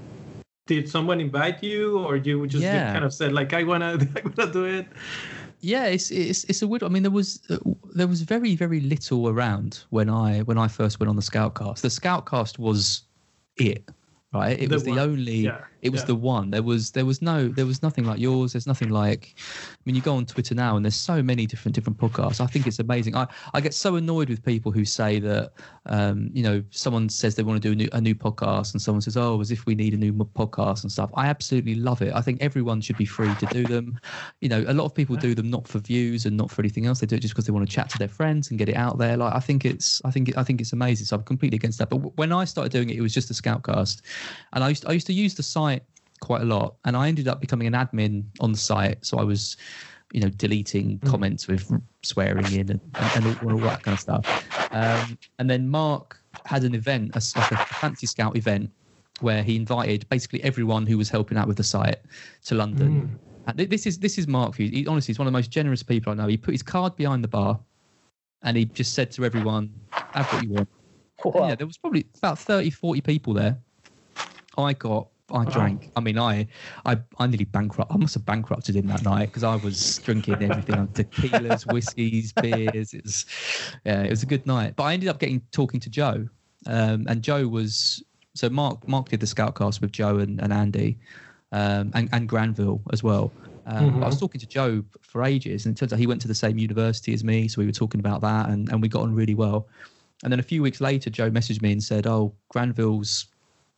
did 0.70 0.88
someone 0.88 1.20
invite 1.20 1.62
you, 1.62 2.00
or 2.00 2.16
you 2.16 2.48
just 2.48 2.64
yeah. 2.64 2.94
kind 2.94 3.04
of 3.04 3.14
said 3.14 3.34
like, 3.34 3.54
I 3.54 3.64
wanna, 3.64 3.98
I 4.16 4.22
wanna 4.24 4.52
do 4.54 4.64
it? 4.64 4.88
Yeah, 5.62 5.86
it's 5.86 6.10
it's 6.10 6.46
it's 6.46 6.62
a 6.62 6.68
weird. 6.68 6.84
I 6.84 6.88
mean, 6.88 7.04
there 7.04 7.12
was 7.12 7.42
uh, 7.50 7.58
there 7.94 8.08
was 8.08 8.22
very 8.22 8.56
very 8.56 8.80
little 8.80 9.28
around 9.28 9.84
when 9.90 10.10
I 10.10 10.40
when 10.42 10.58
I 10.58 10.70
first 10.70 11.02
went 11.02 11.10
on 11.10 11.18
the 11.18 11.22
Scoutcast. 11.22 11.82
The 11.82 11.90
Scoutcast 11.90 12.60
was 12.60 13.02
it 13.58 13.84
right? 14.34 14.60
It 14.60 14.70
the 14.70 14.76
was 14.76 14.84
the 14.84 15.00
only. 15.00 15.36
Yeah, 15.36 15.64
it 15.82 15.90
was 15.90 16.02
yeah. 16.02 16.08
the 16.08 16.16
one. 16.16 16.52
There 16.52 16.64
was 16.64 16.92
there 16.92 17.06
was 17.06 17.22
no 17.22 17.48
there 17.48 17.66
was 17.66 17.82
nothing 17.82 18.06
like 18.06 18.20
yours. 18.20 18.54
There's 18.54 18.68
nothing 18.68 18.90
like. 18.90 19.36
I 19.38 19.80
mean, 19.86 19.96
you 19.96 20.02
go 20.02 20.16
on 20.16 20.26
Twitter 20.26 20.54
now, 20.56 20.76
and 20.76 20.84
there's 20.84 20.96
so 20.96 21.24
many 21.24 21.46
different 21.46 21.76
different 21.76 21.98
podcasts. 21.98 22.42
I 22.42 22.48
think 22.48 22.68
it's 22.68 22.80
amazing. 22.80 23.16
I 23.16 23.28
I 23.54 23.62
get 23.62 23.74
so 23.74 23.96
annoyed 23.96 24.30
with 24.30 24.44
people 24.44 24.72
who 24.72 24.86
say 24.86 25.20
that, 25.20 25.52
um, 25.86 26.30
you 26.34 26.44
know, 26.44 26.64
someone 26.72 27.10
says 27.10 27.36
they 27.36 27.44
want 27.44 27.62
to 27.62 27.68
do 27.68 27.74
a 27.74 27.76
new, 27.76 27.90
a 27.94 28.02
new 28.02 28.16
podcast, 28.16 28.74
and 28.74 28.82
someone 28.82 29.02
says, 29.02 29.18
oh, 29.18 29.40
as 29.40 29.52
if 29.52 29.66
we 29.66 29.76
need 29.76 29.94
a 29.94 29.98
new 29.98 30.14
podcast 30.14 30.84
and 30.84 30.92
stuff. 30.92 31.10
I 31.16 31.28
absolutely 31.28 31.76
love 31.76 32.02
it. 32.02 32.14
I 32.14 32.22
think 32.22 32.42
everyone 32.42 32.82
should 32.82 32.98
be 32.98 33.06
free 33.06 33.34
to 33.36 33.46
do 33.48 33.66
them. 33.66 34.00
You 34.42 34.50
know, 34.50 34.66
a 34.68 34.74
lot 34.74 34.86
of 34.86 34.94
people 34.94 35.16
do 35.16 35.34
them 35.34 35.50
not 35.50 35.68
for 35.68 35.80
views 35.80 36.26
and 36.26 36.36
not 36.36 36.52
for 36.52 36.62
anything 36.62 36.86
else. 36.86 37.00
They 37.00 37.08
do 37.08 37.16
it 37.16 37.22
just 37.22 37.34
because 37.34 37.46
they 37.46 37.54
want 37.54 37.68
to 37.68 37.74
chat 37.74 37.90
to 37.92 37.98
their 37.98 38.08
friends 38.08 38.50
and 38.50 38.60
get 38.60 38.70
it 38.70 38.76
out 38.76 38.98
there. 38.98 39.16
Like 39.18 39.34
I 39.34 39.40
think 39.40 39.66
it's 39.66 40.02
I 40.04 40.12
think 40.12 40.36
I 40.38 40.44
think 40.44 40.60
it's 40.62 40.74
amazing. 40.74 41.06
So 41.06 41.16
I'm 41.16 41.24
completely 41.24 41.56
against 41.56 41.80
that. 41.80 41.90
But 41.90 42.18
when 42.18 42.34
I 42.34 42.46
started 42.46 42.72
doing 42.72 42.90
it, 42.90 42.98
it 42.98 43.02
was 43.02 43.14
just 43.14 43.30
a 43.32 43.34
Scoutcast 43.34 44.02
and 44.54 44.64
I 44.64 44.70
used 44.70 44.84
to, 44.84 44.90
I 44.90 44.94
used 44.94 45.08
to 45.08 45.14
use 45.14 45.36
the 45.36 45.44
site 45.44 45.69
quite 46.20 46.42
a 46.42 46.46
lot, 46.46 46.76
and 46.86 46.96
I 46.96 47.08
ended 47.08 47.28
up 47.28 47.42
becoming 47.42 47.68
an 47.68 47.74
admin 47.74 48.24
on 48.40 48.52
the 48.52 48.58
site. 48.58 49.06
So 49.06 49.18
I 49.18 49.24
was, 49.24 49.58
you 50.12 50.22
know, 50.22 50.30
deleting 50.30 51.00
mm. 51.00 51.10
comments 51.10 51.48
with 51.48 51.72
swearing 52.04 52.52
in 52.54 52.70
and, 52.70 52.82
and 53.16 53.26
all, 53.26 53.52
all, 53.54 53.58
that 53.60 53.84
kind 53.84 53.94
of 53.94 54.00
stuff. 54.00 54.46
Um, 54.72 55.18
and 55.40 55.50
then 55.50 55.68
Mark 55.70 56.20
had 56.46 56.64
an 56.64 56.76
event, 56.76 57.12
a, 57.16 57.40
like 57.40 57.52
a 57.52 57.58
fancy 57.58 58.08
scout 58.08 58.38
event, 58.38 58.70
where 59.22 59.44
he 59.44 59.56
invited 59.56 60.08
basically 60.10 60.44
everyone 60.44 60.86
who 60.86 60.98
was 60.98 61.10
helping 61.10 61.38
out 61.38 61.48
with 61.48 61.58
the 61.58 61.64
site 61.64 61.98
to 62.46 62.56
London. 62.56 63.20
And 63.48 63.58
this 63.58 63.88
is 63.88 63.98
this 64.00 64.18
is 64.18 64.28
Mark. 64.28 64.56
He, 64.56 64.70
he- 64.70 64.88
honestly, 64.88 65.12
he's 65.12 65.20
one 65.20 65.28
of 65.28 65.34
the 65.34 65.38
most 65.38 65.52
generous 65.52 65.84
people 65.84 66.12
I 66.12 66.16
know. 66.16 66.28
He 66.28 66.38
put 66.38 66.54
his 66.54 66.64
card 66.64 66.96
behind 66.96 67.24
the 67.24 67.28
bar, 67.28 67.60
and 68.44 68.56
he 68.56 68.66
just 68.66 68.94
said 68.94 69.12
to 69.12 69.26
everyone, 69.26 69.74
"Have 69.92 70.32
what 70.32 70.44
you 70.44 70.50
want." 70.50 70.70
Wow. 71.24 71.50
Yeah, 71.50 71.56
there 71.56 71.68
was 71.68 71.78
probably 71.78 72.06
about 72.18 72.40
30, 72.40 72.70
40 72.70 73.02
people 73.02 73.34
there. 73.34 73.58
I 74.58 74.74
got, 74.74 75.08
I 75.32 75.46
drank. 75.46 75.90
I 75.96 76.00
mean, 76.00 76.18
I, 76.18 76.48
I, 76.86 76.98
I 77.18 77.28
nearly 77.28 77.46
bankrupt. 77.46 77.92
I 77.92 77.98
must 77.98 78.14
have 78.16 78.26
bankrupted 78.26 78.76
him 78.76 78.88
that 78.88 79.04
night 79.04 79.28
because 79.28 79.44
I 79.44 79.56
was 79.56 80.00
drinking 80.00 80.42
everything: 80.42 80.88
tequilas, 80.90 81.72
whiskeys, 81.72 82.34
beers. 82.34 82.94
It 82.94 83.04
was, 83.04 83.26
yeah, 83.86 84.04
it 84.04 84.10
was 84.10 84.24
a 84.24 84.26
good 84.26 84.46
night. 84.46 84.76
But 84.76 84.84
I 84.84 84.94
ended 84.94 85.10
up 85.10 85.20
getting 85.20 85.42
talking 85.52 85.80
to 85.82 85.90
Joe, 85.90 86.28
um, 86.66 87.06
and 87.08 87.22
Joe 87.22 87.48
was 87.48 88.04
so 88.34 88.50
Mark. 88.50 88.88
Mark 88.88 89.10
did 89.10 89.20
the 89.20 89.26
Scoutcast 89.26 89.82
with 89.82 89.92
Joe 89.92 90.20
and, 90.20 90.42
and 90.42 90.52
Andy, 90.52 90.98
um, 91.52 91.92
and 91.94 92.10
and 92.12 92.28
Granville 92.28 92.82
as 92.92 93.04
well. 93.04 93.32
Um, 93.66 94.00
but 94.00 94.06
I 94.06 94.08
was 94.08 94.20
talking 94.20 94.40
to 94.40 94.48
Joe 94.48 94.84
for 95.02 95.24
ages, 95.24 95.66
and 95.66 95.76
it 95.76 95.80
turns 95.80 95.94
out 95.94 96.00
he 96.00 96.08
went 96.08 96.22
to 96.22 96.28
the 96.28 96.36
same 96.36 96.58
university 96.58 97.14
as 97.14 97.24
me, 97.24 97.48
so 97.48 97.62
we 97.62 97.68
were 97.68 97.72
talking 97.72 98.00
about 98.00 98.22
that, 98.22 98.50
and, 98.50 98.68
and 98.70 98.82
we 98.82 98.88
got 98.88 99.04
on 99.04 99.14
really 99.14 99.36
well. 99.36 99.68
And 100.24 100.32
then 100.32 100.40
a 100.40 100.44
few 100.44 100.64
weeks 100.64 100.82
later, 100.82 101.10
Joe 101.10 101.30
messaged 101.30 101.62
me 101.62 101.72
and 101.72 101.84
said, 101.84 102.08
"Oh, 102.08 102.34
Granville's 102.50 103.28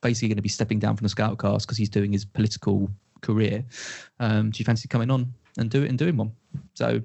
basically 0.01 0.29
going 0.29 0.37
to 0.37 0.41
be 0.41 0.49
stepping 0.49 0.79
down 0.79 0.95
from 0.97 1.05
the 1.05 1.09
scout 1.09 1.39
cast 1.39 1.65
because 1.67 1.77
he's 1.77 1.89
doing 1.89 2.11
his 2.11 2.25
political 2.25 2.89
career. 3.21 3.63
Um, 4.19 4.51
do 4.51 4.59
you 4.59 4.65
fancy 4.65 4.87
coming 4.87 5.09
on 5.11 5.33
and 5.57 5.69
do 5.69 5.83
it 5.83 5.89
and 5.89 5.97
doing 5.97 6.17
one?" 6.17 6.31
So, 6.73 7.01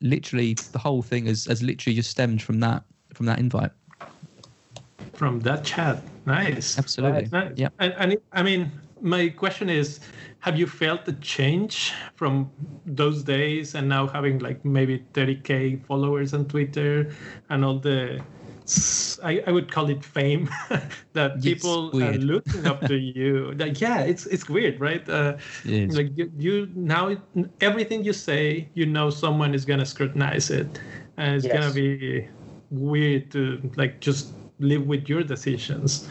literally, 0.00 0.54
the 0.72 0.78
whole 0.78 1.02
thing 1.02 1.26
has, 1.26 1.46
has 1.46 1.62
literally 1.62 1.96
just 1.96 2.10
stemmed 2.10 2.42
from 2.42 2.60
that 2.60 2.84
from 3.14 3.26
that 3.26 3.38
invite. 3.38 3.72
From 5.14 5.40
that 5.40 5.64
chat. 5.64 6.02
Nice. 6.26 6.78
Absolutely. 6.78 7.28
Nice. 7.32 7.52
Yeah. 7.56 7.70
And, 7.78 7.94
and 7.98 8.12
it- 8.12 8.24
I 8.32 8.42
mean, 8.42 8.70
my 9.00 9.28
question 9.28 9.68
is 9.68 10.00
have 10.40 10.58
you 10.58 10.66
felt 10.66 11.04
the 11.04 11.14
change 11.14 11.92
from 12.14 12.50
those 12.86 13.22
days 13.22 13.74
and 13.74 13.88
now 13.88 14.06
having 14.06 14.38
like 14.38 14.64
maybe 14.64 15.04
30k 15.14 15.84
followers 15.84 16.34
on 16.34 16.44
Twitter 16.46 17.12
and 17.50 17.64
all 17.64 17.78
the 17.78 18.20
I, 19.22 19.42
I 19.46 19.50
would 19.50 19.70
call 19.70 19.88
it 19.88 20.04
fame 20.04 20.48
that 21.12 21.42
people 21.42 21.90
are 22.02 22.12
looking 22.32 22.66
up 22.66 22.80
to 22.86 22.96
you. 22.96 23.52
Like, 23.54 23.80
yeah, 23.80 24.00
it's 24.00 24.26
it's 24.26 24.48
weird, 24.48 24.80
right? 24.80 25.06
Uh, 25.08 25.36
It 25.64 25.90
is. 25.90 25.96
like 25.96 26.10
you, 26.16 26.30
you 26.38 26.68
now 26.74 27.08
it, 27.08 27.20
everything 27.60 28.04
you 28.04 28.12
say, 28.12 28.68
you 28.74 28.86
know 28.86 29.10
someone 29.10 29.54
is 29.54 29.64
gonna 29.64 29.86
scrutinize 29.86 30.50
it, 30.50 30.80
and 31.16 31.36
it's 31.36 31.46
gonna 31.46 31.72
be 31.72 32.28
weird 32.70 33.30
to 33.32 33.60
like 33.76 34.00
just 34.00 34.32
live 34.60 34.86
with 34.86 35.08
your 35.08 35.22
decisions. 35.22 36.08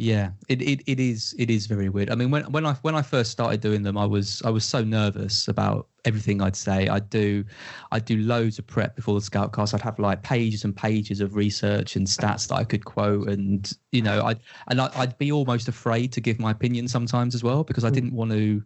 Yeah, 0.00 0.30
it, 0.46 0.62
it, 0.62 0.84
it 0.86 1.00
is 1.00 1.34
it 1.40 1.50
is 1.50 1.66
very 1.66 1.88
weird. 1.88 2.08
I 2.08 2.14
mean, 2.14 2.30
when 2.30 2.44
when 2.52 2.64
I 2.64 2.74
when 2.82 2.94
I 2.94 3.02
first 3.02 3.32
started 3.32 3.60
doing 3.60 3.82
them, 3.82 3.98
I 3.98 4.06
was 4.06 4.40
I 4.44 4.50
was 4.50 4.64
so 4.64 4.84
nervous 4.84 5.48
about 5.48 5.88
everything 6.04 6.40
I'd 6.40 6.54
say. 6.54 6.86
I'd 6.86 7.10
do 7.10 7.44
I'd 7.90 8.04
do 8.04 8.18
loads 8.18 8.60
of 8.60 8.66
prep 8.68 8.94
before 8.94 9.18
the 9.18 9.26
Scoutcast. 9.26 9.74
I'd 9.74 9.80
have 9.80 9.98
like 9.98 10.22
pages 10.22 10.62
and 10.62 10.74
pages 10.74 11.20
of 11.20 11.34
research 11.34 11.96
and 11.96 12.06
stats 12.06 12.46
that 12.46 12.54
I 12.54 12.62
could 12.62 12.84
quote, 12.84 13.28
and 13.28 13.68
you 13.90 14.00
know, 14.00 14.24
I'd 14.24 14.38
and 14.68 14.80
I, 14.80 14.88
I'd 14.94 15.18
be 15.18 15.32
almost 15.32 15.66
afraid 15.66 16.12
to 16.12 16.20
give 16.20 16.38
my 16.38 16.52
opinion 16.52 16.86
sometimes 16.86 17.34
as 17.34 17.42
well 17.42 17.64
because 17.64 17.84
I 17.84 17.90
didn't 17.90 18.12
mm. 18.12 18.18
want 18.18 18.30
to 18.30 18.62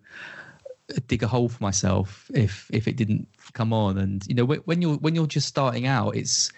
dig 1.06 1.22
a 1.22 1.28
hole 1.28 1.48
for 1.48 1.62
myself 1.62 2.30
if 2.34 2.70
if 2.74 2.86
it 2.86 2.96
didn't 2.96 3.26
come 3.54 3.72
on. 3.72 3.96
And 3.96 4.22
you 4.26 4.34
know, 4.34 4.44
when, 4.44 4.58
when 4.66 4.82
you're 4.82 4.96
when 4.96 5.14
you're 5.14 5.26
just 5.26 5.48
starting 5.48 5.86
out, 5.86 6.14
it's 6.14 6.52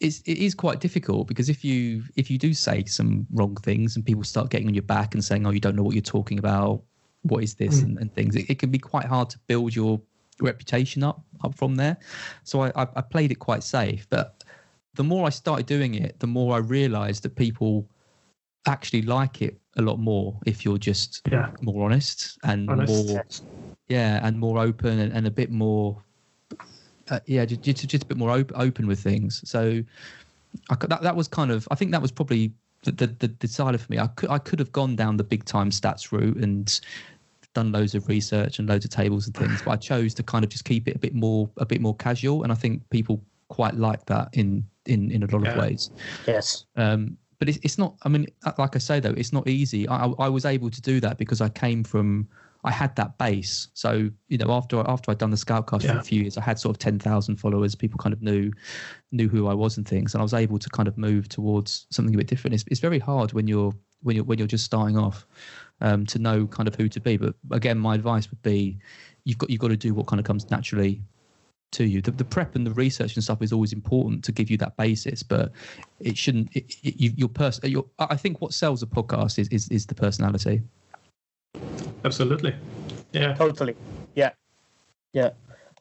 it's, 0.00 0.20
it 0.20 0.38
is 0.38 0.54
quite 0.54 0.80
difficult 0.80 1.28
because 1.28 1.48
if 1.48 1.64
you 1.64 2.02
if 2.16 2.30
you 2.30 2.38
do 2.38 2.52
say 2.54 2.84
some 2.84 3.26
wrong 3.32 3.56
things 3.56 3.96
and 3.96 4.04
people 4.04 4.24
start 4.24 4.50
getting 4.50 4.68
on 4.68 4.74
your 4.74 4.82
back 4.82 5.14
and 5.14 5.24
saying, 5.24 5.46
"Oh, 5.46 5.50
you 5.50 5.60
don't 5.60 5.76
know 5.76 5.82
what 5.82 5.94
you're 5.94 6.02
talking 6.02 6.38
about. 6.38 6.82
What 7.22 7.42
is 7.42 7.54
this?" 7.54 7.80
Mm. 7.80 7.84
and, 7.84 7.98
and 7.98 8.14
things, 8.14 8.36
it, 8.36 8.50
it 8.50 8.58
can 8.58 8.70
be 8.70 8.78
quite 8.78 9.06
hard 9.06 9.30
to 9.30 9.38
build 9.46 9.74
your 9.74 10.00
reputation 10.40 11.02
up 11.02 11.22
up 11.44 11.54
from 11.54 11.76
there. 11.76 11.96
So 12.44 12.62
I, 12.62 12.68
I, 12.74 12.86
I 12.96 13.00
played 13.02 13.30
it 13.30 13.36
quite 13.36 13.62
safe, 13.62 14.06
but 14.10 14.44
the 14.94 15.04
more 15.04 15.26
I 15.26 15.30
started 15.30 15.66
doing 15.66 15.94
it, 15.94 16.18
the 16.20 16.26
more 16.26 16.54
I 16.54 16.58
realised 16.58 17.22
that 17.24 17.34
people 17.36 17.88
actually 18.66 19.02
like 19.02 19.42
it 19.42 19.58
a 19.76 19.82
lot 19.82 19.98
more 19.98 20.38
if 20.46 20.64
you're 20.64 20.78
just 20.78 21.22
Yeah. 21.30 21.50
more 21.60 21.84
honest 21.84 22.38
and 22.44 22.70
Honest. 22.70 23.10
more 23.10 23.24
yeah 23.88 24.20
and 24.26 24.38
more 24.38 24.58
open 24.58 24.98
and, 24.98 25.12
and 25.12 25.26
a 25.26 25.30
bit 25.30 25.50
more 25.50 26.02
uh, 27.10 27.20
yeah 27.26 27.44
just, 27.44 27.62
just, 27.62 27.88
just 27.88 28.04
a 28.04 28.06
bit 28.06 28.16
more 28.16 28.30
open, 28.30 28.56
open 28.56 28.86
with 28.86 29.00
things 29.00 29.42
so 29.48 29.82
I 30.70 30.76
that, 30.86 31.02
that 31.02 31.16
was 31.16 31.28
kind 31.28 31.50
of 31.50 31.66
i 31.70 31.74
think 31.74 31.90
that 31.92 32.02
was 32.02 32.12
probably 32.12 32.52
the, 32.84 32.92
the, 32.92 33.06
the 33.06 33.28
decider 33.28 33.78
for 33.78 33.90
me 33.90 33.98
i 33.98 34.06
could 34.08 34.30
i 34.30 34.38
could 34.38 34.58
have 34.58 34.72
gone 34.72 34.96
down 34.96 35.16
the 35.16 35.24
big 35.24 35.44
time 35.44 35.70
stats 35.70 36.12
route 36.12 36.36
and 36.36 36.80
done 37.54 37.70
loads 37.70 37.94
of 37.94 38.08
research 38.08 38.58
and 38.58 38.68
loads 38.68 38.84
of 38.84 38.90
tables 38.90 39.26
and 39.26 39.36
things 39.36 39.62
but 39.62 39.70
i 39.70 39.76
chose 39.76 40.12
to 40.14 40.22
kind 40.22 40.44
of 40.44 40.50
just 40.50 40.64
keep 40.64 40.88
it 40.88 40.96
a 40.96 40.98
bit 40.98 41.14
more 41.14 41.48
a 41.58 41.66
bit 41.66 41.80
more 41.80 41.94
casual 41.96 42.42
and 42.42 42.50
i 42.50 42.54
think 42.54 42.82
people 42.90 43.20
quite 43.48 43.74
like 43.74 44.04
that 44.06 44.28
in 44.32 44.64
in 44.86 45.10
in 45.10 45.22
a 45.22 45.26
lot 45.26 45.46
of 45.46 45.56
ways 45.56 45.90
Yes. 46.26 46.64
um, 46.76 47.16
but 47.38 47.48
it's, 47.48 47.58
it's 47.62 47.78
not. 47.78 47.96
I 48.04 48.08
mean, 48.08 48.26
like 48.58 48.74
I 48.74 48.78
say 48.78 49.00
though, 49.00 49.14
it's 49.16 49.32
not 49.32 49.46
easy. 49.48 49.88
I 49.88 50.06
I 50.06 50.28
was 50.28 50.44
able 50.44 50.70
to 50.70 50.80
do 50.80 51.00
that 51.00 51.18
because 51.18 51.40
I 51.40 51.48
came 51.48 51.84
from. 51.84 52.28
I 52.64 52.70
had 52.70 52.96
that 52.96 53.18
base. 53.18 53.68
So 53.74 54.10
you 54.28 54.38
know, 54.38 54.50
after 54.50 54.82
after 54.88 55.10
I'd 55.10 55.18
done 55.18 55.30
the 55.30 55.36
Scoutcast 55.36 55.86
for 55.86 55.98
a 55.98 56.02
few 56.02 56.22
years, 56.22 56.38
I 56.38 56.40
had 56.40 56.58
sort 56.58 56.74
of 56.74 56.78
ten 56.78 56.98
thousand 56.98 57.36
followers. 57.36 57.74
People 57.74 57.98
kind 57.98 58.12
of 58.12 58.22
knew 58.22 58.50
knew 59.12 59.28
who 59.28 59.46
I 59.48 59.54
was 59.54 59.76
and 59.76 59.86
things, 59.86 60.14
and 60.14 60.20
I 60.20 60.24
was 60.24 60.34
able 60.34 60.58
to 60.58 60.70
kind 60.70 60.88
of 60.88 60.96
move 60.96 61.28
towards 61.28 61.86
something 61.90 62.14
a 62.14 62.18
bit 62.18 62.26
different. 62.26 62.54
It's, 62.54 62.64
it's 62.68 62.80
very 62.80 62.98
hard 62.98 63.32
when 63.34 63.46
you're 63.46 63.72
when 64.02 64.16
you're 64.16 64.24
when 64.24 64.38
you're 64.38 64.48
just 64.48 64.64
starting 64.64 64.96
off 64.96 65.26
um, 65.80 66.06
to 66.06 66.18
know 66.18 66.46
kind 66.46 66.66
of 66.66 66.74
who 66.74 66.88
to 66.88 67.00
be. 67.00 67.16
But 67.16 67.34
again, 67.50 67.78
my 67.78 67.94
advice 67.94 68.30
would 68.30 68.42
be, 68.42 68.78
you've 69.24 69.38
got 69.38 69.50
you've 69.50 69.60
got 69.60 69.68
to 69.68 69.76
do 69.76 69.92
what 69.92 70.06
kind 70.06 70.18
of 70.18 70.26
comes 70.26 70.50
naturally 70.50 71.02
to 71.72 71.84
you. 71.84 72.00
The, 72.00 72.12
the 72.12 72.24
prep 72.24 72.54
and 72.54 72.66
the 72.66 72.72
research 72.72 73.14
and 73.14 73.22
stuff 73.22 73.42
is 73.42 73.52
always 73.52 73.72
important 73.72 74.24
to 74.24 74.32
give 74.32 74.50
you 74.50 74.56
that 74.58 74.76
basis, 74.76 75.22
but 75.22 75.52
it 76.00 76.16
shouldn't. 76.16 76.48
It, 76.56 76.76
it, 76.82 76.96
you, 76.98 77.12
your 77.16 77.28
person. 77.28 77.70
Your, 77.70 77.84
I 77.98 78.16
think 78.16 78.40
what 78.40 78.54
sells 78.54 78.82
a 78.82 78.86
podcast 78.86 79.38
is 79.38 79.48
is, 79.48 79.68
is 79.68 79.86
the 79.86 79.94
personality. 79.94 80.62
Absolutely. 82.04 82.54
Yeah. 83.12 83.34
Totally. 83.34 83.76
Yeah. 84.14 84.30
Yeah. 85.12 85.30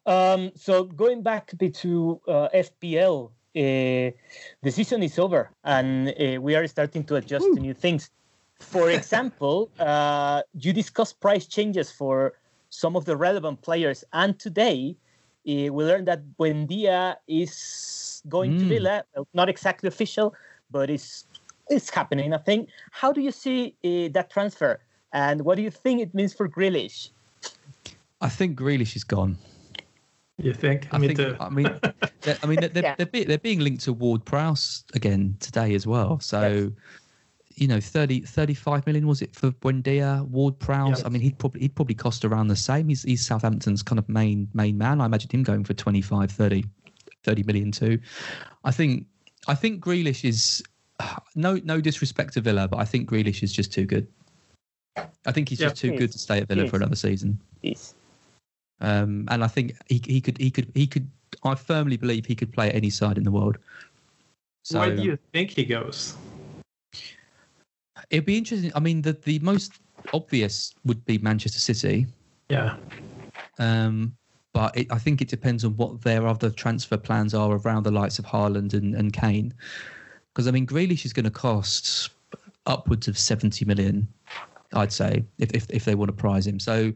Um, 0.05 0.51
so 0.55 0.83
going 0.83 1.21
back 1.21 1.53
a 1.53 1.55
bit 1.55 1.75
to 1.75 2.19
uh, 2.27 2.49
FPL, 2.53 3.31
uh, 3.55 4.11
the 4.61 4.71
season 4.71 5.03
is 5.03 5.19
over 5.19 5.51
and 5.63 6.09
uh, 6.09 6.41
we 6.41 6.55
are 6.55 6.65
starting 6.67 7.03
to 7.05 7.15
adjust 7.15 7.45
to 7.53 7.59
new 7.59 7.73
things. 7.73 8.09
For 8.59 8.89
example, 8.89 9.69
uh, 9.79 10.41
you 10.59 10.73
discussed 10.73 11.19
price 11.19 11.45
changes 11.45 11.91
for 11.91 12.33
some 12.69 12.95
of 12.95 13.05
the 13.05 13.15
relevant 13.15 13.61
players, 13.61 14.03
and 14.13 14.39
today 14.39 14.95
uh, 15.47 15.69
we 15.73 15.83
learned 15.83 16.07
that 16.07 16.21
Buendia 16.39 17.15
is 17.27 18.23
going 18.29 18.57
to 18.57 18.65
Mm. 18.65 18.69
Villa. 18.69 19.03
Not 19.33 19.49
exactly 19.49 19.87
official, 19.87 20.33
but 20.71 20.89
it's 20.89 21.25
it's 21.69 21.89
happening. 21.89 22.33
I 22.33 22.37
think. 22.37 22.69
How 22.91 23.11
do 23.11 23.21
you 23.21 23.31
see 23.31 23.75
uh, 23.83 24.09
that 24.13 24.29
transfer, 24.31 24.79
and 25.13 25.41
what 25.45 25.55
do 25.55 25.61
you 25.61 25.71
think 25.71 26.01
it 26.01 26.13
means 26.13 26.33
for 26.33 26.49
Grealish? 26.49 27.09
I 28.21 28.29
think 28.29 28.57
Grealish 28.59 28.95
is 28.95 29.03
gone. 29.03 29.37
You 30.37 30.53
think? 30.53 30.87
I 30.91 30.97
Me 30.97 31.07
think. 31.07 31.19
too. 31.19 31.37
I 31.39 31.49
mean, 31.49 31.79
they're, 32.21 32.37
I 32.41 32.47
mean, 32.47 32.59
they're, 32.59 32.69
they're, 32.69 32.83
Yeah. 32.83 32.95
they're, 32.97 33.05
be, 33.05 33.23
they're 33.23 33.37
being 33.37 33.59
linked 33.59 33.83
to 33.83 33.93
Ward 33.93 34.25
Prowse 34.25 34.83
again 34.93 35.37
today 35.39 35.73
as 35.75 35.85
well. 35.87 36.19
So. 36.19 36.41
Yes. 36.41 36.71
You 37.55 37.67
know, 37.67 37.79
30, 37.79 38.21
35 38.21 38.87
million 38.87 39.05
was 39.05 39.21
it 39.21 39.35
for 39.35 39.51
Buendia, 39.51 40.27
Ward 40.29 40.57
Prowse? 40.57 41.01
Yeah. 41.01 41.05
I 41.05 41.09
mean, 41.09 41.21
he'd 41.21 41.37
probably 41.37 41.61
he'd 41.61 41.75
probably 41.75 41.93
cost 41.93 42.25
around 42.25 42.47
the 42.47 42.55
same. 42.55 42.87
He's 42.89 43.03
he's 43.03 43.23
Southampton's 43.23 43.83
kind 43.83 43.99
of 43.99 44.09
main 44.09 44.47
main 44.55 44.75
man. 44.75 44.99
I 44.99 45.05
imagine 45.05 45.29
him 45.29 45.43
going 45.43 45.63
for 45.63 45.75
25, 45.75 46.31
30, 46.31 46.65
30 47.23 47.43
million 47.43 47.71
too. 47.71 47.99
I 48.63 48.71
think 48.71 49.05
I 49.47 49.53
think 49.53 49.83
Grealish 49.85 50.27
is 50.27 50.63
no 51.35 51.59
no 51.63 51.79
disrespect 51.79 52.33
to 52.33 52.41
Villa, 52.41 52.67
but 52.67 52.77
I 52.79 52.85
think 52.85 53.07
Grealish 53.07 53.43
is 53.43 53.53
just 53.53 53.71
too 53.71 53.85
good. 53.85 54.07
I 54.97 55.31
think 55.31 55.49
he's 55.49 55.59
just 55.59 55.77
too 55.77 55.91
He 55.91 55.97
good 55.97 56.11
to 56.11 56.19
stay 56.19 56.39
at 56.39 56.47
Villa 56.47 56.67
for 56.67 56.75
another 56.75 56.95
season. 56.95 57.39
Yes. 57.61 57.95
Um, 58.81 59.27
and 59.29 59.43
I 59.43 59.47
think 59.47 59.75
he 59.87 60.01
he 60.05 60.21
could 60.21 60.37
he 60.37 60.51
could 60.51 60.71
he 60.73 60.87
could. 60.87 61.09
I 61.43 61.55
firmly 61.55 61.97
believe 61.97 62.25
he 62.25 62.35
could 62.35 62.51
play 62.51 62.69
at 62.69 62.75
any 62.75 62.89
side 62.89 63.17
in 63.17 63.23
the 63.23 63.31
world. 63.31 63.57
So 64.63 64.79
Where 64.79 64.95
do 64.95 65.01
you 65.01 65.17
think 65.31 65.51
he 65.51 65.65
goes? 65.65 66.15
it'd 68.09 68.25
be 68.25 68.37
interesting. 68.37 68.71
I 68.75 68.79
mean, 68.79 69.01
the 69.01 69.13
the 69.13 69.39
most 69.39 69.73
obvious 70.13 70.73
would 70.85 71.03
be 71.05 71.17
Manchester 71.17 71.59
City. 71.59 72.07
Yeah. 72.49 72.75
Um, 73.59 74.15
but 74.53 74.77
it, 74.77 74.91
I 74.91 74.99
think 74.99 75.21
it 75.21 75.27
depends 75.27 75.65
on 75.65 75.75
what 75.77 76.01
their 76.01 76.27
other 76.27 76.49
transfer 76.49 76.97
plans 76.97 77.33
are 77.33 77.53
around 77.57 77.83
the 77.83 77.91
likes 77.91 78.19
of 78.19 78.25
Haaland 78.25 78.73
and, 78.73 78.93
and 78.93 79.11
Kane. 79.11 79.53
Because 80.31 80.47
I 80.47 80.51
mean, 80.51 80.67
Grealish 80.67 81.05
is 81.05 81.13
going 81.13 81.25
to 81.25 81.31
cost 81.31 82.11
upwards 82.65 83.07
of 83.07 83.17
seventy 83.17 83.65
million, 83.65 84.07
I'd 84.73 84.93
say, 84.93 85.23
if 85.37 85.51
if, 85.51 85.69
if 85.69 85.85
they 85.85 85.95
want 85.95 86.09
to 86.09 86.13
prize 86.15 86.45
him. 86.47 86.59
So, 86.59 86.93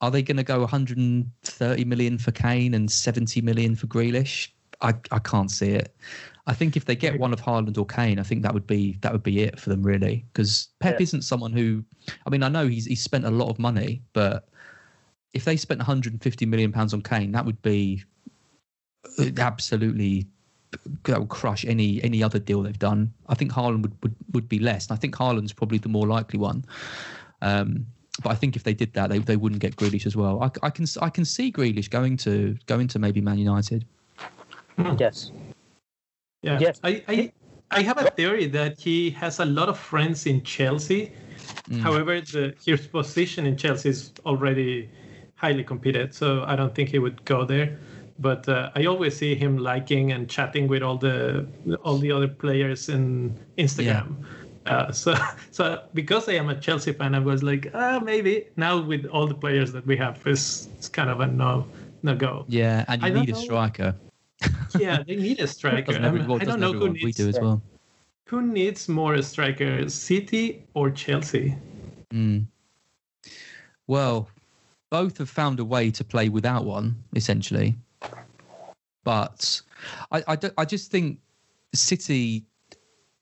are 0.00 0.10
they 0.10 0.22
going 0.22 0.36
to 0.36 0.42
go 0.42 0.60
one 0.60 0.68
hundred 0.68 0.98
and 0.98 1.30
thirty 1.42 1.84
million 1.84 2.18
for 2.18 2.30
Kane 2.32 2.74
and 2.74 2.90
seventy 2.90 3.40
million 3.40 3.74
for 3.76 3.86
Grealish? 3.86 4.48
I, 4.80 4.94
I 5.12 5.18
can't 5.20 5.50
see 5.50 5.70
it. 5.70 5.94
I 6.46 6.52
think 6.52 6.76
if 6.76 6.84
they 6.84 6.94
get 6.96 7.18
one 7.18 7.32
of 7.32 7.40
Haaland 7.40 7.78
or 7.78 7.86
Kane, 7.86 8.18
I 8.18 8.22
think 8.22 8.42
that 8.42 8.52
would 8.52 8.66
be 8.66 8.98
that 9.00 9.12
would 9.12 9.22
be 9.22 9.40
it 9.40 9.58
for 9.58 9.70
them 9.70 9.82
really. 9.82 10.26
Because 10.32 10.68
Pep 10.80 10.98
Yeah. 10.98 11.04
isn't 11.04 11.22
someone 11.22 11.52
who, 11.52 11.82
I 12.26 12.30
mean, 12.30 12.42
I 12.42 12.48
know 12.48 12.66
he's 12.68 12.84
he's 12.84 13.02
spent 13.02 13.24
a 13.24 13.30
lot 13.30 13.48
of 13.48 13.58
money, 13.58 14.02
but 14.12 14.48
if 15.32 15.44
they 15.44 15.56
spent 15.56 15.78
150 15.78 16.46
million 16.46 16.70
pounds 16.70 16.92
on 16.92 17.02
Kane, 17.02 17.32
that 17.32 17.46
would 17.46 17.60
be 17.62 18.04
uh, 19.18 19.30
absolutely 19.38 20.26
that 21.04 21.20
would 21.20 21.28
crush 21.28 21.64
any 21.64 22.02
any 22.02 22.22
other 22.22 22.38
deal 22.38 22.62
they've 22.62 22.78
done. 22.78 23.12
I 23.28 23.34
think 23.34 23.52
Haaland 23.52 23.82
would 23.82 24.02
would, 24.02 24.14
would 24.32 24.48
be 24.48 24.58
less. 24.58 24.88
And 24.88 24.96
I 24.96 25.00
think 25.00 25.14
Haaland's 25.14 25.52
probably 25.52 25.78
the 25.78 25.88
more 25.88 26.06
likely 26.06 26.38
one. 26.38 26.64
Um, 27.42 27.86
but 28.22 28.30
I 28.30 28.34
think 28.34 28.56
if 28.56 28.62
they 28.62 28.74
did 28.74 28.92
that, 28.94 29.10
they, 29.10 29.18
they 29.18 29.36
wouldn't 29.36 29.60
get 29.60 29.76
Grealish 29.76 30.06
as 30.06 30.16
well. 30.16 30.42
I, 30.42 30.50
I 30.62 30.70
can 30.70 30.86
I 31.02 31.10
can 31.10 31.24
see 31.24 31.50
Grealish 31.50 31.90
going 31.90 32.16
to 32.18 32.56
going 32.66 32.88
to 32.88 32.98
maybe 32.98 33.20
Man 33.20 33.38
United. 33.38 33.84
Yes. 34.98 35.32
Yeah. 36.42 36.58
Yes. 36.60 36.80
I, 36.84 37.02
I 37.08 37.32
I 37.70 37.82
have 37.82 37.98
a 37.98 38.10
theory 38.10 38.46
that 38.46 38.78
he 38.78 39.10
has 39.10 39.40
a 39.40 39.44
lot 39.44 39.68
of 39.68 39.78
friends 39.78 40.26
in 40.26 40.42
Chelsea. 40.42 41.12
Mm. 41.68 41.80
However, 41.80 42.20
the 42.20 42.54
his 42.64 42.86
position 42.86 43.46
in 43.46 43.56
Chelsea 43.56 43.88
is 43.88 44.12
already 44.24 44.90
highly 45.34 45.64
competed, 45.64 46.14
so 46.14 46.44
I 46.46 46.54
don't 46.56 46.74
think 46.74 46.88
he 46.90 46.98
would 46.98 47.24
go 47.24 47.44
there. 47.44 47.78
But 48.18 48.48
uh, 48.48 48.70
I 48.76 48.86
always 48.86 49.16
see 49.16 49.34
him 49.34 49.58
liking 49.58 50.12
and 50.12 50.30
chatting 50.30 50.68
with 50.68 50.82
all 50.82 50.96
the 50.96 51.46
all 51.82 51.98
the 51.98 52.12
other 52.12 52.28
players 52.28 52.88
in 52.88 53.34
Instagram. 53.58 54.14
Uh, 54.66 54.90
so, 54.92 55.14
so 55.50 55.82
because 55.94 56.28
I 56.28 56.34
am 56.34 56.48
a 56.48 56.58
Chelsea 56.58 56.92
fan, 56.92 57.14
I 57.14 57.18
was 57.18 57.42
like, 57.42 57.70
ah, 57.74 58.00
maybe 58.02 58.46
now 58.56 58.80
with 58.80 59.04
all 59.06 59.26
the 59.26 59.34
players 59.34 59.72
that 59.72 59.84
we 59.86 59.96
have, 59.96 60.22
it's, 60.26 60.68
it's 60.78 60.88
kind 60.88 61.10
of 61.10 61.20
a 61.20 61.26
no, 61.26 61.66
no 62.02 62.14
go. 62.14 62.44
Yeah, 62.48 62.84
and 62.88 63.02
you 63.02 63.08
I 63.08 63.10
need 63.10 63.30
a 63.30 63.34
striker. 63.34 63.94
Yeah, 64.78 65.02
they 65.06 65.16
need 65.16 65.38
a 65.40 65.46
striker. 65.46 65.92
I, 65.92 66.06
every- 66.06 66.22
well, 66.26 66.38
I 66.40 66.44
don't 66.44 66.60
know 66.60 66.72
who 66.72 66.86
everyone? 66.86 66.94
We 66.94 67.04
needs 67.04 67.16
do 67.16 67.28
as 67.28 67.38
well. 67.40 67.62
who 68.26 68.42
needs 68.42 68.88
more 68.88 69.20
strikers, 69.22 69.94
City 69.94 70.64
or 70.74 70.90
Chelsea? 70.90 71.56
Mm. 72.12 72.46
Well, 73.86 74.28
both 74.90 75.18
have 75.18 75.30
found 75.30 75.60
a 75.60 75.64
way 75.64 75.90
to 75.92 76.04
play 76.04 76.28
without 76.28 76.64
one, 76.64 76.96
essentially. 77.14 77.76
But 79.04 79.60
I, 80.10 80.22
I, 80.26 80.38
I 80.58 80.64
just 80.64 80.90
think 80.90 81.18
City, 81.74 82.44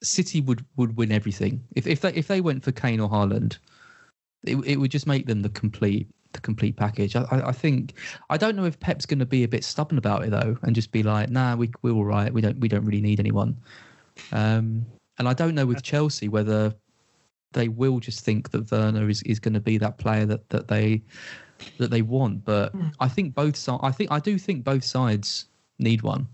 City 0.02 0.40
would, 0.40 0.64
would 0.76 0.96
win 0.96 1.12
everything 1.12 1.62
if 1.74 1.86
if 1.86 2.00
they 2.00 2.12
if 2.14 2.28
they 2.28 2.40
went 2.40 2.64
for 2.64 2.72
Kane 2.72 3.00
or 3.00 3.10
Haaland. 3.10 3.58
It, 4.44 4.56
it 4.64 4.76
would 4.76 4.90
just 4.90 5.06
make 5.06 5.26
them 5.26 5.42
the 5.42 5.48
complete 5.50 6.08
the 6.32 6.40
complete 6.40 6.76
package. 6.76 7.14
I, 7.14 7.22
I 7.30 7.48
I 7.48 7.52
think 7.52 7.94
I 8.30 8.36
don't 8.36 8.56
know 8.56 8.64
if 8.64 8.78
Pep's 8.80 9.06
going 9.06 9.20
to 9.20 9.26
be 9.26 9.44
a 9.44 9.48
bit 9.48 9.64
stubborn 9.64 9.98
about 9.98 10.24
it 10.24 10.30
though, 10.30 10.56
and 10.62 10.74
just 10.74 10.90
be 10.90 11.02
like, 11.02 11.30
"Nah, 11.30 11.56
we 11.56 11.70
we're 11.82 11.92
all 11.92 12.04
right. 12.04 12.32
We 12.32 12.40
don't 12.40 12.58
we 12.58 12.68
don't 12.68 12.84
really 12.84 13.00
need 13.00 13.20
anyone." 13.20 13.56
Um, 14.32 14.84
and 15.18 15.28
I 15.28 15.34
don't 15.34 15.54
know 15.54 15.66
with 15.66 15.82
Chelsea 15.82 16.28
whether 16.28 16.74
they 17.52 17.68
will 17.68 18.00
just 18.00 18.24
think 18.24 18.50
that 18.50 18.70
Werner 18.70 19.08
is, 19.08 19.22
is 19.22 19.38
going 19.38 19.54
to 19.54 19.60
be 19.60 19.78
that 19.78 19.98
player 19.98 20.26
that, 20.26 20.48
that 20.50 20.68
they 20.68 21.02
that 21.78 21.90
they 21.90 22.02
want. 22.02 22.44
But 22.44 22.74
I 22.98 23.08
think 23.08 23.34
both 23.34 23.56
sides. 23.56 23.80
I 23.82 23.92
think 23.92 24.10
I 24.10 24.18
do 24.18 24.38
think 24.38 24.64
both 24.64 24.84
sides 24.84 25.46
need 25.78 26.02
one. 26.02 26.28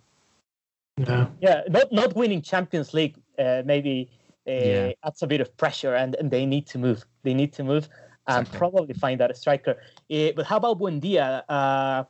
Yeah. 0.96 1.28
Yeah, 1.40 1.62
not 1.68 1.92
not 1.92 2.14
winning 2.16 2.42
Champions 2.42 2.92
League 2.92 3.16
uh, 3.38 3.62
maybe 3.64 4.10
uh, 4.46 4.50
Yeah. 4.50 4.92
adds 5.04 5.22
a 5.22 5.26
bit 5.26 5.40
of 5.40 5.56
pressure, 5.56 5.94
and, 5.94 6.14
and 6.16 6.30
they 6.30 6.44
need 6.46 6.66
to 6.68 6.78
move. 6.78 7.04
They 7.22 7.34
need 7.34 7.52
to 7.54 7.64
move 7.64 7.88
and 8.26 8.46
Exactly. 8.46 8.58
probably 8.58 8.94
find 8.94 9.20
out 9.20 9.30
a 9.30 9.34
striker. 9.34 9.80
Uh, 10.10 10.32
but 10.36 10.46
how 10.46 10.56
about 10.56 10.78
Buendia? 10.78 11.44
Uh, 11.48 12.04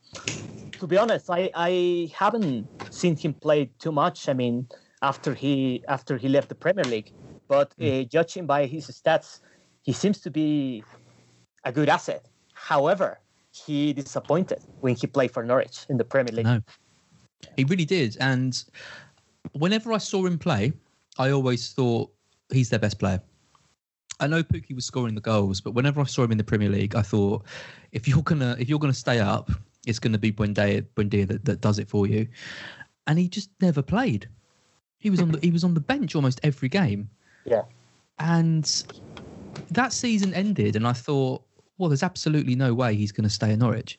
to 0.79 0.87
be 0.87 0.97
honest, 0.97 1.29
I, 1.31 1.51
I 1.55 2.11
haven't 2.15 2.69
seen 2.91 3.17
him 3.17 3.35
play 3.35 3.71
too 3.79 3.93
much. 3.93 4.29
I 4.29 4.33
mean, 4.33 4.69
after 5.03 5.35
he 5.35 5.85
after 5.89 6.17
he 6.17 6.29
left 6.29 6.49
the 6.49 6.55
Premier 6.55 6.85
League, 6.85 7.13
but 7.49 7.75
uh, 7.81 8.03
judging 8.05 8.47
by 8.47 8.67
his 8.67 8.87
stats, 8.89 9.41
he 9.83 9.93
seems 9.93 10.21
to 10.23 10.31
be 10.31 10.83
a 11.65 11.73
good 11.73 11.89
asset. 11.89 12.29
However, 12.55 13.21
he 13.53 13.93
disappointed 13.93 14.61
when 14.81 14.95
he 14.97 15.07
played 15.07 15.33
for 15.33 15.43
Norwich 15.45 15.87
in 15.89 15.97
the 15.99 16.05
Premier 16.05 16.33
League. 16.33 16.47
No, 16.47 16.61
he 17.57 17.65
really 17.65 17.85
did. 17.85 18.17
And 18.21 18.63
whenever 19.53 19.93
I 19.93 19.99
saw 19.99 20.27
him 20.27 20.39
play, 20.39 20.73
I 21.19 21.31
always 21.31 21.73
thought 21.73 22.11
he's 22.53 22.71
their 22.71 22.79
best 22.79 22.99
player. 22.99 23.21
I 24.21 24.27
know 24.27 24.43
Pukki 24.43 24.75
was 24.75 24.85
scoring 24.85 25.15
the 25.15 25.21
goals, 25.21 25.61
but 25.61 25.73
whenever 25.73 26.01
I 26.01 26.05
saw 26.05 26.25
him 26.25 26.33
in 26.33 26.39
the 26.39 26.45
Premier 26.45 26.69
League, 26.69 26.97
I 26.97 27.03
thought 27.03 27.45
if 27.93 28.09
you're 28.09 28.23
gonna 28.23 28.57
if 28.59 28.69
you're 28.69 28.79
gonna 28.79 28.93
stay 28.93 29.21
up, 29.21 29.51
it's 29.87 29.99
gonna 29.99 30.19
be 30.19 30.33
Buendia, 30.33 30.85
Buendia 30.97 31.27
that, 31.29 31.45
that 31.45 31.61
does 31.61 31.79
it 31.79 31.89
for 31.89 32.07
you. 32.07 32.27
And 33.07 33.19
he 33.19 33.29
just 33.29 33.51
never 33.61 33.81
played. 33.81 34.29
He 34.99 35.11
was 35.11 35.21
on 35.21 35.31
the 35.31 35.39
he 35.41 35.51
was 35.51 35.63
on 35.63 35.75
the 35.75 35.81
bench 35.81 36.17
almost 36.17 36.41
every 36.43 36.69
game. 36.69 37.09
Yeah. 37.45 37.63
And 38.19 38.85
that 39.71 39.93
season 39.93 40.35
ended, 40.35 40.75
and 40.75 40.87
I 40.87 40.93
thought, 40.93 41.43
well, 41.79 41.89
there's 41.89 42.03
absolutely 42.03 42.55
no 42.55 42.75
way 42.75 42.95
he's 42.95 43.13
going 43.13 43.25
to 43.25 43.31
stay 43.31 43.53
in 43.53 43.61
Norwich. 43.61 43.99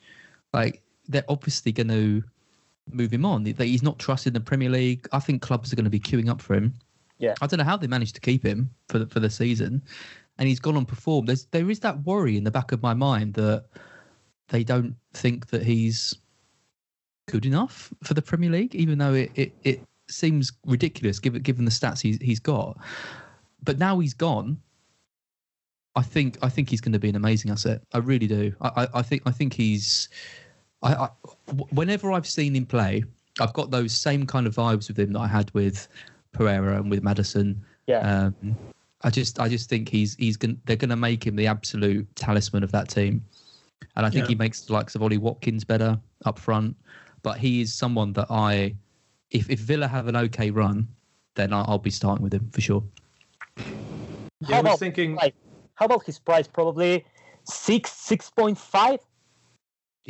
Like 0.52 0.82
they're 1.08 1.24
obviously 1.28 1.72
going 1.72 1.88
to 1.88 2.22
move 2.94 3.12
him 3.12 3.24
on. 3.24 3.44
That 3.44 3.64
he's 3.64 3.82
not 3.82 3.98
trusted 3.98 4.34
in 4.34 4.34
the 4.34 4.46
Premier 4.46 4.70
League. 4.70 5.08
I 5.12 5.18
think 5.18 5.42
clubs 5.42 5.72
are 5.72 5.76
going 5.76 5.84
to 5.84 5.90
be 5.90 6.00
queuing 6.00 6.28
up 6.28 6.40
for 6.40 6.54
him. 6.54 6.74
Yeah. 7.18 7.34
I 7.40 7.46
don't 7.46 7.58
know 7.58 7.64
how 7.64 7.76
they 7.76 7.86
managed 7.86 8.14
to 8.14 8.20
keep 8.20 8.42
him 8.44 8.70
for 8.88 8.98
the, 8.98 9.06
for 9.06 9.20
the 9.20 9.30
season, 9.30 9.82
and 10.38 10.48
he's 10.48 10.60
gone 10.60 10.76
on 10.76 10.86
performed. 10.86 11.28
There's 11.28 11.44
there 11.46 11.70
is 11.70 11.80
that 11.80 12.04
worry 12.04 12.36
in 12.36 12.44
the 12.44 12.50
back 12.50 12.72
of 12.72 12.82
my 12.82 12.94
mind 12.94 13.34
that 13.34 13.66
they 14.48 14.64
don't 14.64 14.96
think 15.12 15.48
that 15.48 15.62
he's 15.62 16.16
good 17.28 17.46
enough 17.46 17.92
for 18.02 18.14
the 18.14 18.22
Premier 18.22 18.50
League, 18.50 18.74
even 18.74 18.98
though 18.98 19.14
it 19.14 19.30
it, 19.34 19.52
it 19.64 19.80
seems 20.08 20.52
ridiculous 20.66 21.18
given 21.18 21.42
given 21.42 21.64
the 21.64 21.70
stats 21.70 22.00
he's 22.00 22.18
he's 22.20 22.40
got. 22.40 22.78
But 23.62 23.78
now 23.78 23.98
he's 23.98 24.14
gone. 24.14 24.58
I 25.94 26.02
think 26.02 26.38
I 26.42 26.48
think 26.48 26.70
he's 26.70 26.80
going 26.80 26.92
to 26.92 26.98
be 26.98 27.10
an 27.10 27.16
amazing 27.16 27.50
asset. 27.50 27.82
I 27.92 27.98
really 27.98 28.26
do. 28.26 28.54
I, 28.60 28.84
I, 28.84 28.88
I 28.94 29.02
think 29.02 29.22
I 29.26 29.30
think 29.30 29.52
he's. 29.52 30.08
I, 30.82 30.94
I 30.94 31.08
whenever 31.70 32.12
I've 32.12 32.26
seen 32.26 32.54
him 32.56 32.66
play, 32.66 33.04
I've 33.40 33.52
got 33.52 33.70
those 33.70 33.92
same 33.92 34.26
kind 34.26 34.46
of 34.46 34.54
vibes 34.54 34.88
with 34.88 34.98
him 34.98 35.12
that 35.12 35.20
I 35.20 35.26
had 35.26 35.52
with 35.54 35.88
Pereira 36.32 36.76
and 36.76 36.90
with 36.90 37.02
Maddison. 37.02 37.64
Yeah. 37.86 37.98
Um, 37.98 38.56
I 39.02 39.10
just 39.10 39.40
I 39.40 39.48
just 39.48 39.68
think 39.68 39.88
he's 39.88 40.14
he's 40.16 40.36
going 40.36 40.60
they're 40.64 40.76
going 40.76 40.90
to 40.90 40.96
make 40.96 41.26
him 41.26 41.36
the 41.36 41.46
absolute 41.46 42.06
talisman 42.16 42.62
of 42.62 42.72
that 42.72 42.88
team, 42.88 43.24
and 43.96 44.04
I 44.06 44.10
think 44.10 44.24
Yeah. 44.24 44.28
he 44.28 44.34
makes 44.34 44.62
the 44.62 44.72
likes 44.72 44.94
of 44.94 45.02
Ollie 45.02 45.18
Watkins 45.18 45.64
better 45.64 45.98
up 46.24 46.38
front. 46.38 46.76
But 47.22 47.38
he 47.38 47.60
is 47.60 47.74
someone 47.74 48.12
that 48.14 48.26
I, 48.30 48.74
if 49.30 49.48
if 49.50 49.60
Villa 49.60 49.86
have 49.86 50.06
an 50.06 50.16
okay 50.16 50.50
run, 50.50 50.88
then 51.34 51.52
I'll, 51.52 51.64
I'll 51.68 51.78
be 51.78 51.90
starting 51.90 52.22
with 52.22 52.32
him 52.32 52.48
for 52.50 52.60
sure. 52.62 52.82
Yeah, 53.56 53.64
How 54.46 54.52
I 54.52 54.56
was 54.56 54.60
about 54.60 54.78
thinking. 54.78 55.16
price? 55.16 55.32
How 55.74 55.86
about 55.86 56.04
his 56.04 56.18
price? 56.18 56.46
Probably 56.46 57.04
six, 57.44 57.92
six 57.92 58.30
point 58.30 58.58
five. 58.58 59.00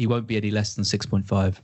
He 0.01 0.07
won't 0.07 0.27
be 0.27 0.39
any 0.39 0.51
less 0.51 0.75
than 0.75 0.83
six 0.83 1.05
point 1.05 1.27
five. 1.27 1.61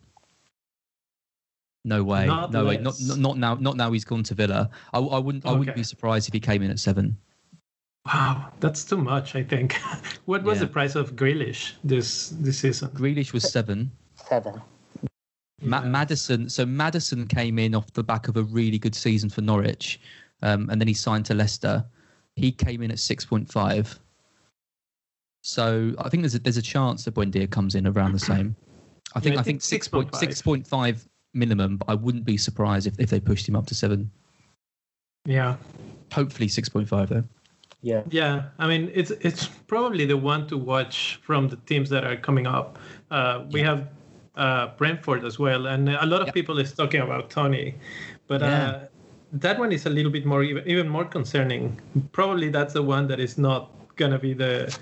No 1.87 2.05
way, 2.05 2.26
Not 2.26 2.53
no 2.53 2.66
way, 2.66 2.76
not, 2.76 2.97
not 3.01 3.16
not 3.18 3.39
now, 3.39 3.55
not 3.55 3.78
now. 3.78 3.91
He's 3.93 4.05
gone 4.05 4.22
to 4.24 4.34
Villa. 4.34 4.68
I, 4.93 4.99
I 4.99 5.18
wouldn't, 5.18 5.47
I 5.47 5.53
wouldn't 5.53 5.74
be 5.74 5.82
surprised 5.82 6.28
if 6.28 6.34
he 6.34 6.41
came 6.41 6.61
in 6.61 6.70
at 6.70 6.78
seven. 6.78 7.16
Wow, 8.05 8.53
that's 8.61 8.84
too 8.84 8.99
much. 8.99 9.37
I 9.37 9.43
think. 9.43 9.72
what 10.26 10.43
was 10.43 10.59
Yeah. 10.59 10.66
the 10.66 10.70
price 10.70 10.97
of 10.97 11.16
Grealish 11.16 11.72
this 11.82 12.28
this 12.28 12.59
season? 12.59 12.91
Grealish 12.91 13.32
was 13.32 13.51
seven. 13.51 13.91
Seven. 14.28 14.61
Ma- 15.62 15.80
Yeah. 15.80 15.89
Maddison. 15.89 16.51
So 16.51 16.66
Maddison 16.66 17.26
came 17.26 17.59
in 17.59 17.74
off 17.74 17.91
the 17.95 18.05
back 18.05 18.28
of 18.28 18.37
a 18.37 18.43
really 18.43 18.78
good 18.78 18.95
season 18.95 19.30
for 19.30 19.41
Norwich, 19.41 19.99
um, 20.43 20.68
and 20.68 20.78
then 20.78 20.89
he 20.89 20.95
signed 20.95 21.24
to 21.24 21.34
Leicester. 21.34 21.82
He 22.34 22.53
came 22.53 22.82
in 22.82 22.91
at 22.91 22.99
six 22.99 23.24
point 23.24 23.51
five. 23.51 23.99
So 25.47 25.95
I 25.99 26.09
think 26.09 26.25
there's 26.25 26.35
a, 26.35 26.41
there's 26.41 26.57
a 26.57 26.63
chance 26.63 27.05
that 27.05 27.15
Buendia 27.15 27.49
comes 27.49 27.77
in 27.77 27.87
around 27.87 28.13
the 28.13 28.19
same. 28.19 28.57
I 29.15 29.21
think 29.21 29.37
I 29.37 29.41
I 29.41 29.43
think 29.45 29.45
think 29.45 29.63
six 29.63 29.87
point 29.87 30.11
6.5. 30.11 30.17
six 30.19 30.43
point 30.43 30.67
five 30.67 31.07
minimum, 31.35 31.77
but 31.77 31.89
I 31.89 31.95
wouldn't 31.95 32.25
be 32.25 32.37
surprised 32.37 32.89
if, 32.89 32.99
if 32.99 33.11
they 33.11 33.21
pushed 33.21 33.49
him 33.49 33.55
up 33.55 33.65
to 33.67 33.75
seven. 33.75 34.11
Yeah, 35.25 35.57
Hopefully 36.13 36.49
six 36.49 36.69
point 36.69 36.89
five 36.89 37.11
though. 37.11 37.23
Yeah. 37.81 38.03
yeah. 38.11 38.43
I 38.59 38.67
mean, 38.67 38.91
it's 38.93 39.13
it's 39.13 39.47
probably 39.69 40.05
the 40.05 40.17
one 40.17 40.49
to 40.49 40.57
watch 40.59 41.21
from 41.23 41.47
the 41.49 41.57
teams 41.67 41.91
that 41.91 42.05
are 42.05 42.17
coming 42.17 42.49
up. 42.49 42.77
Uh, 43.13 43.45
we 43.53 43.61
have 43.61 43.87
uh, 44.35 44.67
Brentford 44.77 45.25
as 45.25 45.39
well, 45.39 45.67
and 45.69 45.89
a 45.89 46.07
lot 46.07 46.23
of 46.23 46.27
Yeah. 46.27 46.33
people 46.33 46.59
is 46.59 46.73
talking 46.73 47.03
about 47.03 47.31
Toney, 47.31 47.77
but 48.27 48.41
Yeah. 48.41 48.49
uh, 48.49 48.87
that 49.35 49.61
one 49.61 49.71
is 49.71 49.87
a 49.87 49.91
little 49.91 50.11
bit 50.11 50.27
more 50.27 50.43
even, 50.43 50.67
even 50.67 50.89
more 50.89 51.05
concerning. 51.05 51.81
Probably 52.11 52.49
that's 52.49 52.73
the 52.73 52.83
one 52.83 53.07
that 53.07 53.21
is 53.21 53.39
not 53.39 53.71
gonna 53.95 54.19
be 54.19 54.35
the 54.35 54.77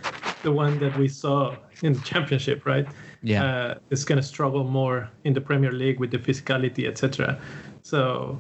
the 0.45 0.53
one 0.53 0.79
that 0.79 0.97
we 0.97 1.09
saw 1.09 1.57
in 1.83 1.95
the 1.95 2.01
championship, 2.01 2.65
right? 2.65 2.87
Yeah. 3.23 3.45
uh, 3.45 3.75
is 3.91 4.05
going 4.05 4.21
to 4.21 4.23
struggle 4.23 4.65
more 4.65 5.11
in 5.25 5.33
the 5.33 5.41
Premier 5.41 5.73
League 5.73 5.99
with 5.99 6.11
the 6.13 6.19
physicality, 6.19 6.87
etc. 6.87 7.39
So, 7.83 8.39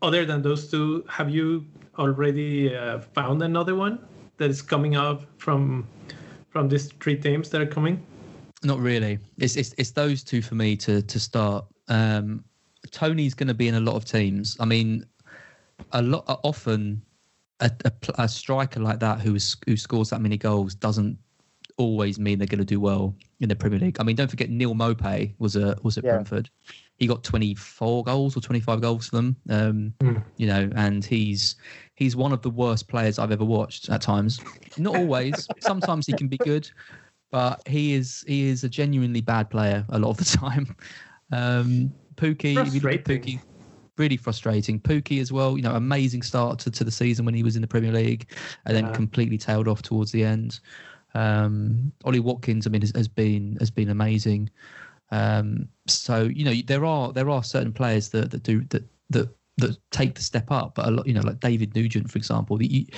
other 0.00 0.24
than 0.24 0.42
those 0.42 0.68
two, 0.68 1.04
have 1.08 1.30
you 1.30 1.64
already 1.98 2.74
uh, 2.74 3.00
found 3.14 3.42
another 3.42 3.74
one 3.74 4.00
that 4.38 4.50
is 4.50 4.62
coming 4.62 4.96
up 4.96 5.22
from 5.38 5.86
from 6.48 6.68
these 6.68 6.90
three 7.00 7.16
teams 7.16 7.50
that 7.50 7.60
are 7.60 7.66
coming? 7.66 8.04
Not 8.64 8.78
really. 8.80 9.18
It's 9.38 9.56
it's 9.56 9.74
it's 9.78 9.92
those 9.92 10.24
two 10.24 10.42
for 10.42 10.54
me 10.54 10.76
to 10.78 11.02
to 11.02 11.20
start. 11.20 11.64
Um, 11.88 12.44
Toney's 12.90 13.34
going 13.34 13.48
to 13.48 13.54
be 13.54 13.68
in 13.68 13.74
a 13.74 13.80
lot 13.80 13.94
of 13.94 14.04
teams. 14.04 14.56
I 14.58 14.64
mean, 14.64 15.04
a 15.92 16.02
lot 16.02 16.24
often 16.42 17.02
a, 17.62 17.70
a, 17.84 17.92
a 18.24 18.28
striker 18.28 18.80
like 18.80 19.00
that 19.00 19.20
who 19.20 19.34
is, 19.34 19.56
who 19.66 19.76
scores 19.76 20.10
that 20.10 20.20
many 20.20 20.36
goals 20.36 20.74
doesn't 20.74 21.16
always 21.78 22.18
mean 22.18 22.38
they're 22.38 22.46
going 22.46 22.58
to 22.58 22.64
do 22.64 22.80
well 22.80 23.14
in 23.40 23.48
the 23.48 23.56
Premier 23.56 23.78
League. 23.78 23.98
I 23.98 24.02
mean, 24.02 24.16
don't 24.16 24.30
forget 24.30 24.50
Neal 24.50 24.74
Maupay 24.74 25.34
was 25.38 25.56
a 25.56 25.76
was 25.82 25.96
at 25.96 26.04
yeah. 26.04 26.12
Brentford. 26.12 26.50
He 26.96 27.06
got 27.06 27.24
24 27.24 28.04
goals 28.04 28.36
or 28.36 28.40
25 28.40 28.80
goals 28.80 29.08
for 29.08 29.16
them. 29.16 29.36
Um, 29.48 29.94
mm. 30.00 30.22
You 30.36 30.46
know, 30.46 30.70
and 30.76 31.04
he's 31.04 31.56
he's 31.94 32.14
one 32.14 32.32
of 32.32 32.42
the 32.42 32.50
worst 32.50 32.88
players 32.88 33.18
I've 33.18 33.32
ever 33.32 33.44
watched 33.44 33.88
at 33.88 34.02
times. 34.02 34.40
Not 34.76 34.96
always. 34.96 35.48
Sometimes 35.60 36.06
he 36.06 36.12
can 36.12 36.28
be 36.28 36.38
good, 36.38 36.70
but 37.30 37.66
he 37.66 37.94
is 37.94 38.24
he 38.26 38.48
is 38.48 38.64
a 38.64 38.68
genuinely 38.68 39.20
bad 39.20 39.50
player 39.50 39.84
a 39.88 39.98
lot 39.98 40.10
of 40.10 40.16
the 40.18 40.24
time. 40.38 40.76
Um, 41.32 41.92
Pukki, 42.16 42.54
Pukki, 42.54 43.40
really 43.98 44.16
frustrating. 44.16 44.80
Pukki 44.80 45.20
as 45.20 45.32
well, 45.32 45.56
you 45.56 45.62
know, 45.62 45.74
amazing 45.74 46.22
start 46.22 46.58
to, 46.60 46.70
to 46.70 46.84
the 46.84 46.90
season 46.90 47.24
when 47.24 47.34
he 47.34 47.42
was 47.42 47.56
in 47.56 47.62
the 47.62 47.68
Premier 47.68 47.92
League, 47.92 48.30
and 48.66 48.76
then 48.76 48.92
completely 48.92 49.38
tailed 49.38 49.68
off 49.68 49.82
towards 49.82 50.12
the 50.12 50.24
end. 50.24 50.60
Um, 51.14 51.92
Ollie 52.04 52.20
Watkins, 52.20 52.66
I 52.66 52.70
mean, 52.70 52.80
has, 52.80 52.92
has 52.94 53.08
been 53.08 53.56
has 53.60 53.70
been 53.70 53.90
amazing. 53.90 54.50
Um, 55.10 55.68
so 55.86 56.22
you 56.22 56.44
know, 56.44 56.54
there 56.66 56.84
are 56.84 57.12
there 57.12 57.28
are 57.28 57.44
certain 57.44 57.72
players 57.72 58.08
that, 58.10 58.30
that 58.30 58.42
do 58.42 58.62
that 58.70 58.84
that 59.10 59.28
that 59.58 59.76
take 59.90 60.14
the 60.14 60.22
step 60.22 60.50
up, 60.50 60.74
but 60.74 60.88
a 60.88 60.90
lot, 60.90 61.06
you 61.06 61.12
know, 61.12 61.20
like 61.20 61.40
David 61.40 61.74
Nugent, 61.74 62.10
for 62.10 62.18
example. 62.18 62.56
The, 62.56 62.88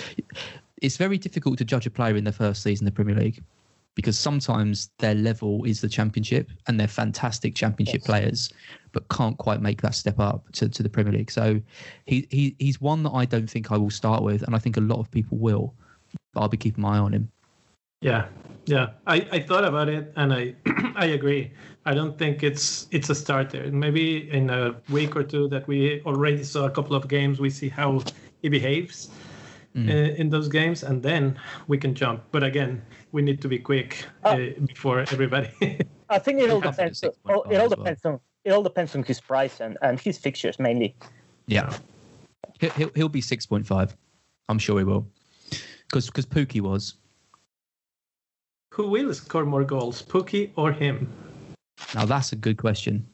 it's 0.83 0.97
very 0.97 1.19
difficult 1.19 1.59
to 1.59 1.65
judge 1.65 1.87
a 1.87 1.91
player 1.91 2.17
in 2.17 2.25
their 2.25 2.33
first 2.33 2.63
season 2.63 2.87
in 2.87 2.93
the 2.93 2.95
Premier 2.95 3.17
League 3.17 3.43
because 3.95 4.19
sometimes 4.19 4.91
their 4.99 5.15
level 5.15 5.65
is 5.65 5.81
the 5.81 5.89
championship 5.89 6.51
and 6.67 6.79
they're 6.79 6.89
fantastic 6.89 7.55
championship 7.55 8.01
yes. 8.01 8.07
players, 8.07 8.53
but 8.95 9.09
can't 9.09 9.37
quite 9.37 9.61
make 9.61 9.83
that 9.83 9.95
step 9.95 10.19
up 10.19 10.51
to, 10.53 10.69
to 10.69 10.83
the 10.83 10.89
Premier 10.89 11.13
League. 11.13 11.31
So 11.31 11.61
he, 12.07 12.27
he 12.31 12.57
he's 12.59 12.81
one 12.81 13.03
that 13.03 13.11
I 13.11 13.27
don't 13.27 13.51
think 13.51 13.71
I 13.71 13.77
will 13.77 13.91
start 13.91 14.23
with, 14.23 14.43
and 14.43 14.55
I 14.55 14.59
think 14.59 14.79
a 14.79 14.81
lot 14.81 15.01
of 15.01 15.11
people 15.11 15.37
will. 15.37 15.75
But 16.33 16.43
I'll 16.43 16.49
be 16.49 16.57
keeping 16.57 16.81
my 16.81 16.97
eye 16.97 17.01
on 17.01 17.13
him. 17.13 17.31
Yeah, 18.01 18.27
yeah. 18.67 18.91
I, 19.07 19.27
I 19.33 19.41
thought 19.41 19.65
about 19.65 19.89
it 19.89 20.13
and 20.17 20.33
I 20.33 20.55
I 20.95 21.07
agree. 21.07 21.53
I 21.85 21.95
don't 21.95 22.19
think 22.19 22.43
it's 22.43 22.87
it's 22.91 23.11
a 23.11 23.15
starter. 23.15 23.71
Maybe 23.71 24.31
in 24.31 24.51
a 24.51 24.77
week 24.89 25.17
or 25.17 25.25
two 25.25 25.49
that 25.49 25.67
we 25.67 26.01
already 26.03 26.45
saw 26.45 26.67
a 26.67 26.71
couple 26.71 26.97
of 26.97 27.09
games, 27.09 27.41
we 27.41 27.51
see 27.51 27.69
how 27.69 28.03
he 28.43 28.49
behaves 28.49 29.11
mm. 29.75 29.89
uh, 29.89 30.15
in 30.15 30.29
those 30.31 30.49
games, 30.49 30.83
and 30.83 31.03
then 31.03 31.39
we 31.67 31.79
can 31.79 31.95
jump. 31.95 32.23
But 32.31 32.43
again, 32.43 32.83
we 33.13 33.23
need 33.23 33.41
to 33.43 33.49
be 33.49 33.59
quick 33.59 34.07
uh, 34.25 34.29
uh, 34.29 34.49
before 34.67 35.01
everybody. 35.01 35.51
I 36.09 36.19
think 36.19 36.41
it 36.41 36.51
all 36.51 36.61
depends. 36.61 37.03
it 37.03 37.17
all 37.27 37.69
depends 37.69 38.05
well. 38.05 38.15
on 38.15 38.21
it 38.45 38.53
all 38.53 38.63
depends 38.63 38.95
on 38.95 39.03
his 39.03 39.21
price 39.21 39.61
and, 39.61 39.77
and 39.83 39.99
his 39.99 40.19
fixtures 40.19 40.59
mainly. 40.59 40.95
Yeah, 41.47 41.77
he'll 42.61 42.91
he'll 42.95 43.09
be 43.09 43.21
six 43.21 43.47
point 43.47 43.67
five. 43.67 43.97
I'm 44.49 44.59
sure 44.59 44.79
he 44.79 44.85
will, 44.85 45.07
because 45.89 46.07
because 46.07 46.27
Pukki 46.27 46.61
was. 46.61 46.95
Who 48.73 48.89
will 48.89 49.15
score 49.15 49.45
more 49.45 49.65
goals, 49.65 50.03
Pukki 50.03 50.51
or 50.57 50.73
him? 50.73 51.09
Now 51.95 52.05
that's 52.05 52.33
a 52.33 52.37
good 52.37 52.57
question. 52.59 53.07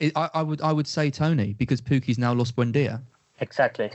It, 0.00 0.12
I, 0.16 0.28
I, 0.34 0.42
would 0.42 0.60
I 0.60 0.72
would 0.72 0.86
say 0.86 1.10
Toney 1.10 1.54
because 1.54 1.80
Pukki's 1.80 2.18
now 2.18 2.32
lost 2.32 2.56
Buendia. 2.56 3.00
Exactly. 3.40 3.90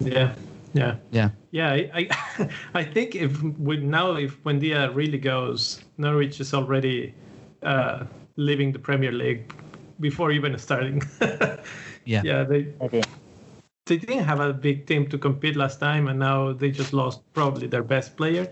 Yeah. 0.00 0.34
Yeah. 0.72 0.96
Yeah. 1.12 1.30
Yeah. 1.50 1.70
I 1.70 2.08
I, 2.38 2.48
I 2.74 2.84
think 2.84 3.14
if 3.14 3.42
we, 3.42 3.76
now 3.78 4.16
if 4.16 4.42
Buendia 4.42 4.94
really 4.94 5.18
goes, 5.18 5.82
Norwich 5.98 6.40
is 6.40 6.54
already 6.54 7.14
uh, 7.62 8.04
leaving 8.36 8.72
the 8.72 8.78
Premier 8.78 9.12
League 9.12 9.52
before 10.00 10.32
even 10.32 10.56
starting. 10.58 11.02
yeah. 12.04 12.22
Yeah. 12.24 12.44
They. 12.44 12.72
Okay. 12.80 13.02
They 13.86 13.98
didn't 13.98 14.24
have 14.24 14.40
a 14.40 14.54
big 14.54 14.86
team 14.86 15.08
to 15.08 15.18
compete 15.18 15.56
last 15.56 15.78
time, 15.78 16.08
and 16.08 16.18
now 16.18 16.54
they 16.54 16.70
just 16.70 16.94
lost 16.94 17.20
probably 17.34 17.66
their 17.66 17.82
best 17.82 18.16
player. 18.16 18.50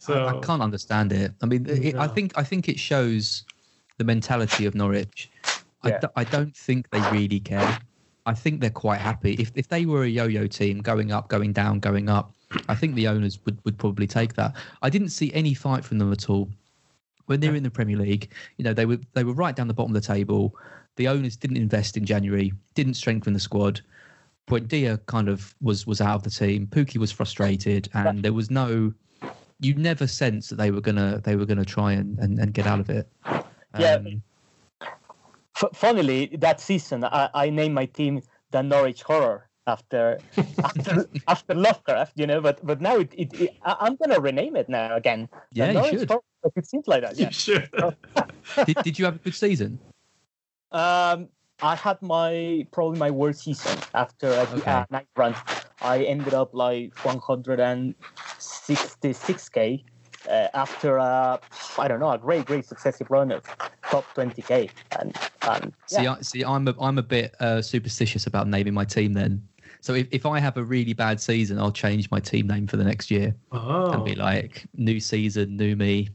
So 0.00 0.24
I, 0.24 0.36
I 0.36 0.40
can't 0.40 0.62
understand 0.62 1.12
it. 1.12 1.32
I 1.40 1.46
mean, 1.46 1.66
it, 1.66 1.94
no. 1.94 2.00
I 2.00 2.08
think 2.08 2.36
I 2.36 2.42
think 2.42 2.68
it 2.68 2.78
shows 2.78 3.44
the 3.98 4.04
mentality 4.04 4.66
of 4.66 4.74
Norwich. 4.74 5.30
Yeah. 5.84 6.00
I, 6.16 6.22
I 6.22 6.24
don't 6.24 6.56
think 6.56 6.90
they 6.90 7.00
really 7.12 7.38
care. 7.38 7.78
I 8.26 8.34
think 8.34 8.60
they're 8.60 8.70
quite 8.70 9.00
happy. 9.00 9.34
If 9.34 9.52
if 9.54 9.68
they 9.68 9.86
were 9.86 10.02
a 10.02 10.08
yo-yo 10.08 10.48
team 10.48 10.80
going 10.80 11.12
up, 11.12 11.28
going 11.28 11.52
down, 11.52 11.78
going 11.78 12.08
up, 12.08 12.32
I 12.68 12.74
think 12.74 12.94
the 12.94 13.08
owners 13.08 13.38
would, 13.44 13.58
would 13.64 13.78
probably 13.78 14.06
take 14.06 14.34
that. 14.34 14.54
I 14.82 14.90
didn't 14.90 15.10
see 15.10 15.32
any 15.32 15.54
fight 15.54 15.84
from 15.84 15.98
them 15.98 16.12
at 16.12 16.28
all. 16.28 16.48
When 17.26 17.40
they 17.40 17.48
were 17.48 17.56
in 17.56 17.62
the 17.62 17.70
Premier 17.70 17.96
League, 17.96 18.32
you 18.56 18.64
know, 18.64 18.72
they 18.72 18.86
were 18.86 18.98
they 19.14 19.24
were 19.24 19.32
right 19.32 19.54
down 19.54 19.68
the 19.68 19.74
bottom 19.74 19.94
of 19.94 20.00
the 20.00 20.06
table. 20.06 20.56
The 20.96 21.08
owners 21.08 21.36
didn't 21.36 21.58
invest 21.58 21.96
in 21.96 22.04
January, 22.04 22.52
didn't 22.74 22.94
strengthen 22.94 23.32
the 23.32 23.40
squad. 23.40 23.80
Buendia 24.48 25.04
kind 25.06 25.28
of 25.28 25.54
was 25.60 25.86
was 25.86 26.00
out 26.00 26.16
of 26.16 26.22
the 26.22 26.30
team. 26.30 26.66
Pukki 26.68 26.98
was 26.98 27.12
frustrated, 27.12 27.88
and 27.94 28.22
there 28.22 28.32
was 28.32 28.50
no. 28.50 28.92
You 29.60 29.74
never 29.74 30.06
sensed 30.06 30.50
that 30.50 30.56
they 30.56 30.70
were 30.70 30.80
gonna 30.80 31.20
they 31.24 31.36
were 31.36 31.46
gonna 31.46 31.64
try 31.64 31.92
and, 31.92 32.18
and, 32.18 32.38
and 32.38 32.52
get 32.54 32.66
out 32.66 32.80
of 32.80 32.90
it. 32.90 33.08
Yeah, 33.78 33.94
um, 33.94 34.22
F- 34.80 35.74
funnily, 35.74 36.26
that 36.38 36.60
season 36.60 37.04
I, 37.04 37.30
I 37.34 37.50
named 37.50 37.74
my 37.74 37.86
team 37.86 38.22
the 38.50 38.62
Norwich 38.62 39.02
Horror 39.02 39.45
after 39.66 40.18
after 40.64 41.06
after 41.28 41.54
Lovecraft, 41.54 42.12
you 42.16 42.26
know. 42.26 42.40
But 42.40 42.64
but 42.64 42.80
now 42.80 42.96
it, 42.96 43.12
it, 43.16 43.40
it 43.40 43.56
I, 43.64 43.86
am 43.86 43.96
gonna 43.96 44.20
rename 44.20 44.56
it 44.56 44.68
now 44.68 44.96
again. 44.96 45.28
Yeah, 45.52 45.70
you 45.70 45.98
should. 45.98 46.08
Horror, 46.08 46.22
it 46.54 46.66
seems 46.66 46.86
like 46.86 47.02
that. 47.02 47.18
Yeah. 47.18 47.30
Sure. 47.30 47.64
did, 48.64 48.76
did 48.82 48.98
you 48.98 49.04
have 49.04 49.16
a 49.16 49.18
good 49.18 49.34
season? 49.34 49.78
Um, 50.72 51.28
I 51.62 51.74
had 51.74 52.00
my 52.02 52.66
probably 52.70 52.98
my 52.98 53.10
worst 53.10 53.44
season 53.44 53.78
after 53.94 54.28
a 54.28 54.46
okay. 54.56 54.70
uh, 54.70 54.84
night 54.90 55.06
run. 55.16 55.34
I 55.80 56.04
ended 56.04 56.34
up 56.34 56.54
like 56.54 56.94
166k 56.96 59.82
uh, 60.28 60.48
after 60.54 60.96
a 60.96 61.40
I 61.78 61.88
don't 61.88 62.00
know 62.00 62.10
a 62.10 62.18
great 62.18 62.46
great 62.46 62.66
successive 62.66 63.10
run 63.10 63.32
of 63.32 63.44
top 63.82 64.04
20k 64.14 64.70
and, 64.98 65.16
and 65.42 65.72
yeah. 65.90 66.00
see 66.00 66.06
I, 66.06 66.20
see 66.20 66.44
I'm 66.44 66.68
a, 66.68 66.74
I'm 66.80 66.98
a 66.98 67.02
bit 67.02 67.34
uh, 67.40 67.62
superstitious 67.62 68.26
about 68.26 68.48
naming 68.48 68.74
my 68.74 68.84
team 68.84 69.12
then 69.12 69.42
so 69.86 69.94
if, 69.94 70.08
if 70.10 70.26
I 70.26 70.40
have 70.40 70.56
a 70.56 70.64
really 70.64 70.92
bad 70.92 71.20
season 71.20 71.58
I'll 71.58 71.72
change 71.72 72.10
my 72.10 72.20
team 72.20 72.48
name 72.48 72.66
for 72.66 72.76
the 72.76 72.84
next 72.84 73.10
year 73.10 73.34
oh. 73.52 73.92
and 73.92 74.04
be 74.04 74.14
like 74.14 74.66
new 74.74 74.98
season 74.98 75.56
new 75.56 75.76
me 75.76 76.08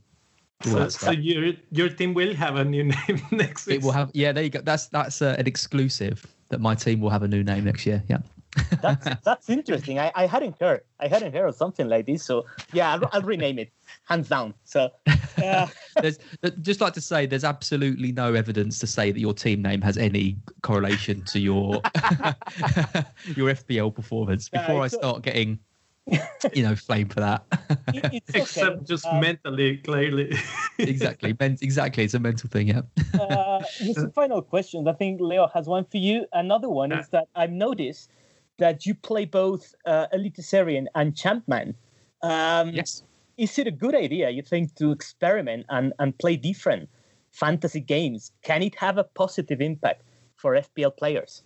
so, 0.63 0.89
so, 0.89 1.09
your 1.09 1.53
your 1.71 1.89
team 1.89 2.13
will 2.13 2.35
have 2.35 2.55
a 2.55 2.63
new 2.63 2.83
name 3.07 3.19
next 3.31 3.65
week. 3.65 3.77
It 3.77 3.83
will 3.83 3.93
have 3.93 4.11
yeah. 4.13 4.31
There 4.31 4.43
you 4.43 4.51
go. 4.51 4.61
That's 4.61 4.85
that's 4.89 5.19
uh, 5.19 5.35
an 5.39 5.47
exclusive 5.47 6.23
that 6.49 6.61
my 6.61 6.75
team 6.75 7.01
will 7.01 7.09
have 7.09 7.23
a 7.23 7.27
new 7.27 7.43
name 7.43 7.65
next 7.65 7.83
year. 7.87 8.03
Yeah 8.07 8.19
that's 8.81 9.07
that's 9.23 9.49
interesting. 9.49 9.99
I, 9.99 10.11
I 10.15 10.25
hadn't 10.25 10.59
heard 10.59 10.81
I 10.99 11.07
hadn't 11.07 11.33
heard 11.33 11.47
of 11.47 11.55
something 11.55 11.87
like 11.87 12.05
this. 12.05 12.23
So 12.23 12.45
yeah, 12.73 12.93
I'll, 12.93 13.09
I'll 13.13 13.21
rename 13.21 13.59
it 13.59 13.71
hands 14.11 14.29
down. 14.29 14.53
So 14.63 14.89
uh... 15.43 15.67
there's 16.01 16.19
just 16.61 16.81
like 16.81 16.93
to 16.93 17.01
say 17.01 17.25
there's 17.25 17.43
absolutely 17.43 18.11
no 18.11 18.33
evidence 18.33 18.79
to 18.79 18.87
say 18.87 19.11
that 19.11 19.19
your 19.19 19.33
team 19.33 19.61
name 19.61 19.81
has 19.81 19.97
any 19.97 20.37
correlation 20.61 21.23
to 21.25 21.39
your 21.39 21.73
your 23.35 23.53
FPL 23.53 23.93
performance. 23.93 24.49
Before 24.49 24.81
I 24.81 24.87
start 24.87 25.23
getting 25.23 25.59
you 26.53 26.63
know 26.63 26.75
flame 26.75 27.07
for 27.07 27.19
that. 27.19 27.45
Except 28.33 28.75
okay. 28.75 28.85
just 28.85 29.05
um, 29.05 29.21
mentally, 29.21 29.77
clearly. 29.77 30.35
exactly, 30.79 31.35
Men- 31.39 31.57
exactly. 31.61 32.03
It's 32.03 32.13
a 32.13 32.19
mental 32.19 32.49
thing. 32.49 32.67
Yeah. 32.67 32.81
uh, 33.19 33.61
here's 33.77 33.95
the 33.95 34.11
final 34.13 34.41
question. 34.41 34.87
I 34.87 34.93
think 34.93 35.21
Leo 35.21 35.47
has 35.53 35.67
one 35.67 35.85
for 35.85 35.97
you. 35.97 36.25
Another 36.33 36.69
one 36.69 36.91
yeah. 36.91 36.99
is 36.99 37.07
that 37.09 37.27
I've 37.35 37.51
noticed 37.51 38.09
that 38.57 38.85
you 38.85 38.93
play 38.95 39.25
both 39.25 39.73
uh, 39.85 40.07
Eliteserien 40.13 40.85
and 40.95 41.15
Champman. 41.15 41.75
Um, 42.21 42.69
yes. 42.69 43.03
Is 43.37 43.57
it 43.57 43.67
a 43.67 43.71
good 43.71 43.95
idea, 43.95 44.29
you 44.29 44.41
think, 44.41 44.75
to 44.75 44.91
experiment 44.91 45.65
and, 45.69 45.93
and 45.99 46.17
play 46.17 46.35
different 46.35 46.89
fantasy 47.31 47.79
games? 47.79 48.31
Can 48.43 48.61
it 48.61 48.75
have 48.75 48.97
a 48.97 49.03
positive 49.03 49.61
impact 49.61 50.03
for 50.35 50.53
FPL 50.53 50.95
players? 50.97 51.43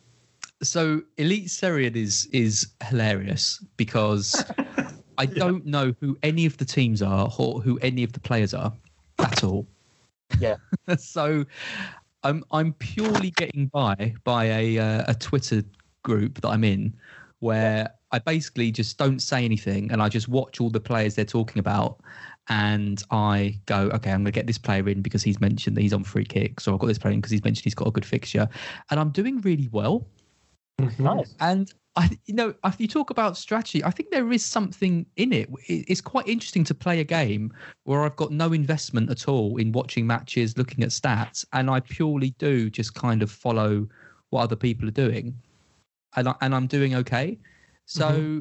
So 0.63 1.01
Eliteserien 1.17 1.95
is 1.95 2.27
is 2.31 2.67
hilarious 2.83 3.63
because 3.77 4.43
I 5.17 5.25
don't 5.25 5.65
know 5.65 5.93
who 5.99 6.17
any 6.23 6.45
of 6.45 6.57
the 6.57 6.65
teams 6.65 7.01
are 7.01 7.29
or 7.37 7.61
who 7.61 7.77
any 7.79 8.03
of 8.03 8.13
the 8.13 8.19
players 8.19 8.53
are 8.53 8.73
at 9.19 9.43
all. 9.43 9.67
Yeah. 10.39 10.55
so 10.97 11.45
I'm 12.23 12.43
I'm 12.51 12.73
purely 12.73 13.31
getting 13.31 13.67
by 13.67 14.15
by 14.23 14.45
a 14.45 14.77
uh, 14.79 15.03
a 15.07 15.15
Twitter 15.15 15.63
group 16.03 16.41
that 16.41 16.49
I'm 16.49 16.63
in 16.63 16.93
where 17.39 17.89
I 18.15 18.19
basically 18.19 18.71
just 18.71 18.97
don't 18.97 19.19
say 19.19 19.43
anything 19.43 19.91
and 19.91 20.01
I 20.01 20.07
just 20.07 20.29
watch 20.29 20.61
all 20.61 20.69
the 20.69 20.79
players 20.79 21.15
they're 21.15 21.25
talking 21.25 21.59
about 21.59 21.99
and 22.47 23.03
I 23.11 23.59
go, 23.65 23.89
okay, 23.93 24.11
I'm 24.11 24.19
going 24.19 24.25
to 24.25 24.31
get 24.31 24.47
this 24.47 24.57
player 24.57 24.87
in 24.87 25.01
because 25.01 25.21
he's 25.21 25.41
mentioned 25.41 25.75
that 25.75 25.81
he's 25.81 25.93
on 25.93 26.03
free 26.03 26.23
kicks, 26.23 26.67
or 26.67 26.73
I've 26.73 26.79
got 26.79 26.87
this 26.87 26.99
player 26.99 27.13
in 27.13 27.19
because 27.19 27.31
he's 27.31 27.43
mentioned 27.43 27.63
he's 27.63 27.75
got 27.75 27.87
a 27.87 27.91
good 27.91 28.05
fixture, 28.05 28.47
and 28.91 28.99
I'm 28.99 29.09
doing 29.09 29.41
really 29.41 29.67
well. 29.71 30.07
Mm-hmm. 30.79 31.03
Nice. 31.03 31.33
And 31.39 31.73
I, 31.95 32.09
you 32.25 32.35
know, 32.35 32.53
if 32.63 32.79
you 32.79 32.87
talk 32.87 33.09
about 33.09 33.35
strategy, 33.35 33.83
I 33.83 33.89
think 33.89 34.11
there 34.11 34.31
is 34.31 34.45
something 34.45 35.05
in 35.15 35.33
it. 35.33 35.49
It's 35.67 36.01
quite 36.01 36.27
interesting 36.27 36.63
to 36.65 36.75
play 36.75 36.99
a 36.99 37.03
game 37.03 37.51
where 37.85 38.03
I've 38.03 38.15
got 38.15 38.31
no 38.31 38.53
investment 38.53 39.09
at 39.09 39.27
all 39.27 39.57
in 39.57 39.71
watching 39.71 40.05
matches, 40.05 40.57
looking 40.57 40.83
at 40.83 40.89
stats, 40.89 41.45
and 41.53 41.69
I 41.69 41.79
purely 41.79 42.31
do 42.37 42.69
just 42.69 42.93
kind 42.93 43.23
of 43.23 43.31
follow 43.31 43.87
what 44.29 44.41
other 44.41 44.55
people 44.55 44.87
are 44.87 44.91
doing, 44.91 45.35
and 46.15 46.29
I, 46.29 46.35
and 46.41 46.53
I'm 46.53 46.67
doing 46.67 46.93
okay. 46.95 47.39
So. 47.85 48.11
Mm-hmm. 48.11 48.39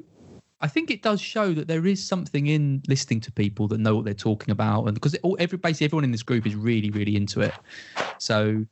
I 0.61 0.66
think 0.66 0.90
it 0.90 1.03
does 1.03 1.20
show 1.20 1.53
that 1.53 1.68
there 1.68 1.84
is 1.84 2.03
something 2.03 2.47
in 2.47 2.82
listening 2.88 3.20
to 3.22 3.32
people 3.32 3.68
that 3.68 3.78
know 3.78 3.97
what 3.97 4.07
they're 4.07 4.14
talking 4.14 4.51
about, 4.51 4.84
and 4.84 4.95
because 4.95 5.14
every 5.38 5.59
basically 5.59 5.84
everyone 5.84 6.05
in 6.05 6.11
this 6.11 6.22
group 6.22 6.47
is 6.47 6.55
really, 6.55 6.88
really 6.88 7.16
into 7.16 7.42
it. 7.42 7.53
So 8.16 8.64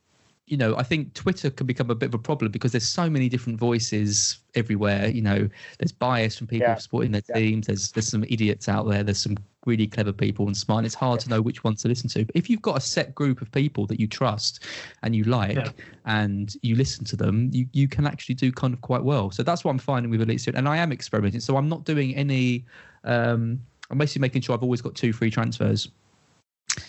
you 0.46 0.56
know, 0.56 0.76
I 0.76 0.82
think 0.82 1.14
Twitter 1.14 1.50
can 1.50 1.66
become 1.66 1.90
a 1.90 1.94
bit 1.94 2.06
of 2.06 2.14
a 2.14 2.18
problem 2.18 2.50
because 2.50 2.72
there's 2.72 2.88
so 2.88 3.08
many 3.08 3.28
different 3.28 3.58
voices 3.58 4.40
everywhere. 4.54 5.08
You 5.08 5.22
know, 5.22 5.48
there's 5.78 5.92
bias 5.92 6.36
from 6.36 6.48
people 6.48 6.68
yeah. 6.68 6.76
supporting 6.76 7.12
their 7.12 7.22
yeah. 7.28 7.36
teams. 7.36 7.68
There's 7.68 7.92
there's 7.92 8.08
some 8.08 8.24
idiots 8.24 8.68
out 8.68 8.88
there. 8.88 9.04
There's 9.04 9.22
some 9.22 9.36
really 9.66 9.86
clever 9.86 10.12
people 10.12 10.46
and 10.46 10.56
smart. 10.56 10.78
And 10.78 10.86
it's 10.86 10.96
hard 10.96 11.20
yeah. 11.20 11.24
to 11.24 11.30
know 11.30 11.42
which 11.42 11.62
ones 11.62 11.82
to 11.82 11.88
listen 11.88 12.08
to. 12.10 12.24
But 12.24 12.34
if 12.34 12.50
you've 12.50 12.62
got 12.62 12.76
a 12.76 12.80
set 12.80 13.14
group 13.14 13.40
of 13.40 13.52
people 13.52 13.86
that 13.86 14.00
you 14.00 14.08
trust 14.08 14.64
and 15.02 15.14
you 15.14 15.22
like, 15.24 15.72
and 16.06 16.54
you 16.62 16.74
listen 16.74 17.04
to 17.06 17.16
them, 17.16 17.48
you 17.52 17.66
you 17.72 17.86
can 17.86 18.06
actually 18.06 18.34
do 18.34 18.50
kind 18.50 18.74
of 18.74 18.80
quite 18.80 19.04
well. 19.04 19.30
So 19.30 19.42
that's 19.42 19.64
what 19.64 19.70
I'm 19.70 19.78
finding 19.78 20.10
with 20.10 20.22
Elite 20.22 20.48
and 20.48 20.68
I 20.68 20.76
am 20.76 20.92
experimenting. 20.92 21.40
So 21.40 21.56
I'm 21.56 21.68
not 21.68 21.84
doing 21.84 22.14
any. 22.16 22.64
Um, 23.04 23.60
I'm 23.90 23.98
basically 23.98 24.20
making 24.20 24.42
sure 24.42 24.54
I've 24.56 24.62
always 24.62 24.80
got 24.80 24.94
two 24.94 25.12
free 25.12 25.30
transfers. 25.30 25.88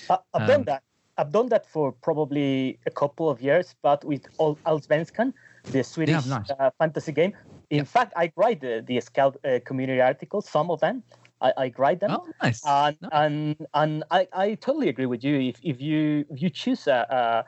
Uh, 0.09 0.17
I've 0.33 0.41
um, 0.43 0.47
done 0.47 0.63
that 0.63 0.83
I've 1.17 1.31
done 1.31 1.47
that 1.49 1.65
for 1.65 1.91
probably 1.91 2.79
a 2.85 2.91
couple 2.91 3.29
of 3.29 3.41
years, 3.41 3.75
but 3.81 4.03
with 4.03 4.25
Allsvenskan, 4.37 5.33
the 5.63 5.83
Swedish 5.83 6.25
yeah, 6.25 6.37
nice. 6.37 6.49
uh, 6.59 6.71
fantasy 6.79 7.11
game. 7.11 7.33
In 7.69 7.79
yeah. 7.79 7.83
fact, 7.83 8.13
I 8.15 8.31
write 8.35 8.61
the, 8.61 8.83
the 8.85 8.99
Scout 8.99 9.37
uh, 9.45 9.59
community 9.65 10.01
articles, 10.01 10.49
some 10.49 10.71
of 10.71 10.79
them. 10.79 11.03
I, 11.41 11.53
I 11.57 11.73
write 11.77 11.99
them. 11.99 12.11
Oh, 12.11 12.27
nice. 12.41 12.61
And, 12.65 12.97
nice. 13.01 13.11
and, 13.11 13.67
and 13.73 14.03
I, 14.11 14.27
I 14.33 14.55
totally 14.55 14.89
agree 14.89 15.05
with 15.05 15.23
you. 15.23 15.39
If, 15.39 15.57
if 15.61 15.81
you 15.81 16.25
if 16.29 16.41
you 16.41 16.49
choose 16.49 16.87
a, 16.87 17.45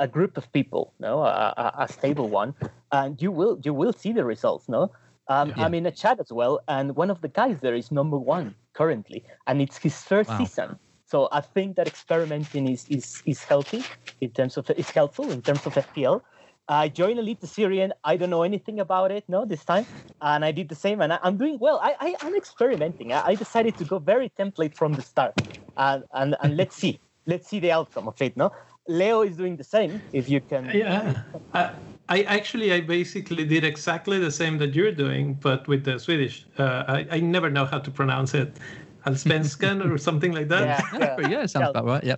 a, 0.00 0.04
a 0.04 0.08
group 0.08 0.36
of 0.36 0.52
people, 0.52 0.92
no, 0.98 1.20
a, 1.20 1.54
a, 1.56 1.84
a, 1.84 1.88
stable 1.88 2.28
one, 2.28 2.54
and 2.90 3.20
you 3.22 3.30
will 3.30 3.60
you 3.64 3.72
will 3.72 3.92
see 3.92 4.12
the 4.12 4.24
results, 4.24 4.68
no. 4.68 4.90
Um, 5.28 5.50
yeah. 5.50 5.64
I'm 5.64 5.74
in 5.74 5.86
a 5.86 5.92
chat 5.92 6.18
as 6.18 6.32
well, 6.32 6.60
and 6.66 6.96
one 6.96 7.10
of 7.10 7.20
the 7.20 7.28
guys 7.28 7.58
there 7.60 7.74
is 7.74 7.92
number 7.92 8.18
one 8.18 8.54
currently, 8.72 9.24
and 9.46 9.62
it's 9.62 9.78
his 9.78 10.02
first 10.02 10.30
wow. 10.30 10.38
season 10.38 10.78
so 11.06 11.28
I 11.30 11.40
think 11.40 11.76
that 11.76 11.86
experimenting 11.86 12.68
is 12.68 12.86
is 12.88 13.22
is 13.26 13.42
healthy 13.44 13.82
in 14.20 14.30
terms 14.30 14.56
of 14.56 14.68
is 14.70 14.90
helpful 14.90 15.30
in 15.30 15.40
terms 15.40 15.64
of 15.66 15.74
FPL. 15.74 16.20
I 16.68 16.88
joined 16.88 17.20
Eliteserien. 17.20 17.92
I 18.02 18.16
don't 18.16 18.30
know 18.30 18.42
anything 18.42 18.80
about 18.80 19.12
it, 19.12 19.22
no, 19.28 19.44
this 19.44 19.64
time, 19.64 19.86
and 20.20 20.44
I 20.44 20.50
did 20.50 20.68
the 20.68 20.74
same, 20.74 21.00
and 21.00 21.12
I, 21.12 21.18
am 21.22 21.36
doing 21.36 21.58
well. 21.60 21.78
I, 21.80 21.94
I 22.00 22.26
am 22.26 22.34
experimenting. 22.34 23.12
I, 23.12 23.20
I, 23.24 23.34
decided 23.36 23.78
to 23.78 23.84
go 23.84 24.00
very 24.00 24.32
template 24.36 24.74
from 24.74 24.94
the 24.94 25.02
start, 25.02 25.34
and 25.76 26.02
and, 26.12 26.36
and 26.42 26.56
let's 26.56 26.74
see, 26.74 26.98
let's 27.26 27.48
see 27.48 27.60
the 27.60 27.70
outcome 27.70 28.08
of 28.08 28.20
it, 28.20 28.36
no. 28.36 28.50
Leo 28.88 29.22
is 29.22 29.36
doing 29.36 29.56
the 29.56 29.64
same. 29.64 30.02
If 30.12 30.28
you 30.28 30.40
can, 30.40 30.70
yeah. 30.74 31.22
I, 31.54 31.70
I 32.08 32.22
actually, 32.22 32.72
I 32.72 32.80
basically 32.80 33.44
did 33.44 33.64
exactly 33.64 34.18
the 34.18 34.30
same 34.30 34.58
that 34.58 34.74
you're 34.74 34.92
doing, 34.92 35.34
but 35.34 35.66
with 35.66 35.84
the 35.84 35.98
Swedish. 35.98 36.46
Uh, 36.56 36.84
I, 36.86 37.06
I 37.10 37.20
never 37.20 37.50
know 37.50 37.64
how 37.64 37.80
to 37.80 37.90
pronounce 37.90 38.32
it. 38.34 38.56
Allsvenskan 39.06 39.88
or 39.88 39.98
something 39.98 40.32
like 40.32 40.48
that. 40.48 40.82
Yeah, 40.92 40.98
yeah. 41.20 41.28
yeah 41.28 41.46
sounds 41.46 41.70
about 41.70 41.84
right. 41.84 42.04
Yeah. 42.04 42.16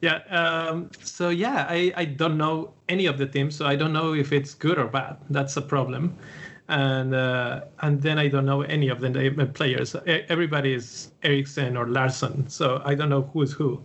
Yeah. 0.00 0.18
Um, 0.30 0.90
so 1.02 1.28
yeah, 1.28 1.66
I, 1.68 1.92
I 1.96 2.04
don't 2.04 2.36
know 2.36 2.74
any 2.88 3.06
of 3.06 3.18
the 3.18 3.26
teams, 3.26 3.54
so 3.56 3.66
I 3.66 3.76
don't 3.76 3.92
know 3.92 4.14
if 4.14 4.32
it's 4.32 4.52
good 4.52 4.78
or 4.78 4.88
bad. 4.88 5.16
That's 5.30 5.56
a 5.56 5.62
problem. 5.62 6.16
And 6.68 7.14
uh, 7.14 7.62
and 7.80 8.02
then 8.02 8.18
I 8.18 8.28
don't 8.28 8.46
know 8.46 8.62
any 8.62 8.88
of 8.88 9.00
the 9.00 9.50
players. 9.54 9.94
Everybody 10.06 10.72
is 10.72 11.12
Eriksen 11.22 11.76
or 11.76 11.86
Larson, 11.86 12.48
so 12.48 12.82
I 12.84 12.94
don't 12.94 13.10
know 13.10 13.30
who's 13.32 13.52
who. 13.52 13.82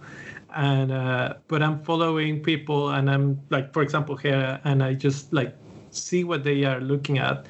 And 0.55 0.91
uh, 0.91 1.35
but 1.47 1.61
I'm 1.61 1.83
following 1.83 2.41
people, 2.41 2.89
and 2.89 3.11
I'm 3.11 3.39
like, 3.49 3.73
for 3.73 3.83
example, 3.83 4.15
here, 4.15 4.59
and 4.63 4.81
I 4.81 4.93
just 4.93 5.31
like 5.33 5.55
see 5.91 6.23
what 6.23 6.43
they 6.43 6.63
are 6.63 6.79
looking 6.79 7.19
at, 7.19 7.45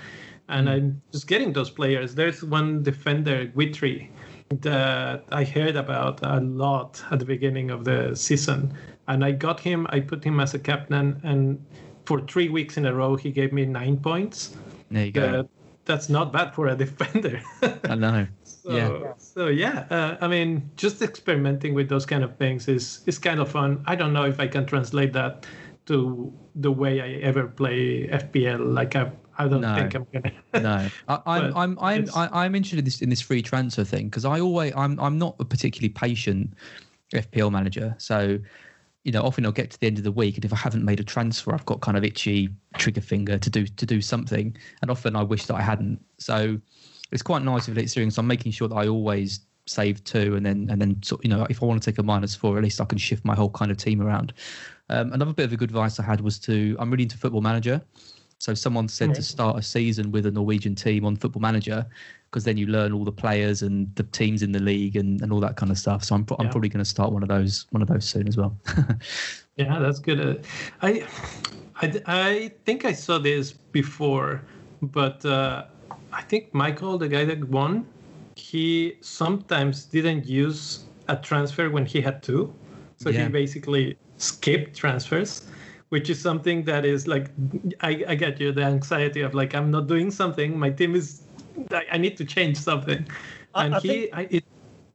and 0.50 0.68
mm. 0.68 0.72
I'm 0.72 1.02
just 1.12 1.28
getting 1.28 1.54
those 1.54 1.70
players. 1.70 2.16
There's 2.16 2.44
one 2.44 2.84
defender, 2.84 3.52
Witry, 3.56 4.10
that 4.50 5.26
I 5.32 5.44
heard 5.44 5.76
about 5.76 6.20
a 6.24 6.40
lot 6.40 7.04
at 7.12 7.20
the 7.20 7.26
beginning 7.26 7.70
of 7.72 7.86
the 7.86 8.16
season. 8.16 8.74
And 9.08 9.24
I 9.24 9.32
got 9.32 9.60
him, 9.60 9.88
I 9.90 10.00
put 10.00 10.24
him 10.24 10.40
as 10.40 10.54
a 10.54 10.60
captain, 10.60 11.20
and 11.24 11.64
for 12.06 12.22
three 12.22 12.50
weeks 12.50 12.78
in 12.78 12.86
a 12.86 12.94
row, 12.94 13.16
he 13.16 13.32
gave 13.32 13.54
me 13.54 13.66
nine 13.66 13.98
points. 13.98 14.56
There 14.92 15.06
you 15.06 15.12
go. 15.12 15.40
Uh, 15.40 15.44
that's 15.86 16.10
not 16.10 16.32
bad 16.32 16.54
for 16.54 16.68
a 16.68 16.76
defender. 16.76 17.42
I 17.84 17.96
know. 17.96 18.28
So, 18.62 18.76
yeah. 18.76 19.14
So 19.18 19.48
yeah, 19.48 19.86
uh, 19.90 20.18
I 20.20 20.28
mean, 20.28 20.70
just 20.76 21.02
experimenting 21.02 21.74
with 21.74 21.88
those 21.88 22.06
kind 22.06 22.26
of 22.26 22.36
things 22.36 22.68
is 22.68 23.00
is 23.06 23.18
kind 23.18 23.40
of 23.40 23.50
fun. 23.50 23.82
I 23.88 23.96
don't 23.96 24.12
know 24.12 24.26
if 24.26 24.40
I 24.40 24.48
can 24.48 24.66
translate 24.66 25.14
that 25.14 25.48
to 25.86 26.32
the 26.56 26.72
way 26.72 27.02
I 27.02 27.22
ever 27.24 27.48
play 27.48 28.08
FPL. 28.08 28.74
Like 28.74 28.98
I've 28.98 29.14
I 29.40 29.48
don't 29.48 29.62
no, 29.62 29.74
think 29.74 29.96
I'm 29.96 30.06
gonna. 30.12 30.32
no, 30.62 30.90
I, 31.08 31.22
I'm 31.26 31.80
I'm 31.80 31.80
I'm 31.80 32.10
I'm 32.14 32.56
interested 32.56 32.80
in 32.80 32.86
this 32.86 33.02
in 33.02 33.10
this 33.10 33.22
free 33.22 33.42
transfer 33.42 33.86
thing 33.86 34.10
because 34.10 34.26
I 34.26 34.42
always 34.42 34.74
I'm 34.76 35.00
I'm 35.00 35.18
not 35.18 35.38
a 35.40 35.46
particularly 35.46 35.90
patient 35.90 36.54
FPL 37.14 37.50
manager. 37.50 37.96
So, 37.98 38.38
you 39.06 39.14
know, 39.14 39.24
often 39.24 39.46
I'll 39.46 39.54
get 39.54 39.72
to 39.72 39.80
the 39.80 39.88
end 39.88 39.98
of 39.98 40.04
the 40.04 40.12
week, 40.12 40.36
and 40.36 40.44
if 40.44 40.52
I 40.52 40.58
haven't 40.58 40.84
made 40.84 41.00
a 41.00 41.06
transfer, 41.06 41.54
I've 41.54 41.66
got 41.66 41.80
kind 41.80 41.98
of 41.98 42.04
itchy 42.04 42.50
trigger 42.78 43.00
finger 43.00 43.38
to 43.38 43.50
do 43.50 43.66
to 43.66 43.86
do 43.86 44.02
something, 44.02 44.56
and 44.82 44.92
often 44.92 45.16
I 45.16 45.24
wish 45.24 45.46
that 45.46 45.56
I 45.56 45.62
hadn't. 45.62 46.04
So, 46.18 46.60
it's 47.14 47.24
quite 47.24 47.42
nice 47.42 47.68
with 47.68 47.78
Elite 47.78 47.90
Series. 47.90 48.16
So 48.16 48.20
I'm 48.20 48.28
making 48.28 48.52
sure 48.52 48.68
that 48.68 48.76
I 48.76 48.90
always 48.90 49.40
save 49.68 50.04
two, 50.04 50.36
and 50.36 50.46
then 50.46 50.68
and 50.70 50.82
then 50.82 51.02
you 51.24 51.30
know 51.30 51.48
if 51.50 51.64
I 51.64 51.66
want 51.66 51.82
to 51.82 51.90
take 51.90 51.98
a 51.98 52.04
minus 52.04 52.36
four, 52.36 52.58
at 52.58 52.64
least 52.64 52.82
I 52.82 52.86
can 52.86 52.98
shift 52.98 53.24
my 53.24 53.36
whole 53.36 53.52
kind 53.52 53.72
of 53.72 53.78
team 53.78 54.02
around. 54.02 54.34
Um, 54.90 55.14
another 55.14 55.32
bit 55.34 55.46
of 55.46 55.54
a 55.54 55.58
good 55.58 55.70
advice 55.70 55.98
I 55.98 56.04
had 56.04 56.20
was 56.20 56.40
to 56.40 56.76
I'm 56.78 56.92
really 56.92 57.04
into 57.04 57.18
Football 57.18 57.42
Manager. 57.42 57.82
So 58.40 58.54
someone 58.54 58.88
said 58.88 59.14
to 59.16 59.22
start 59.22 59.58
a 59.58 59.62
season 59.62 60.14
with 60.14 60.26
a 60.26 60.32
Norwegian 60.32 60.74
team 60.74 61.04
on 61.04 61.18
Football 61.18 61.42
Manager 61.42 61.86
because 62.32 62.46
then 62.46 62.56
you 62.56 62.68
learn 62.68 62.94
all 62.94 63.04
the 63.04 63.12
players 63.12 63.64
and 63.64 63.94
the 63.96 64.04
teams 64.04 64.44
in 64.44 64.54
the 64.54 64.60
league 64.60 64.96
and, 64.96 65.22
and 65.22 65.34
all 65.34 65.42
that 65.42 65.58
kind 65.58 65.70
of 65.70 65.78
stuff. 65.78 66.06
So 66.06 66.16
I'm 66.16 66.26
I'm 66.40 66.50
probably 66.50 66.70
going 66.70 66.84
to 66.84 66.90
start 66.90 67.12
one 67.12 67.22
of 67.22 67.28
those 67.28 67.66
one 67.72 67.82
of 67.82 67.90
those 67.90 68.06
soon 68.06 68.30
as 68.30 68.38
well. 68.38 68.58
yeah, 69.58 69.78
that's 69.80 70.00
good. 70.00 70.20
Uh, 70.22 70.36
I, 70.82 71.06
I 71.82 72.02
I 72.06 72.52
think 72.64 72.86
I 72.86 72.94
saw 72.94 73.18
this 73.18 73.52
before, 73.52 74.42
but 74.82 75.26
uh, 75.26 75.66
I 76.14 76.22
think 76.22 76.54
Michael, 76.54 76.98
the 76.98 77.10
guy 77.10 77.26
that 77.26 77.44
won, 77.50 77.86
he 78.36 78.96
sometimes 79.02 79.84
didn't 79.84 80.26
use 80.26 80.86
a 81.10 81.18
transfer 81.18 81.70
when 81.70 81.86
he 81.86 82.00
had 82.00 82.24
to, 82.24 82.54
so 82.96 83.10
yeah. 83.10 83.24
he 83.24 83.30
basically 83.30 83.98
skipped 84.18 84.78
transfers 84.78 85.44
which 85.90 86.10
is 86.10 86.22
something 86.22 86.64
that 86.64 86.86
is 86.86 87.08
like 87.08 87.32
I, 87.82 88.04
I 88.08 88.16
get 88.16 88.40
you 88.40 88.52
the 88.52 88.64
anxiety 88.64 89.22
of 89.22 89.34
like 89.34 89.54
I'm 89.54 89.70
not 89.72 89.88
doing 89.88 90.12
something 90.12 90.58
my 90.58 90.70
team 90.70 90.96
is 90.96 91.24
I, 91.72 91.86
I 91.94 91.98
need 91.98 92.16
to 92.18 92.26
change 92.26 92.58
something 92.58 93.06
and 93.56 93.76
I 93.76 93.80
he 93.80 93.88
think... 93.88 94.10
I, 94.14 94.22
it 94.30 94.46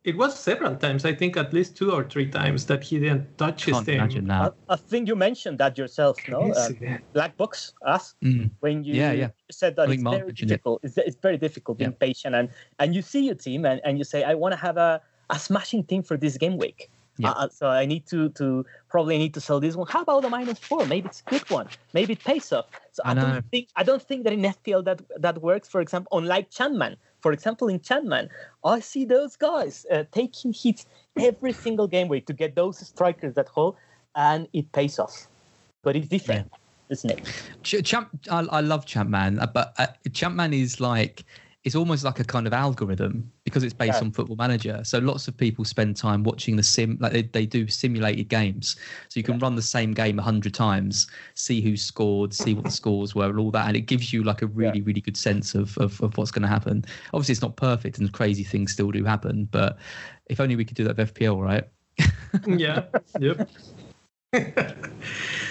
it 0.04 0.16
was 0.18 0.38
several 0.38 0.76
times 0.76 1.04
I 1.04 1.14
think 1.14 1.36
at 1.36 1.52
least 1.52 1.76
two 1.76 1.90
or 1.90 2.04
three 2.04 2.28
times 2.28 2.66
that 2.66 2.84
he 2.84 2.98
didn't 3.00 3.38
touch 3.38 3.64
his 3.64 3.80
team 3.82 4.00
I, 4.30 4.50
I, 4.68 4.76
think 4.76 5.08
you 5.08 5.16
mentioned 5.16 5.58
that 5.58 5.78
yourself 5.78 6.18
no 6.28 6.52
uh, 6.52 6.68
black 7.12 7.36
box 7.36 7.72
us 7.84 8.14
mm. 8.22 8.50
when 8.60 8.84
you 8.84 8.94
yeah, 8.94 9.12
yeah. 9.12 9.28
said 9.50 9.76
that 9.76 9.90
it's 9.90 10.02
very 10.02 10.32
difficult 10.32 10.80
it. 10.84 10.88
it's, 10.88 10.98
it's 10.98 11.16
very 11.16 11.38
difficult 11.38 11.78
being 11.78 11.90
yeah. 11.90 12.06
patient 12.06 12.34
and 12.34 12.50
and 12.78 12.94
you 12.94 13.02
see 13.02 13.24
your 13.24 13.34
team 13.34 13.64
and, 13.64 13.80
and 13.84 13.98
you 13.98 14.04
say 14.04 14.22
I 14.22 14.34
want 14.34 14.52
to 14.52 14.58
have 14.58 14.76
a 14.76 15.00
a 15.30 15.38
smashing 15.38 15.84
team 15.84 16.02
for 16.02 16.16
this 16.18 16.36
game 16.36 16.58
week 16.58 16.90
yeah. 17.16 17.30
Uh, 17.30 17.48
so 17.48 17.68
I 17.68 17.86
need 17.86 18.06
to 18.06 18.28
to 18.30 18.66
probably 18.88 19.18
need 19.18 19.34
to 19.34 19.40
sell 19.40 19.60
this 19.60 19.76
one. 19.76 19.86
How 19.88 20.02
about 20.02 20.22
the 20.22 20.30
minus 20.30 20.58
four? 20.58 20.84
Maybe 20.86 21.06
it's 21.06 21.22
a 21.26 21.30
good 21.30 21.48
one. 21.50 21.68
Maybe 21.92 22.14
it 22.14 22.24
pays 22.24 22.52
off. 22.52 22.66
So 22.92 23.02
I, 23.04 23.12
I 23.12 23.14
don't 23.14 23.50
think 23.50 23.68
I 23.76 23.82
don't 23.84 24.02
think 24.02 24.24
that 24.24 24.32
in 24.32 24.42
FPL 24.42 24.84
that 24.84 25.02
that 25.20 25.40
works. 25.40 25.68
For 25.68 25.80
example, 25.80 26.18
unlike 26.18 26.50
Champman, 26.50 26.96
for 27.20 27.32
example, 27.32 27.68
in 27.68 27.80
Champman, 27.80 28.28
I 28.64 28.80
see 28.80 29.04
those 29.04 29.36
guys 29.36 29.86
uh, 29.90 30.04
taking 30.10 30.52
hits 30.52 30.86
every 31.18 31.52
single 31.52 31.86
game 31.86 32.08
week 32.08 32.26
to 32.26 32.32
get 32.32 32.56
those 32.56 32.78
strikers 32.78 33.34
that 33.34 33.48
hole, 33.48 33.76
and 34.16 34.48
it 34.52 34.72
pays 34.72 34.98
off. 34.98 35.28
But 35.82 35.96
it's 35.96 36.08
different. 36.08 36.50
Yeah. 36.50 36.58
Isn't 36.90 37.10
it? 37.12 37.84
Champ, 37.84 38.10
I, 38.30 38.40
I 38.40 38.60
love 38.60 38.84
Champman, 38.84 39.40
uh, 39.40 39.46
but 39.46 39.72
uh, 39.78 39.86
Champman 40.12 40.52
is 40.52 40.80
like 40.80 41.24
it's 41.64 41.74
almost 41.74 42.04
like 42.04 42.20
a 42.20 42.24
kind 42.24 42.46
of 42.46 42.52
algorithm 42.52 43.30
because 43.44 43.62
it's 43.62 43.72
based 43.72 43.94
yeah. 43.94 44.00
on 44.00 44.12
football 44.12 44.36
manager 44.36 44.80
so 44.84 44.98
lots 44.98 45.26
of 45.26 45.36
people 45.36 45.64
spend 45.64 45.96
time 45.96 46.22
watching 46.22 46.56
the 46.56 46.62
sim 46.62 46.98
like 47.00 47.12
they, 47.12 47.22
they 47.22 47.46
do 47.46 47.66
simulated 47.66 48.28
games 48.28 48.76
so 49.08 49.18
you 49.18 49.24
can 49.24 49.34
yeah. 49.34 49.40
run 49.42 49.56
the 49.56 49.62
same 49.62 49.92
game 49.92 50.16
100 50.16 50.52
times 50.52 51.06
see 51.34 51.60
who 51.60 51.76
scored 51.76 52.32
see 52.32 52.54
what 52.54 52.64
the 52.64 52.70
scores 52.70 53.14
were 53.14 53.30
and 53.30 53.38
all 53.38 53.50
that 53.50 53.66
and 53.66 53.76
it 53.76 53.82
gives 53.82 54.12
you 54.12 54.22
like 54.22 54.42
a 54.42 54.46
really 54.46 54.78
yeah. 54.78 54.84
really 54.84 55.00
good 55.00 55.16
sense 55.16 55.54
of, 55.54 55.76
of, 55.78 56.00
of 56.02 56.16
what's 56.18 56.30
going 56.30 56.42
to 56.42 56.48
happen 56.48 56.84
obviously 57.12 57.32
it's 57.32 57.42
not 57.42 57.56
perfect 57.56 57.98
and 57.98 58.12
crazy 58.12 58.44
things 58.44 58.72
still 58.72 58.90
do 58.90 59.04
happen 59.04 59.48
but 59.50 59.78
if 60.26 60.40
only 60.40 60.56
we 60.56 60.64
could 60.64 60.76
do 60.76 60.84
that 60.84 60.96
with 60.96 61.14
fpl 61.14 61.42
right 61.42 61.68
yeah 62.46 62.82
yep 63.18 63.48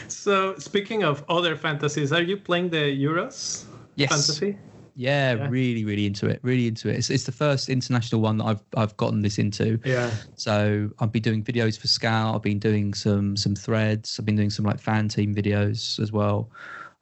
so 0.07 0.55
speaking 0.57 1.03
of 1.03 1.23
other 1.29 1.55
fantasies 1.55 2.11
are 2.11 2.21
you 2.21 2.37
playing 2.37 2.69
the 2.69 2.77
euros 2.77 3.65
Yes. 3.95 4.09
fantasy? 4.09 4.57
Yeah, 4.95 5.33
Yeah. 5.33 5.47
really, 5.49 5.85
really 5.85 6.05
into 6.05 6.27
it. 6.27 6.39
Really 6.43 6.67
into 6.67 6.89
it. 6.89 6.97
It's, 6.97 7.09
it's 7.09 7.23
the 7.23 7.31
first 7.31 7.67
international 7.69 8.21
one 8.21 8.37
that 8.37 8.45
I've 8.45 8.61
I've 8.75 8.95
gotten 8.97 9.21
this 9.21 9.37
into. 9.39 9.79
Yeah. 9.83 10.11
So 10.35 10.89
I've 10.99 11.11
been 11.11 11.23
doing 11.23 11.43
videos 11.43 11.79
for 11.79 11.87
Scout. 11.87 12.35
I've 12.35 12.41
been 12.43 12.59
doing 12.59 12.93
some 12.93 13.35
some 13.35 13.55
threads. 13.55 14.17
I've 14.19 14.25
been 14.25 14.35
doing 14.35 14.49
some 14.51 14.65
like 14.65 14.79
fan 14.79 15.07
team 15.07 15.33
videos 15.33 15.99
as 15.99 16.11
well. 16.11 16.49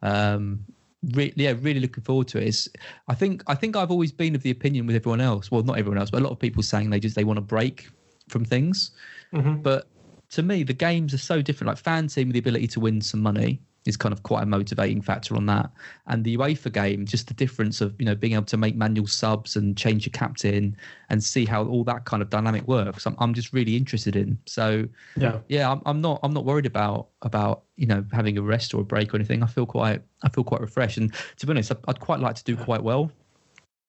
Um, 0.01 0.65
re- 1.13 1.33
yeah, 1.35 1.53
really 1.59 1.79
looking 1.79 2.03
forward 2.03 2.27
to 2.29 2.37
it. 2.39 2.47
It's, 2.47 2.69
I 3.07 3.13
think 3.15 3.43
I 3.47 3.55
think 3.55 3.75
I've 3.75 3.91
always 3.91 4.11
been 4.11 4.35
of 4.35 4.43
the 4.43 4.51
opinion 4.51 4.85
with 4.87 4.95
everyone 4.95 5.21
else. 5.21 5.51
Well, 5.51 5.63
not 5.63 5.77
everyone 5.77 5.97
else, 5.97 6.11
but 6.11 6.21
a 6.21 6.23
lot 6.23 6.31
of 6.31 6.39
people 6.39 6.63
saying 6.63 6.89
they 6.89 6.99
just 6.99 7.15
they 7.15 7.23
want 7.23 7.37
to 7.37 7.41
break 7.41 7.89
from 8.29 8.45
things. 8.45 8.91
Mhm. 9.33 9.61
But 9.61 9.87
to 10.31 10.43
me, 10.43 10.63
the 10.63 10.73
games 10.73 11.13
are 11.13 11.17
so 11.17 11.41
different. 11.41 11.67
Like 11.67 11.77
fan 11.77 12.07
team 12.07 12.29
with 12.29 12.33
the 12.33 12.39
ability 12.39 12.67
to 12.67 12.79
win 12.79 13.01
some 13.01 13.19
money 13.21 13.59
is 13.85 13.97
kind 13.97 14.13
of 14.13 14.21
quite 14.23 14.43
a 14.43 14.45
motivating 14.45 15.01
factor 15.01 15.35
on 15.35 15.45
that. 15.47 15.71
And 16.07 16.23
the 16.23 16.37
UEFA 16.37 16.71
game, 16.71 17.05
just 17.05 17.27
the 17.27 17.33
difference 17.33 17.81
of 17.81 17.95
you 17.99 18.05
know 18.05 18.15
being 18.15 18.33
able 18.33 18.45
to 18.45 18.57
make 18.57 18.75
manual 18.75 19.07
subs 19.07 19.55
and 19.55 19.75
change 19.75 20.05
your 20.05 20.11
captain 20.11 20.75
and 21.09 21.23
see 21.23 21.45
how 21.45 21.65
all 21.65 21.83
that 21.85 22.05
kind 22.05 22.21
of 22.21 22.29
dynamic 22.29 22.67
works. 22.67 23.05
I'm, 23.05 23.15
I'm 23.19 23.33
just 23.33 23.53
really 23.53 23.75
interested 23.75 24.15
in. 24.15 24.37
So 24.45 24.87
Yeah. 25.17 25.39
yeah, 25.47 25.71
I'm, 25.71 25.81
I'm 25.85 26.01
not 26.01 26.19
I'm 26.23 26.33
not 26.33 26.45
worried 26.45 26.65
about 26.65 27.07
about 27.23 27.63
you 27.75 27.87
know 27.87 28.05
having 28.11 28.37
a 28.37 28.41
rest 28.41 28.73
or 28.73 28.81
a 28.81 28.85
break 28.85 29.13
or 29.13 29.17
anything. 29.17 29.41
I 29.43 29.47
feel 29.47 29.65
quite 29.65 30.01
I 30.23 30.29
feel 30.29 30.43
quite 30.43 30.61
refreshed. 30.61 30.97
And 30.97 31.13
to 31.37 31.45
be 31.45 31.51
honest, 31.51 31.71
I'd, 31.87 31.99
quite 31.99 32.19
like 32.19 32.35
to 32.35 32.43
do 32.43 32.55
quite 32.55 32.83
well 32.83 33.11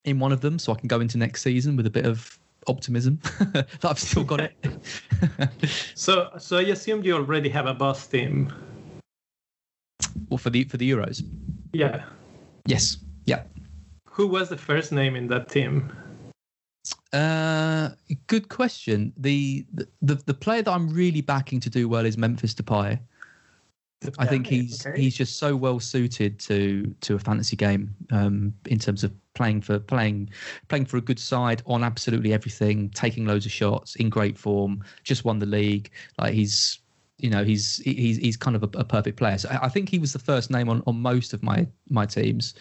in 0.05 0.19
one 0.19 0.33
of 0.33 0.41
them, 0.41 0.59
so 0.59 0.73
I 0.73 0.77
can 0.77 0.89
go 0.89 1.01
into 1.01 1.19
next 1.19 1.43
season 1.43 1.77
with 1.77 1.87
a 1.87 1.91
bit 1.91 2.07
of 2.07 2.39
optimism 2.67 3.19
that 3.53 3.85
I've 3.85 3.99
still 3.99 4.25
got 4.25 4.41
it. 4.41 4.55
So 5.95 6.31
so 6.39 6.57
I 6.59 6.63
assumed 6.63 7.05
you 7.05 7.15
already 7.15 7.49
have 7.51 7.67
a 7.67 7.75
boss 7.75 8.07
team. 8.07 8.53
Well, 10.29 10.39
for 10.39 10.51
the 10.51 10.65
for 10.65 10.77
the 10.77 10.91
Euros, 10.91 11.23
Yeah. 11.73 12.05
yes, 12.67 12.99
yeah. 13.27 13.43
Who 14.09 14.27
was 14.27 14.49
the 14.49 14.59
first 14.59 14.93
name 14.93 15.17
in 15.17 15.27
that 15.29 15.49
team? 15.49 15.93
Uh, 17.13 17.91
good 18.27 18.49
question. 18.49 19.13
The, 19.17 19.65
the 20.01 20.17
the 20.27 20.35
player 20.35 20.63
that 20.63 20.71
I'm 20.71 20.93
really 20.93 21.21
backing 21.21 21.61
to 21.61 21.71
do 21.71 21.89
well 21.89 22.05
is 22.05 22.19
Memphis 22.19 22.55
Depay. 22.55 22.99
I 24.19 24.27
think 24.27 24.47
he's 24.47 24.85
okay. 24.85 25.01
he's 25.01 25.15
just 25.15 25.39
so 25.39 25.55
well 25.55 25.79
suited 25.79 26.39
to 26.41 26.95
to 27.03 27.15
a 27.15 27.19
fantasy 27.19 27.57
game 27.57 27.95
um, 28.11 28.53
in 28.67 28.79
terms 28.79 29.05
of 29.05 29.13
playing 29.35 29.63
for 29.63 29.79
playing 29.79 30.31
playing 30.69 30.87
for 30.87 30.97
a 30.97 31.01
good 31.01 31.19
side 31.19 31.63
on 31.67 31.85
absolutely 31.85 32.33
everything, 32.33 32.91
taking 32.91 33.27
loads 33.27 33.47
of 33.47 33.53
shots, 33.53 33.95
in 33.97 34.11
great 34.11 34.37
form, 34.37 34.83
just 35.05 35.25
won 35.25 35.39
the 35.39 35.47
league. 35.47 35.91
Like 36.19 36.35
he's 36.35 36.81
you 37.23 37.31
know 37.31 37.45
he's 37.45 37.77
he's 37.85 38.19
he's 38.19 38.37
kind 38.37 38.57
of 38.57 38.63
a, 38.63 38.79
a 38.79 38.85
perfect 38.85 39.17
player. 39.17 39.39
So 39.39 39.49
I 39.51 39.69
think 39.69 39.89
he 39.89 39.99
was 39.99 40.13
the 40.13 40.19
first 40.19 40.51
name 40.51 40.69
on 40.69 40.83
on 40.87 41.01
most 41.01 41.33
of 41.33 41.43
my 41.43 41.67
my 41.89 42.05
teams. 42.05 42.55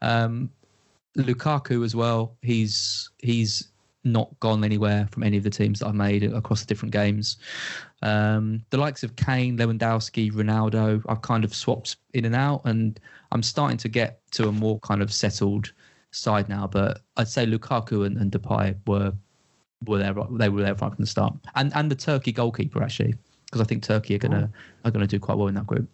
Um, 0.00 0.50
Lukaku 1.18 1.84
as 1.84 1.94
well. 1.94 2.36
He's 2.42 3.10
he's 3.18 3.68
not 4.04 4.38
gone 4.38 4.62
anywhere 4.64 5.08
from 5.10 5.24
any 5.24 5.36
of 5.36 5.42
the 5.42 5.50
teams 5.50 5.80
that 5.80 5.88
I've 5.88 5.94
made 5.94 6.22
across 6.22 6.60
the 6.60 6.66
different 6.66 6.92
games. 6.92 7.38
Um, 8.02 8.64
the 8.70 8.78
likes 8.78 9.02
of 9.02 9.16
Kane, 9.16 9.58
Lewandowski, 9.58 10.30
Ronaldo, 10.32 11.02
I've 11.08 11.22
kind 11.22 11.44
of 11.44 11.52
swapped 11.52 11.96
in 12.14 12.24
and 12.24 12.36
out, 12.36 12.62
and 12.64 13.00
I'm 13.32 13.42
starting 13.42 13.78
to 13.78 13.88
get 13.88 14.20
to 14.32 14.48
a 14.48 14.52
more 14.52 14.78
kind 14.80 15.02
of 15.02 15.12
settled 15.12 15.72
side 16.12 16.48
now. 16.48 16.68
But 16.68 17.00
I'd 17.16 17.28
say 17.28 17.44
Lukaku 17.44 18.06
and, 18.06 18.16
and 18.16 18.30
Depay 18.30 18.76
were 18.86 19.12
were 19.86 19.98
there. 19.98 20.14
They 20.30 20.48
were 20.48 20.62
there 20.62 20.74
right 20.74 20.78
from 20.78 20.94
the 20.98 21.06
start, 21.06 21.34
and 21.56 21.74
and 21.74 21.90
the 21.90 21.96
Turkey 21.96 22.32
goalkeeper 22.32 22.82
actually, 22.82 23.14
because 23.46 23.60
I 23.60 23.64
think 23.64 23.82
Turkey 23.82 24.14
are 24.14 24.18
gonna 24.18 24.50
are 24.84 24.90
gonna 24.90 25.06
do 25.06 25.18
quite 25.18 25.38
well 25.38 25.48
in 25.48 25.54
that 25.54 25.66
group. 25.66 25.88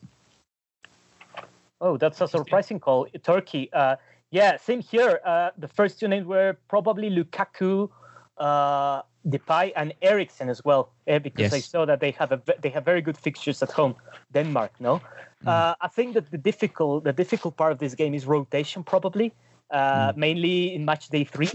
Oh, 1.80 1.96
that's 1.96 2.20
a 2.20 2.28
surprising 2.28 2.80
call. 2.80 3.07
Turkey. 3.22 3.70
Uh, 3.72 3.96
yeah, 4.30 4.57
same 4.57 4.80
here. 4.80 5.20
Uh, 5.24 5.50
the 5.59 5.68
first 5.68 6.00
two 6.00 6.09
names 6.09 6.26
were 6.26 6.57
probably 6.68 7.11
Lukaku, 7.11 7.90
uh, 8.38 9.03
Depay, 9.28 9.72
and 9.76 9.92
Eriksen 10.00 10.48
as 10.48 10.64
well, 10.64 10.90
eh, 11.07 11.18
because 11.18 11.53
I 11.53 11.59
saw 11.61 11.84
that 11.84 12.00
they 12.00 12.12
have 12.12 12.32
a 12.32 12.40
they 12.61 12.70
have 12.70 12.84
very 12.84 13.03
good 13.03 13.18
fixtures 13.18 13.62
at 13.62 13.70
home. 13.70 13.94
Denmark, 14.32 14.72
no. 14.80 15.00
Uh, 15.46 15.74
I 15.80 15.88
think 15.88 16.14
that 16.14 16.30
the 16.30 16.38
difficult 16.38 17.05
the 17.05 17.12
difficult 17.12 17.57
part 17.57 17.72
of 17.72 17.78
this 17.78 17.94
game 17.94 18.14
is 18.14 18.26
rotation, 18.26 18.84
probably, 18.84 19.32
uh, 19.70 20.12
mainly 20.16 20.74
in 20.74 20.84
match 20.84 21.09
day 21.09 21.24
three. 21.24 21.50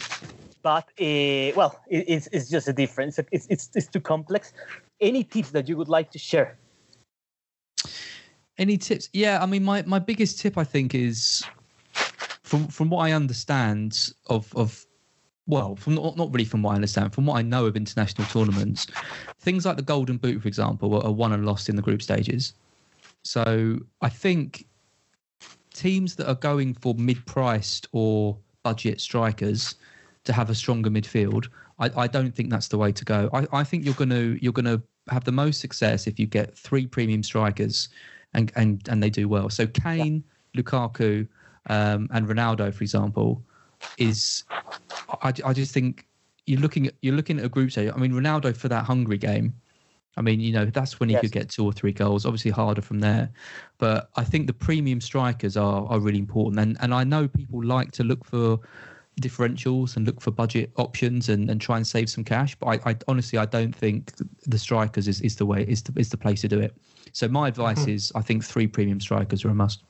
But 0.64 0.86
uh, 0.99 1.53
well, 1.55 1.80
it, 1.88 2.05
it's, 2.08 2.28
it's 2.32 2.49
just 2.49 2.68
a 2.68 2.74
difference. 2.74 3.20
It's, 3.32 3.47
it's 3.49 3.70
it's 3.76 3.88
too 3.88 4.01
complex. 4.01 4.53
Any 4.99 5.24
tips 5.24 5.51
that 5.51 5.70
you 5.70 5.78
would 5.78 5.89
like 5.89 6.12
to 6.12 6.20
share? 6.20 6.58
Any 8.58 8.78
tips? 8.78 9.10
Yeah, 9.14 9.41
I 9.41 9.45
mean, 9.45 9.64
my, 9.64 9.84
my 9.84 9.99
biggest 9.99 10.39
tip 10.39 10.58
I 10.58 10.64
think 10.64 10.95
is 10.95 11.43
from 12.43 12.68
from 12.68 12.89
what 12.89 13.01
I 13.08 13.12
understand 13.12 14.14
of 14.28 14.53
of 14.55 14.86
well, 15.47 15.76
from 15.76 15.95
not, 15.95 16.18
not 16.18 16.32
really 16.34 16.45
from 16.45 16.62
what 16.62 16.72
I 16.72 16.76
understand, 16.76 17.14
from 17.14 17.26
what 17.26 17.38
I 17.38 17.41
know 17.41 17.66
of 17.66 17.78
international 17.78 18.28
tournaments, 18.28 18.88
things 19.39 19.66
like 19.66 19.78
the 19.78 19.82
Golden 19.82 20.18
Boot, 20.18 20.41
for 20.41 20.47
example, 20.47 21.01
are, 21.01 21.12
won 21.12 21.32
and 21.32 21.45
lost 21.45 21.70
in 21.70 21.78
the 21.78 21.82
group 21.82 22.01
stages. 22.01 22.53
So 23.24 23.80
I 24.01 24.10
think 24.10 24.66
teams 25.74 26.16
that 26.16 26.28
are 26.28 26.36
going 26.36 26.74
for 26.74 26.95
mid-priced 26.95 27.88
or 27.93 28.38
budget 28.64 28.99
strikers 28.99 29.76
to 30.28 30.34
have 30.34 30.49
a 30.49 30.55
stronger 30.55 30.89
midfield, 30.89 31.47
I, 31.80 31.89
I 32.03 32.07
don't 32.07 32.34
think 32.36 32.49
that's 32.49 32.67
the 32.67 32.78
way 32.78 32.91
to 32.91 33.05
go. 33.05 33.30
I, 33.34 33.47
I 33.51 33.63
think 33.63 33.84
you're 33.86 33.93
going 33.95 34.09
to 34.11 34.38
you're 34.41 34.53
going 34.53 34.65
to 34.65 34.82
have 35.09 35.23
the 35.23 35.32
most 35.32 35.59
success 35.59 36.05
if 36.07 36.19
you 36.19 36.28
get 36.28 36.55
three 36.57 36.86
premium 36.86 37.23
strikers 37.23 37.89
and 38.34 38.51
and 38.55 38.88
and 38.89 39.01
they 39.01 39.09
do 39.09 39.28
well. 39.28 39.49
So 39.49 39.65
Kane, 39.67 40.23
Lukaku, 40.55 41.28
um, 41.69 42.07
and 42.11 42.28
Ronaldo, 42.28 42.73
for 42.73 42.84
example, 42.84 43.41
is 43.97 44.43
I, 45.23 45.34
I 45.45 45.53
just 45.53 45.73
think 45.73 46.05
you're 46.45 46.59
looking 46.61 46.88
at 46.88 46.93
you're 47.01 47.15
looking 47.15 47.39
at 47.39 47.45
a 47.45 47.49
group 47.49 47.71
stage. 47.71 47.91
I 47.93 47.97
mean, 47.97 48.11
Ronaldo 48.11 48.55
for 48.55 48.67
that 48.69 48.86
Hungary 48.86 49.17
game. 49.17 49.53
I 50.17 50.21
mean, 50.21 50.39
you 50.39 50.51
know, 50.51 50.65
that's 50.65 50.99
when 50.99 51.09
he 51.09 51.13
Yes. 51.13 51.21
could 51.21 51.32
get 51.32 51.47
two 51.49 51.63
or 51.63 51.71
three 51.71 51.91
goals. 51.93 52.25
Obviously, 52.25 52.49
harder 52.49 52.82
from 52.82 52.99
there, 52.99 53.30
but 53.78 54.09
I 54.15 54.23
think 54.23 54.47
the 54.47 54.53
premium 54.53 54.99
strikers 54.99 55.55
are 55.55 55.86
are 55.88 55.99
really 55.99 56.17
important. 56.17 56.59
And 56.59 56.75
and 56.82 56.93
I 56.93 57.03
know 57.03 57.28
people 57.28 57.63
like 57.63 57.91
to 57.93 58.03
look 58.03 58.25
for 58.25 58.59
differentials 59.22 59.95
and 59.95 60.05
look 60.05 60.22
for 60.22 60.32
budget 60.32 60.72
options 60.78 61.30
and, 61.30 61.49
and 61.49 61.59
try 61.59 61.78
and 61.78 61.86
save 61.86 62.09
some 62.09 62.24
cash. 62.24 62.55
But 62.55 62.68
I, 62.86 62.91
I 62.91 62.95
honestly 63.07 63.38
I 63.39 63.45
don't 63.45 63.76
think 63.76 64.13
the 64.45 64.57
strikers 64.57 65.07
is, 65.07 65.22
is 65.22 65.36
the 65.36 65.45
way 65.45 65.63
is 65.68 65.84
the 65.84 65.99
is 65.99 66.09
the 66.09 66.18
place 66.18 66.41
to 66.41 66.47
do 66.47 66.59
it. 66.59 66.76
So 67.13 67.28
my 67.28 67.47
advice 67.47 67.88
is 67.88 68.11
I 68.15 68.22
think 68.22 68.43
three 68.43 68.68
premium 68.68 68.99
strikers 68.99 69.43
are 69.45 69.49
a 69.49 69.55
must. 69.55 69.84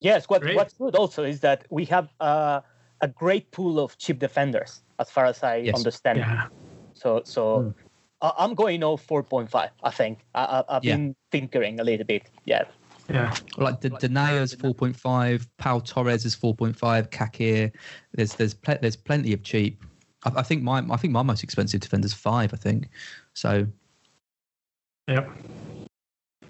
Yes, 0.00 0.28
what, 0.28 0.42
Great. 0.42 0.56
what's 0.56 0.74
good 0.74 0.94
also 0.94 1.24
is 1.24 1.40
that 1.40 1.66
we 1.70 1.84
have 1.86 2.12
uh, 2.20 2.60
a 3.00 3.08
great 3.08 3.50
pool 3.50 3.80
of 3.80 3.96
cheap 3.98 4.18
defenders, 4.18 4.82
as 4.98 5.10
far 5.10 5.24
as 5.24 5.42
I 5.42 5.56
Yes. 5.56 5.74
understand. 5.74 6.18
Yeah. 6.18 6.48
So, 6.94 7.22
so. 7.24 7.74
I 8.22 8.32
I'm 8.38 8.54
going 8.54 8.82
all 8.82 8.96
4.5. 8.96 9.70
I 9.82 9.90
think 9.90 10.24
I, 10.34 10.44
I, 10.44 10.76
I've 10.76 10.82
Yeah. 10.82 10.96
been 10.96 11.16
tinkering 11.30 11.80
a 11.80 11.84
little 11.84 12.06
bit. 12.06 12.30
Yeah, 12.46 12.64
Yeah. 13.08 13.34
Like 13.56 13.80
the 13.80 13.90
Denayer's 13.90 14.54
four 14.54 14.74
point 14.74 14.96
five, 14.96 15.46
Pau 15.58 15.80
Torres 15.80 16.24
is 16.24 16.34
four 16.34 16.54
point 16.54 16.76
five, 16.76 17.10
Kakir. 17.10 17.72
There's 18.12 18.34
there's 18.34 18.54
pl- 18.54 18.78
there's 18.80 18.96
plenty 18.96 19.32
of 19.32 19.42
cheap. 19.42 19.82
I, 20.24 20.32
I 20.36 20.42
think 20.42 20.62
my 20.62 20.84
I 20.90 20.96
think 20.96 21.12
my 21.12 21.22
most 21.22 21.42
expensive 21.42 21.80
defender's 21.80 22.14
five. 22.14 22.52
I 22.52 22.56
think 22.56 22.88
so. 23.34 23.66
Yep. 25.08 25.30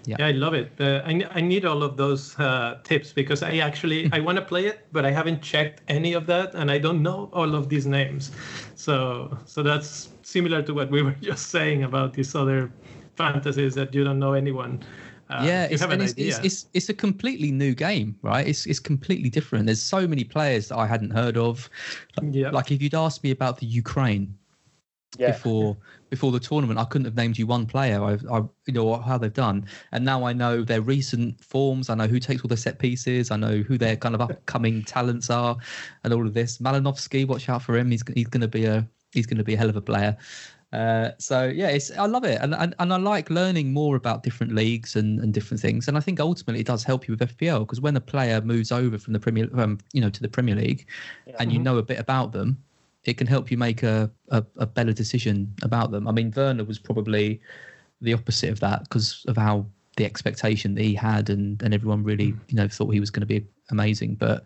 Yeah. 0.05 0.15
Yeah, 0.19 0.27
I 0.27 0.31
love 0.31 0.53
it. 0.53 0.71
Uh, 0.79 1.01
I, 1.05 1.21
I 1.31 1.41
need 1.41 1.65
all 1.65 1.83
of 1.83 1.97
those 1.97 2.39
uh, 2.39 2.79
tips 2.83 3.11
because 3.11 3.43
I 3.43 3.57
actually 3.57 4.09
I 4.13 4.21
want 4.21 4.37
to 4.37 4.41
play 4.41 4.65
it, 4.65 4.87
but 4.93 5.05
I 5.05 5.11
haven't 5.11 5.41
checked 5.41 5.81
any 5.89 6.13
of 6.13 6.25
that, 6.27 6.55
and 6.55 6.71
I 6.71 6.77
don't 6.77 7.03
know 7.03 7.29
all 7.33 7.55
of 7.55 7.67
these 7.67 7.85
names. 7.85 8.31
So 8.75 9.37
so 9.45 9.61
that's 9.61 10.09
similar 10.23 10.61
to 10.63 10.73
what 10.73 10.89
we 10.89 11.01
were 11.01 11.11
just 11.21 11.49
saying 11.49 11.83
about 11.83 12.13
these 12.13 12.33
other 12.35 12.71
fantasies 13.17 13.75
that 13.75 13.93
you 13.93 14.05
don't 14.05 14.19
know 14.19 14.33
anyone. 14.33 14.81
Uh, 15.29 15.43
yeah, 15.45 15.65
it's, 15.65 15.81
have 15.81 15.91
and 15.91 16.01
an 16.01 16.07
it's, 16.07 16.17
it's, 16.17 16.39
it's 16.39 16.65
it's 16.73 16.89
a 16.89 16.93
completely 16.93 17.51
new 17.51 17.75
game, 17.75 18.17
right? 18.21 18.47
It's 18.47 18.65
it's 18.65 18.79
completely 18.79 19.29
different. 19.29 19.65
There's 19.65 19.81
so 19.81 20.07
many 20.07 20.23
players 20.23 20.69
that 20.69 20.77
I 20.77 20.87
hadn't 20.87 21.11
heard 21.11 21.37
of. 21.37 21.69
Like, 22.21 22.33
Yeah. 22.33 22.49
like 22.51 22.71
if 22.71 22.81
you'd 22.81 22.95
asked 22.95 23.23
me 23.23 23.31
about 23.31 23.57
the 23.57 23.65
Ukraine 23.65 24.33
yeah. 25.17 25.31
before 25.31 25.77
before 26.09 26.31
the 26.31 26.39
tournament, 26.39 26.79
I 26.79 26.85
couldn't 26.85 27.05
have 27.05 27.15
named 27.15 27.37
you 27.37 27.45
one 27.45 27.65
player. 27.65 28.01
I, 28.01 28.17
I 28.31 28.43
you 28.65 28.73
know 28.73 28.95
how 28.95 29.17
they've 29.17 29.33
done, 29.33 29.65
and 29.91 30.05
now 30.05 30.23
I 30.23 30.33
know 30.33 30.63
their 30.63 30.81
recent 30.81 31.43
forms. 31.43 31.89
I 31.89 31.95
know 31.95 32.07
who 32.07 32.19
takes 32.19 32.41
all 32.43 32.47
the 32.47 32.57
set 32.57 32.79
pieces. 32.79 33.29
I 33.29 33.35
know 33.35 33.57
who 33.57 33.77
their 33.77 33.97
kind 33.97 34.15
of 34.15 34.21
upcoming 34.21 34.83
talents 34.83 35.29
are, 35.29 35.57
and 36.03 36.13
all 36.13 36.25
of 36.25 36.33
this. 36.33 36.59
Malinovsky, 36.59 37.27
watch 37.27 37.49
out 37.49 37.63
for 37.63 37.77
him. 37.77 37.91
He's 37.91 38.03
he's 38.13 38.27
going 38.27 38.41
to 38.41 38.47
be 38.47 38.65
a 38.65 38.87
he's 39.11 39.25
going 39.25 39.37
to 39.37 39.43
be 39.43 39.55
a 39.55 39.57
hell 39.57 39.69
of 39.69 39.75
a 39.75 39.81
player. 39.81 40.15
Uh, 40.73 41.11
so 41.17 41.47
yeah, 41.47 41.69
it's 41.69 41.91
I 41.91 42.05
love 42.05 42.25
it, 42.25 42.41
and, 42.41 42.53
and 42.53 42.75
and 42.79 42.91
I 42.93 42.97
like 42.97 43.29
learning 43.29 43.71
more 43.71 43.95
about 43.95 44.21
different 44.23 44.53
leagues 44.53 44.97
and, 44.97 45.19
and 45.21 45.33
different 45.33 45.61
things. 45.61 45.87
And 45.87 45.95
I 45.95 46.01
think 46.01 46.19
ultimately 46.19 46.59
it 46.59 46.67
does 46.67 46.83
help 46.83 47.07
you 47.07 47.13
with 47.13 47.21
FPL 47.21 47.59
because 47.59 47.79
when 47.79 47.95
a 47.95 48.01
player 48.01 48.41
moves 48.41 48.71
over 48.71 48.97
from 48.97 49.13
the 49.13 49.19
Premier, 49.19 49.47
um, 49.57 49.77
you 49.93 50.01
know, 50.01 50.09
to 50.09 50.21
the 50.21 50.27
Premier 50.27 50.55
League, 50.55 50.85
and 51.39 51.51
you 51.51 51.59
Mhm. 51.59 51.63
know 51.63 51.77
a 51.77 51.83
bit 51.83 51.99
about 51.99 52.33
them, 52.33 52.57
it 53.05 53.17
can 53.17 53.27
help 53.27 53.49
you 53.49 53.57
make 53.57 53.83
a, 53.83 54.11
a, 54.29 54.43
a 54.57 54.65
better 54.65 54.91
decision 54.91 55.53
about 55.61 55.91
them. 55.91 56.05
I 56.05 56.11
mean, 56.11 56.33
Werner 56.35 56.65
was 56.65 56.79
probably 56.79 57.39
the 58.01 58.13
opposite 58.13 58.49
of 58.49 58.59
that 58.59 58.83
because 58.83 59.23
of 59.29 59.37
how 59.37 59.65
the 59.95 60.03
expectation 60.05 60.75
that 60.75 60.83
he 60.83 60.93
had, 60.93 61.29
and, 61.29 61.61
and 61.63 61.73
everyone 61.73 62.03
really, 62.03 62.35
you 62.49 62.55
know, 62.55 62.67
thought 62.67 62.89
he 62.89 62.99
was 62.99 63.09
going 63.09 63.21
to 63.21 63.25
be 63.25 63.45
amazing. 63.71 64.15
But 64.15 64.43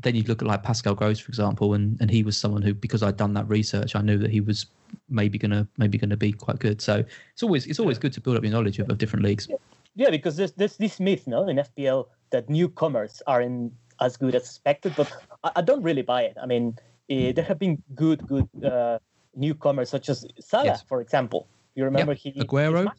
then 0.00 0.16
you 0.16 0.24
look 0.24 0.42
at 0.42 0.48
like 0.48 0.64
Pascal 0.64 0.94
Gross, 0.96 1.20
for 1.20 1.28
example, 1.28 1.74
and, 1.74 1.98
and 2.00 2.10
he 2.10 2.24
was 2.24 2.36
someone 2.36 2.62
who, 2.62 2.74
because 2.74 3.02
I'd 3.04 3.16
done 3.16 3.32
that 3.34 3.48
research, 3.48 3.94
I 3.94 4.02
knew 4.02 4.18
that 4.18 4.30
he 4.30 4.40
was 4.40 4.66
maybe 5.08 5.38
gonna 5.38 5.66
maybe 5.78 5.98
gonna 5.98 6.16
be 6.16 6.32
quite 6.32 6.58
good. 6.58 6.80
So 6.80 7.04
it's 7.32 7.42
always 7.42 7.66
it's 7.66 7.80
always 7.80 7.98
good 7.98 8.12
to 8.14 8.20
build 8.20 8.36
up 8.36 8.42
your 8.42 8.52
knowledge 8.52 8.78
of, 8.78 8.90
of 8.90 8.98
different 8.98 9.24
leagues. 9.24 9.48
Yeah, 9.94 10.10
because 10.10 10.36
there's, 10.36 10.52
there's 10.52 10.78
this 10.78 10.98
myth, 10.98 11.26
no, 11.26 11.46
in 11.48 11.58
FPL 11.58 12.06
that 12.30 12.48
newcomers 12.48 13.20
aren't 13.26 13.74
as 14.00 14.16
good 14.16 14.34
as 14.34 14.42
expected, 14.42 14.94
but 14.96 15.12
I, 15.44 15.52
I 15.56 15.62
don't 15.62 15.82
really 15.82 16.00
buy 16.00 16.22
it. 16.22 16.36
I 16.42 16.46
mean, 16.46 16.78
uh, 17.10 17.32
there 17.32 17.44
have 17.44 17.58
been 17.58 17.82
good 17.94 18.26
good 18.26 18.48
uh, 18.64 18.98
newcomers 19.34 19.90
such 19.90 20.08
as 20.08 20.26
Salah, 20.40 20.64
yes. 20.64 20.82
for 20.82 21.00
example. 21.00 21.46
You 21.74 21.84
remember 21.84 22.12
yep. 22.12 22.18
he 22.18 22.32
Aguero. 22.32 22.90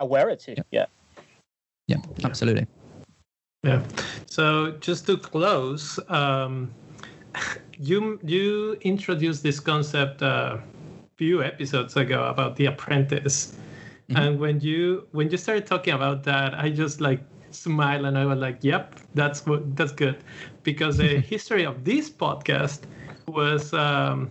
Aguero 0.00 0.38
too. 0.38 0.54
Yep. 0.56 0.66
Yeah. 0.70 0.86
Yeah, 1.86 1.96
absolutely. 2.24 2.66
Yeah. 3.64 3.82
So 4.26 4.72
just 4.80 5.06
to 5.06 5.16
close, 5.16 5.98
um, 6.08 6.70
you 7.78 8.18
you 8.22 8.76
introduced 8.82 9.42
this 9.42 9.60
concept 9.60 10.22
uh, 10.22 10.58
few 11.20 11.42
episodes 11.44 11.96
ago 11.96 12.24
about 12.24 12.56
the 12.56 12.64
apprentice, 12.64 13.38
mm-hmm. 14.08 14.16
and 14.16 14.40
when 14.40 14.58
you 14.60 15.06
when 15.12 15.30
you 15.30 15.36
started 15.36 15.66
talking 15.66 15.92
about 15.92 16.24
that, 16.24 16.54
I 16.54 16.70
just 16.70 16.96
like 17.02 17.20
smile 17.50 18.06
and 18.06 18.16
I 18.16 18.24
was 18.24 18.38
like, 18.38 18.58
"Yep, 18.62 18.84
that's 19.12 19.44
what 19.44 19.76
that's 19.76 19.92
good," 19.92 20.16
because 20.62 20.96
the 20.96 21.20
history 21.34 21.64
of 21.66 21.84
this 21.84 22.08
podcast 22.08 22.80
was 23.26 23.74
um, 23.74 24.30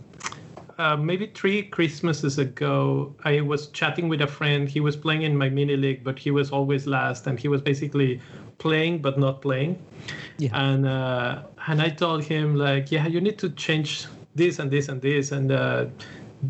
uh, 0.80 0.98
maybe 0.98 1.28
three 1.28 1.62
Christmases 1.62 2.40
ago, 2.40 3.14
I 3.24 3.42
was 3.42 3.68
chatting 3.68 4.10
with 4.10 4.22
a 4.22 4.28
friend. 4.28 4.68
He 4.68 4.80
was 4.80 4.96
playing 4.96 5.22
in 5.22 5.38
my 5.38 5.50
mini 5.50 5.76
league, 5.76 6.04
but 6.04 6.18
he 6.18 6.32
was 6.32 6.52
always 6.52 6.88
last, 6.88 7.28
and 7.28 7.38
he 7.38 7.50
was 7.50 7.62
basically 7.62 8.20
playing 8.58 9.02
but 9.02 9.20
not 9.20 9.44
playing. 9.44 9.78
Yeah. 10.40 10.50
And 10.54 10.88
uh, 10.88 11.44
and 11.68 11.82
I 11.82 11.90
told 11.90 12.24
him 12.24 12.56
like, 12.56 12.92
yeah, 12.92 13.06
you 13.06 13.22
need 13.22 13.38
to 13.40 13.50
change 13.52 14.08
this 14.36 14.58
and 14.58 14.72
this 14.72 14.88
and 14.88 15.02
this, 15.02 15.32
and 15.32 15.52
uh, 15.52 15.86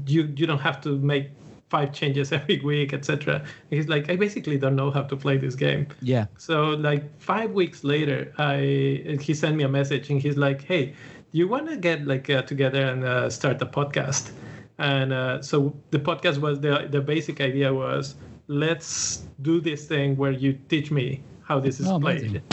you 0.05 0.33
you 0.35 0.45
don't 0.47 0.59
have 0.59 0.81
to 0.81 0.97
make 0.99 1.29
five 1.69 1.93
changes 1.93 2.31
every 2.37 2.59
week, 2.59 2.93
etc. 2.93 3.43
He's 3.69 3.87
like, 3.87 4.09
I 4.09 4.15
basically 4.15 4.57
don't 4.57 4.75
know 4.75 4.91
how 4.91 5.03
to 5.03 5.15
play 5.15 5.37
this 5.37 5.55
game. 5.55 5.87
Yeah. 6.01 6.25
So 6.37 6.71
like 6.71 7.03
five 7.21 7.51
weeks 7.51 7.83
later, 7.83 8.33
I 8.37 9.17
he 9.21 9.33
sent 9.33 9.55
me 9.55 9.63
a 9.63 9.69
message 9.69 10.09
and 10.09 10.21
he's 10.21 10.37
like, 10.37 10.63
Hey, 10.63 10.93
do 11.31 11.37
you 11.37 11.47
want 11.47 11.69
to 11.69 11.77
get 11.77 12.07
like 12.07 12.29
uh, 12.29 12.41
together 12.43 12.83
and 12.83 13.03
uh, 13.03 13.29
start 13.29 13.61
a 13.61 13.65
podcast 13.65 14.31
and 14.79 15.11
uh, 15.13 15.41
so 15.41 15.75
the 15.91 15.99
podcast 15.99 16.39
was 16.39 16.59
the 16.61 16.87
the 16.89 17.01
basic 17.01 17.41
idea 17.41 17.71
was 17.71 18.15
let's 18.47 19.27
do 19.41 19.61
this 19.61 19.85
thing 19.85 20.17
where 20.17 20.31
you 20.31 20.57
teach 20.69 20.89
me 20.89 21.21
how 21.43 21.59
this 21.59 21.79
is 21.79 21.87
oh, 21.87 21.99
played 21.99 22.21
amazing. 22.21 22.43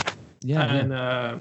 yeah 0.41 0.73
and 0.73 0.91
yeah. 0.91 1.01
Uh, 1.01 1.39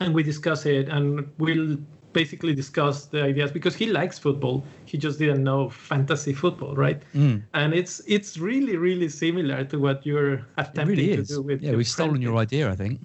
and 0.00 0.14
we 0.14 0.22
discuss 0.22 0.64
it 0.64 0.88
and 0.88 1.28
we'll 1.38 1.76
basically 2.12 2.54
discuss 2.54 3.06
the 3.06 3.22
ideas 3.22 3.50
because 3.50 3.74
he 3.74 3.86
likes 3.86 4.18
football 4.18 4.64
he 4.84 4.98
just 4.98 5.18
didn't 5.18 5.42
know 5.42 5.68
fantasy 5.70 6.32
football 6.32 6.74
right 6.74 7.02
mm. 7.14 7.42
and 7.54 7.74
it's 7.74 8.00
it's 8.06 8.38
really 8.38 8.76
really 8.76 9.08
similar 9.08 9.64
to 9.64 9.78
what 9.78 10.04
you're 10.04 10.46
attempting 10.58 10.96
really 10.96 11.16
to 11.16 11.22
do 11.22 11.42
with 11.42 11.62
yeah 11.62 11.72
we've 11.72 11.88
stolen 11.88 12.20
your 12.20 12.36
idea 12.36 12.70
i 12.70 12.74
think 12.76 13.00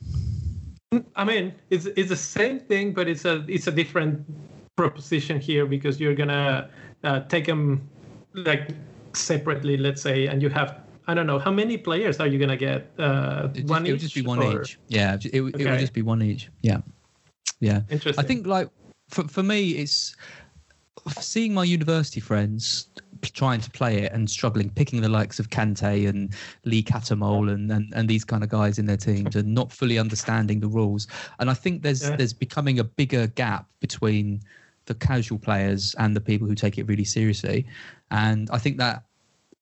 I 1.16 1.26
mean, 1.26 1.54
it's 1.70 1.86
it's 1.86 2.10
the 2.10 2.16
same 2.16 2.60
thing, 2.60 2.94
but 2.94 3.08
it's 3.08 3.26
a 3.26 3.44
it's 3.48 3.68
a 3.68 3.72
different 3.72 4.24
proposition 4.78 5.40
here 5.40 5.66
because 5.66 6.00
you're 6.00 6.16
gonna 6.16 6.70
uh, 7.04 7.20
take 7.28 7.46
them 7.46 7.90
like 8.34 8.70
separately, 9.14 9.76
let's 9.76 10.02
say, 10.02 10.28
and 10.28 10.42
you 10.42 10.50
have 10.50 10.80
I 11.08 11.14
don't 11.14 11.28
know 11.28 11.40
how 11.40 11.52
many 11.52 11.78
players 11.78 12.20
are 12.20 12.28
you 12.28 12.40
gonna 12.40 12.56
get? 12.56 12.90
Uh, 12.98 13.48
just, 13.48 13.68
one 13.68 13.86
it 13.86 13.92
would 13.92 14.00
just 14.00 14.16
be 14.16 14.22
one 14.22 14.42
or... 14.42 14.62
each. 14.62 14.80
Yeah, 14.88 15.16
it, 15.16 15.26
it, 15.26 15.42
okay. 15.42 15.64
it 15.64 15.70
would 15.70 15.80
just 15.80 15.94
be 15.94 16.04
one 16.04 16.22
each. 16.22 16.50
Yeah, 16.62 16.80
yeah. 17.60 17.82
Interesting. 17.90 18.24
I 18.24 18.28
think 18.28 18.48
like 18.48 18.70
for 19.10 19.28
for 19.28 19.44
me, 19.44 19.72
it's 19.72 20.16
seeing 21.20 21.54
my 21.54 21.64
university 21.64 22.20
friends 22.20 22.88
trying 23.22 23.62
to 23.62 23.72
play 23.72 24.04
it 24.04 24.12
and 24.12 24.30
struggling, 24.30 24.70
picking 24.70 25.02
the 25.02 25.10
likes 25.10 25.40
of 25.40 25.50
Kante 25.50 26.08
and 26.08 26.34
Lee 26.66 26.84
Cattermole 26.84 27.52
and, 27.52 27.72
and, 27.72 27.92
and 27.96 28.08
these 28.08 28.24
kind 28.24 28.44
of 28.44 28.50
guys 28.50 28.78
in 28.78 28.86
their 28.86 28.98
teams 28.98 29.36
and 29.36 29.54
not 29.54 29.72
fully 29.72 29.98
understanding 29.98 30.60
the 30.60 30.68
rules. 30.68 31.08
And 31.40 31.50
I 31.50 31.54
think 31.54 31.82
there's 31.82 32.04
yeah. 32.04 32.16
there's 32.16 32.34
becoming 32.34 32.80
a 32.80 32.84
bigger 32.84 33.28
gap 33.28 33.68
between 33.80 34.42
the 34.86 34.96
casual 34.96 35.38
players 35.40 35.96
and 36.00 36.16
the 36.16 36.22
people 36.22 36.48
who 36.48 36.56
take 36.56 36.78
it 36.78 36.88
really 36.88 37.04
seriously. 37.04 37.66
And 38.12 38.50
I 38.52 38.58
think 38.58 38.78
that 38.78 39.04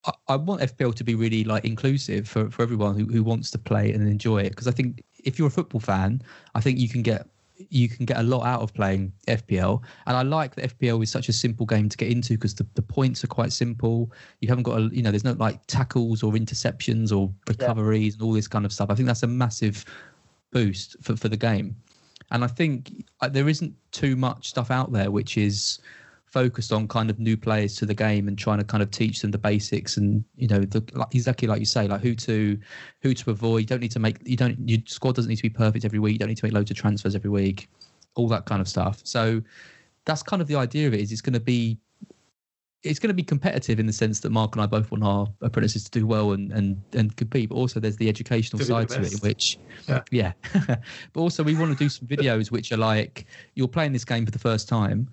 I, 0.06 0.12
I 0.30 0.36
want 0.36 0.62
FPL 0.62 0.96
to 0.96 1.04
be 1.04 1.16
really 1.16 1.44
like 1.44 1.66
inclusive 1.66 2.28
for, 2.28 2.50
for 2.52 2.62
everyone 2.62 2.98
who, 2.98 3.06
who 3.06 3.24
wants 3.24 3.52
to 3.52 3.58
play 3.58 3.92
and 3.92 4.08
enjoy 4.08 4.40
it. 4.40 4.50
Because 4.50 4.68
I 4.68 4.72
think 4.72 5.04
if 5.24 5.40
you're 5.40 5.48
a 5.48 5.52
football 5.52 5.82
fan, 5.82 6.22
I 6.54 6.62
think 6.62 6.80
you 6.80 6.88
can 6.88 7.02
get 7.02 7.28
you 7.58 7.88
can 7.88 8.06
get 8.06 8.18
a 8.18 8.24
lot 8.24 8.46
out 8.46 8.62
of 8.62 8.74
playing 8.74 9.14
FPL. 9.28 9.82
And 10.08 10.18
I 10.18 10.22
like 10.22 10.56
that 10.56 10.78
FPL 10.78 11.02
is 11.04 11.10
such 11.10 11.30
a 11.30 11.34
simple 11.34 11.66
game 11.66 11.90
to 11.90 11.98
get 11.98 12.12
into 12.12 12.34
because 12.34 12.56
the, 12.56 12.66
the 12.76 12.82
points 12.82 13.24
are 13.24 13.28
quite 13.28 13.54
simple. 13.54 14.12
You 14.42 14.48
haven't 14.50 14.64
got 14.64 14.80
a, 14.80 14.90
you 14.92 15.02
know, 15.02 15.12
there's 15.12 15.24
no 15.24 15.34
like 15.34 15.66
tackles 15.68 16.24
or 16.24 16.34
interceptions 16.34 17.16
or 17.16 17.32
recoveries 17.48 18.14
yeah. 18.14 18.18
and 18.20 18.22
all 18.24 18.34
this 18.34 18.48
kind 18.48 18.66
of 18.66 18.74
stuff. 18.74 18.90
I 18.90 18.96
think 18.96 19.08
that's 19.08 19.24
a 19.24 19.28
massive 19.28 19.86
boost 20.52 20.96
for, 21.02 21.16
for 21.16 21.30
the 21.30 21.38
game. 21.38 21.76
And 22.32 22.44
I 22.44 22.48
think 22.48 23.06
uh, 23.22 23.30
there 23.30 23.48
isn't 23.48 23.74
too 23.92 24.16
much 24.16 24.50
stuff 24.50 24.72
out 24.72 24.92
there 24.92 25.12
which 25.12 25.38
is 25.38 25.80
focused 26.36 26.74
on 26.74 26.86
kind 26.86 27.10
of 27.10 27.18
new 27.18 27.38
players 27.38 27.78
to 27.78 27.86
the 27.86 27.94
game 27.94 28.28
and 28.28 28.38
trying 28.38 28.58
to 28.58 28.66
kind 28.66 28.84
of 28.84 28.92
teach 28.92 29.22
them 29.22 29.32
the 29.32 29.38
basics 29.38 29.96
and 29.96 30.22
you 30.36 30.50
know 30.50 30.60
the 30.60 30.84
like, 30.94 31.16
exactly 31.16 31.48
like 31.48 31.60
you 31.62 31.66
say 31.66 31.88
like 31.88 32.02
who 32.02 32.14
to 32.14 32.60
who 33.02 33.14
to 33.14 33.32
avoid. 33.32 33.60
You 33.60 33.66
don't 33.66 33.80
need 33.80 33.92
to 33.92 34.00
make 34.00 34.18
you 34.28 34.36
don't 34.36 34.58
your 34.68 34.80
squad 34.86 35.16
doesn't 35.16 35.30
need 35.30 35.38
to 35.38 35.44
be 35.44 35.50
perfect 35.50 35.86
every 35.86 36.00
week. 36.00 36.12
You 36.12 36.20
don't 36.20 36.28
need 36.28 36.38
to 36.38 36.46
make 36.46 36.54
loads 36.54 36.70
of 36.70 36.76
transfers 36.76 37.16
every 37.16 37.30
week 37.30 37.70
all 38.16 38.28
that 38.28 38.46
kind 38.46 38.62
of 38.62 38.68
stuff. 38.68 39.00
So 39.04 39.42
that's 40.04 40.24
kind 40.24 40.42
of 40.42 40.50
the 40.50 40.56
idea 40.56 40.88
of 40.88 40.94
it 40.94 41.00
is 41.00 41.12
it's 41.14 41.22
going 41.22 41.34
to 41.34 41.40
be 41.40 41.78
it's 42.84 43.00
going 43.00 43.08
to 43.08 43.16
be 43.16 43.24
competitive 43.24 43.80
in 43.80 43.88
the 43.88 43.94
sense 43.94 44.20
that 44.20 44.30
Mark 44.30 44.56
and 44.56 44.62
I 44.62 44.68
both 44.68 44.92
want 44.92 45.04
our 45.04 45.28
apprentices 45.42 45.86
to 45.86 45.92
do 45.92 46.06
well 46.06 46.34
and 46.34 46.52
and 46.52 46.82
and 46.92 47.16
compete. 47.16 47.50
But 47.50 47.56
also, 47.56 47.80
there's 47.80 47.98
the 47.98 48.10
educational 48.10 48.60
to 48.60 48.66
side 48.66 48.90
to 48.90 49.02
it, 49.02 49.22
which 49.22 49.58
yeah, 49.88 50.02
yeah. 50.12 50.34
but 51.14 51.22
also 51.22 51.44
we 51.44 51.56
want 51.56 51.72
to 51.72 51.82
do 51.82 51.90
some 51.90 52.08
videos 52.08 52.52
which 52.52 52.74
are 52.74 52.78
like 52.78 53.26
you're 53.56 53.70
playing 53.70 53.94
this 53.94 54.06
game 54.06 54.26
for 54.26 54.32
the 54.32 54.40
first 54.40 54.68
time 54.68 55.10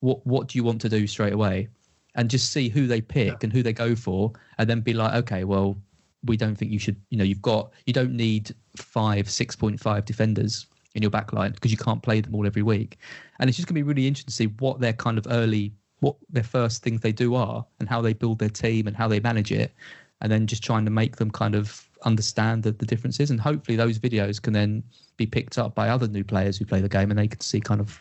what 0.00 0.26
what 0.26 0.48
do 0.48 0.58
you 0.58 0.64
want 0.64 0.80
to 0.82 0.88
do 0.88 1.06
straight 1.06 1.32
away? 1.32 1.68
And 2.16 2.28
just 2.28 2.52
see 2.52 2.68
who 2.68 2.86
they 2.86 3.00
pick 3.00 3.28
yeah. 3.28 3.38
and 3.42 3.52
who 3.52 3.62
they 3.62 3.72
go 3.72 3.94
for 3.94 4.32
and 4.58 4.68
then 4.68 4.80
be 4.80 4.92
like 4.92 5.14
okay 5.14 5.44
well 5.44 5.76
we 6.24 6.36
don't 6.36 6.56
think 6.56 6.72
you 6.72 6.78
should 6.78 6.96
you 7.10 7.16
know 7.16 7.24
you've 7.24 7.40
got 7.40 7.70
you 7.86 7.92
don't 7.92 8.12
need 8.12 8.52
five 8.76 9.26
6.5 9.26 10.04
defenders 10.04 10.66
in 10.94 11.02
your 11.02 11.10
back 11.10 11.32
line 11.32 11.52
because 11.52 11.70
you 11.70 11.76
can't 11.76 12.02
play 12.02 12.20
them 12.20 12.34
all 12.34 12.46
every 12.46 12.62
week. 12.62 12.98
And 13.38 13.48
it's 13.48 13.56
just 13.56 13.68
going 13.68 13.74
to 13.74 13.84
be 13.84 13.88
really 13.88 14.06
interesting 14.06 14.30
to 14.30 14.34
see 14.34 14.46
what 14.58 14.80
their 14.80 14.92
kind 14.92 15.18
of 15.18 15.26
early 15.30 15.72
what 16.00 16.16
their 16.30 16.42
first 16.42 16.82
things 16.82 17.02
they 17.02 17.12
do 17.12 17.34
are 17.34 17.64
and 17.78 17.88
how 17.88 18.00
they 18.00 18.14
build 18.14 18.38
their 18.38 18.48
team 18.48 18.86
and 18.86 18.96
how 18.96 19.06
they 19.06 19.20
manage 19.20 19.52
it 19.52 19.74
and 20.22 20.32
then 20.32 20.46
just 20.46 20.62
trying 20.62 20.84
to 20.84 20.90
make 20.90 21.16
them 21.16 21.30
kind 21.30 21.54
of 21.54 21.86
understand 22.04 22.62
the, 22.62 22.72
the 22.72 22.86
differences. 22.86 23.30
And 23.30 23.38
hopefully 23.38 23.76
those 23.76 23.98
videos 23.98 24.40
can 24.40 24.54
then 24.54 24.82
be 25.18 25.26
picked 25.26 25.58
up 25.58 25.74
by 25.74 25.90
other 25.90 26.08
new 26.08 26.24
players 26.24 26.56
who 26.56 26.64
play 26.64 26.80
the 26.80 26.88
game 26.88 27.10
and 27.10 27.18
they 27.18 27.28
can 27.28 27.40
see 27.40 27.60
kind 27.60 27.80
of 27.80 28.00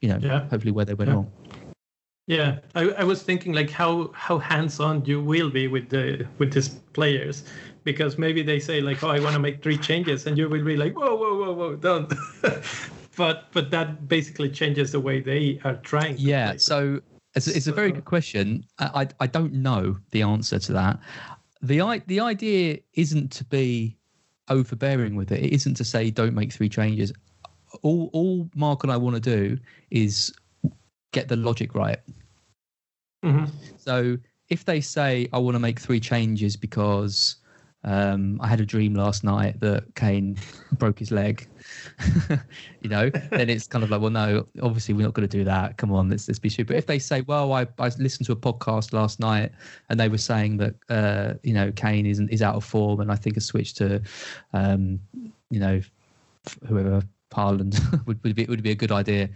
you 0.00 0.08
know, 0.08 0.18
yeah. 0.20 0.48
hopefully 0.48 0.72
where 0.72 0.84
they 0.84 0.94
went 0.94 1.08
yeah. 1.08 1.14
wrong. 1.14 1.32
Yeah, 2.26 2.60
I, 2.76 2.90
I 2.90 3.04
was 3.04 3.22
thinking 3.22 3.52
like 3.52 3.70
how 3.70 4.12
how 4.14 4.38
hands 4.38 4.78
on 4.78 5.04
you 5.04 5.20
will 5.20 5.50
be 5.50 5.66
with 5.66 5.88
the 5.88 6.26
with 6.38 6.52
these 6.52 6.68
players, 6.68 7.44
because 7.82 8.18
maybe 8.18 8.42
they 8.42 8.60
say 8.60 8.80
like, 8.80 9.02
oh, 9.02 9.08
I 9.08 9.18
want 9.18 9.34
to 9.34 9.40
make 9.40 9.62
three 9.62 9.76
changes, 9.78 10.26
and 10.26 10.38
you 10.38 10.48
will 10.48 10.64
be 10.64 10.76
like, 10.76 10.94
whoa, 10.94 11.16
whoa, 11.16 11.36
whoa, 11.36 11.52
whoa, 11.52 11.76
don't. 11.76 12.12
but 13.16 13.48
but 13.52 13.70
that 13.72 14.06
basically 14.06 14.48
changes 14.48 14.92
the 14.92 15.00
way 15.00 15.20
they 15.20 15.60
are 15.64 15.74
trying. 15.76 16.16
yeah, 16.18 16.54
so 16.56 17.00
it's, 17.34 17.48
it's 17.48 17.66
a 17.66 17.72
very 17.72 17.90
good 17.90 18.04
question. 18.04 18.64
I, 18.78 19.02
I 19.02 19.24
I 19.24 19.26
don't 19.26 19.52
know 19.52 19.96
the 20.12 20.22
answer 20.22 20.58
to 20.60 20.72
that. 20.74 21.00
The 21.62 22.02
the 22.06 22.20
idea 22.20 22.78
isn't 22.94 23.32
to 23.32 23.44
be 23.44 23.96
overbearing 24.48 25.16
with 25.16 25.32
it. 25.32 25.42
It 25.42 25.52
isn't 25.52 25.74
to 25.74 25.84
say 25.84 26.10
don't 26.10 26.34
make 26.34 26.52
three 26.52 26.68
changes 26.68 27.12
all 27.82 28.10
all 28.12 28.48
Mark 28.54 28.82
and 28.82 28.92
I 28.92 28.96
want 28.96 29.16
to 29.16 29.20
do 29.20 29.58
is 29.90 30.32
get 31.12 31.28
the 31.28 31.36
logic 31.36 31.74
right. 31.74 31.98
Mm-hmm. 33.24 33.46
So 33.76 34.16
if 34.48 34.64
they 34.64 34.80
say 34.80 35.28
I 35.32 35.38
want 35.38 35.54
to 35.54 35.58
make 35.58 35.78
three 35.78 36.00
changes 36.00 36.56
because 36.56 37.36
um, 37.82 38.38
I 38.42 38.46
had 38.46 38.60
a 38.60 38.66
dream 38.66 38.94
last 38.94 39.24
night 39.24 39.58
that 39.60 39.94
Kane 39.94 40.36
broke 40.72 40.98
his 40.98 41.10
leg, 41.10 41.48
you 42.82 42.90
know, 42.90 43.08
then 43.30 43.48
it's 43.48 43.66
kind 43.66 43.82
of 43.82 43.90
like, 43.90 44.02
well, 44.02 44.10
no, 44.10 44.46
obviously 44.62 44.92
we're 44.92 45.04
not 45.04 45.14
going 45.14 45.26
to 45.26 45.36
do 45.36 45.44
that. 45.44 45.78
Come 45.78 45.92
on, 45.92 46.10
let's 46.10 46.28
let's 46.28 46.38
be 46.38 46.50
stupid. 46.50 46.76
If 46.76 46.86
they 46.86 46.98
say, 46.98 47.22
well, 47.22 47.52
I, 47.52 47.66
I 47.78 47.90
listened 47.98 48.26
to 48.26 48.32
a 48.32 48.36
podcast 48.36 48.92
last 48.92 49.18
night 49.18 49.52
and 49.88 49.98
they 49.98 50.08
were 50.08 50.18
saying 50.18 50.58
that 50.58 50.74
uh, 50.90 51.34
you 51.42 51.54
know 51.54 51.72
Kane 51.72 52.06
isn't 52.06 52.28
is 52.28 52.42
out 52.42 52.54
of 52.54 52.64
form 52.64 53.00
and 53.00 53.10
I 53.10 53.16
think 53.16 53.36
a 53.36 53.40
switch 53.40 53.74
to 53.74 54.02
um, 54.52 55.00
you 55.50 55.60
know 55.60 55.80
whoever 56.66 57.02
Haaland 57.30 58.04
would, 58.06 58.22
would 58.22 58.34
be 58.34 58.44
would 58.44 58.62
be 58.62 58.70
a 58.70 58.74
good 58.74 58.92
idea. 58.92 59.28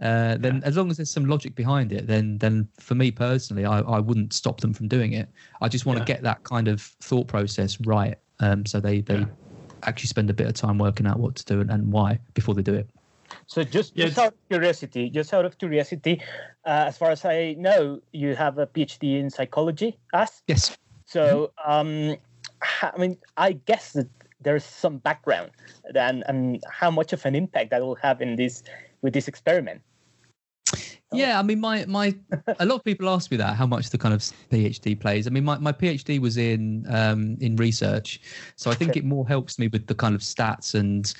Uh, 0.00 0.36
then, 0.36 0.56
yeah. 0.56 0.60
as 0.64 0.76
long 0.76 0.90
as 0.90 0.96
there's 0.96 1.10
some 1.10 1.26
logic 1.26 1.54
behind 1.54 1.92
it, 1.92 2.06
then 2.06 2.38
then 2.38 2.68
for 2.78 2.94
me 2.94 3.10
personally, 3.10 3.64
I, 3.64 3.80
I 3.80 4.00
wouldn't 4.00 4.32
stop 4.32 4.60
them 4.60 4.72
from 4.72 4.88
doing 4.88 5.12
it. 5.12 5.28
I 5.60 5.68
just 5.68 5.86
want 5.86 5.98
yeah. 5.98 6.04
to 6.04 6.12
get 6.12 6.22
that 6.22 6.42
kind 6.44 6.68
of 6.68 6.80
thought 6.80 7.28
process 7.28 7.80
right, 7.80 8.16
um, 8.40 8.66
so 8.66 8.80
they 8.80 9.00
they 9.00 9.18
yeah. 9.18 9.26
actually 9.84 10.08
spend 10.08 10.30
a 10.30 10.34
bit 10.34 10.46
of 10.46 10.54
time 10.54 10.78
working 10.78 11.06
out 11.06 11.18
what 11.18 11.34
to 11.36 11.44
do 11.44 11.60
and, 11.60 11.70
and 11.70 11.92
why 11.92 12.18
before 12.34 12.54
they 12.54 12.62
do 12.62 12.74
it. 12.74 12.88
So 13.46 13.64
just, 13.64 13.96
just 13.96 14.18
out 14.18 14.28
of 14.28 14.48
curiosity, 14.50 15.08
just 15.08 15.32
out 15.32 15.46
of 15.46 15.56
curiosity, 15.56 16.20
uh, 16.66 16.84
as 16.88 16.98
far 16.98 17.10
as 17.10 17.24
I 17.24 17.54
know, 17.58 18.00
you 18.12 18.34
have 18.34 18.58
a 18.58 18.66
PhD 18.66 19.18
in 19.18 19.30
psychology. 19.30 19.98
Us? 20.12 20.42
Yes. 20.46 20.76
So 21.06 21.50
um, 21.64 22.16
I 22.82 22.92
mean, 22.98 23.18
I 23.36 23.52
guess 23.52 23.92
that 23.92 24.08
there's 24.42 24.64
some 24.64 24.98
background 24.98 25.50
and 25.94 26.24
and 26.26 26.62
how 26.70 26.90
much 26.90 27.12
of 27.12 27.24
an 27.26 27.34
impact 27.34 27.70
that 27.70 27.82
will 27.82 27.96
have 27.96 28.20
in 28.20 28.36
this 28.36 28.62
with 29.02 29.12
this 29.12 29.28
experiment. 29.28 29.82
Yeah, 31.12 31.38
I 31.38 31.42
mean, 31.42 31.60
my 31.60 31.84
my 31.86 32.14
a 32.58 32.66
lot 32.66 32.76
of 32.76 32.84
people 32.84 33.08
ask 33.08 33.30
me 33.30 33.36
that 33.36 33.56
how 33.56 33.66
much 33.66 33.90
the 33.90 33.98
kind 33.98 34.14
of 34.14 34.20
PhD 34.50 34.98
plays. 34.98 35.26
I 35.26 35.30
mean, 35.30 35.44
my, 35.44 35.58
my 35.58 35.72
PhD 35.72 36.18
was 36.20 36.36
in 36.36 36.86
um, 36.88 37.36
in 37.40 37.56
research, 37.56 38.20
so 38.56 38.70
I 38.70 38.74
think 38.74 38.92
okay. 38.92 39.00
it 39.00 39.04
more 39.04 39.26
helps 39.26 39.58
me 39.58 39.68
with 39.68 39.86
the 39.86 39.94
kind 39.94 40.14
of 40.14 40.22
stats 40.22 40.74
and 40.74 41.12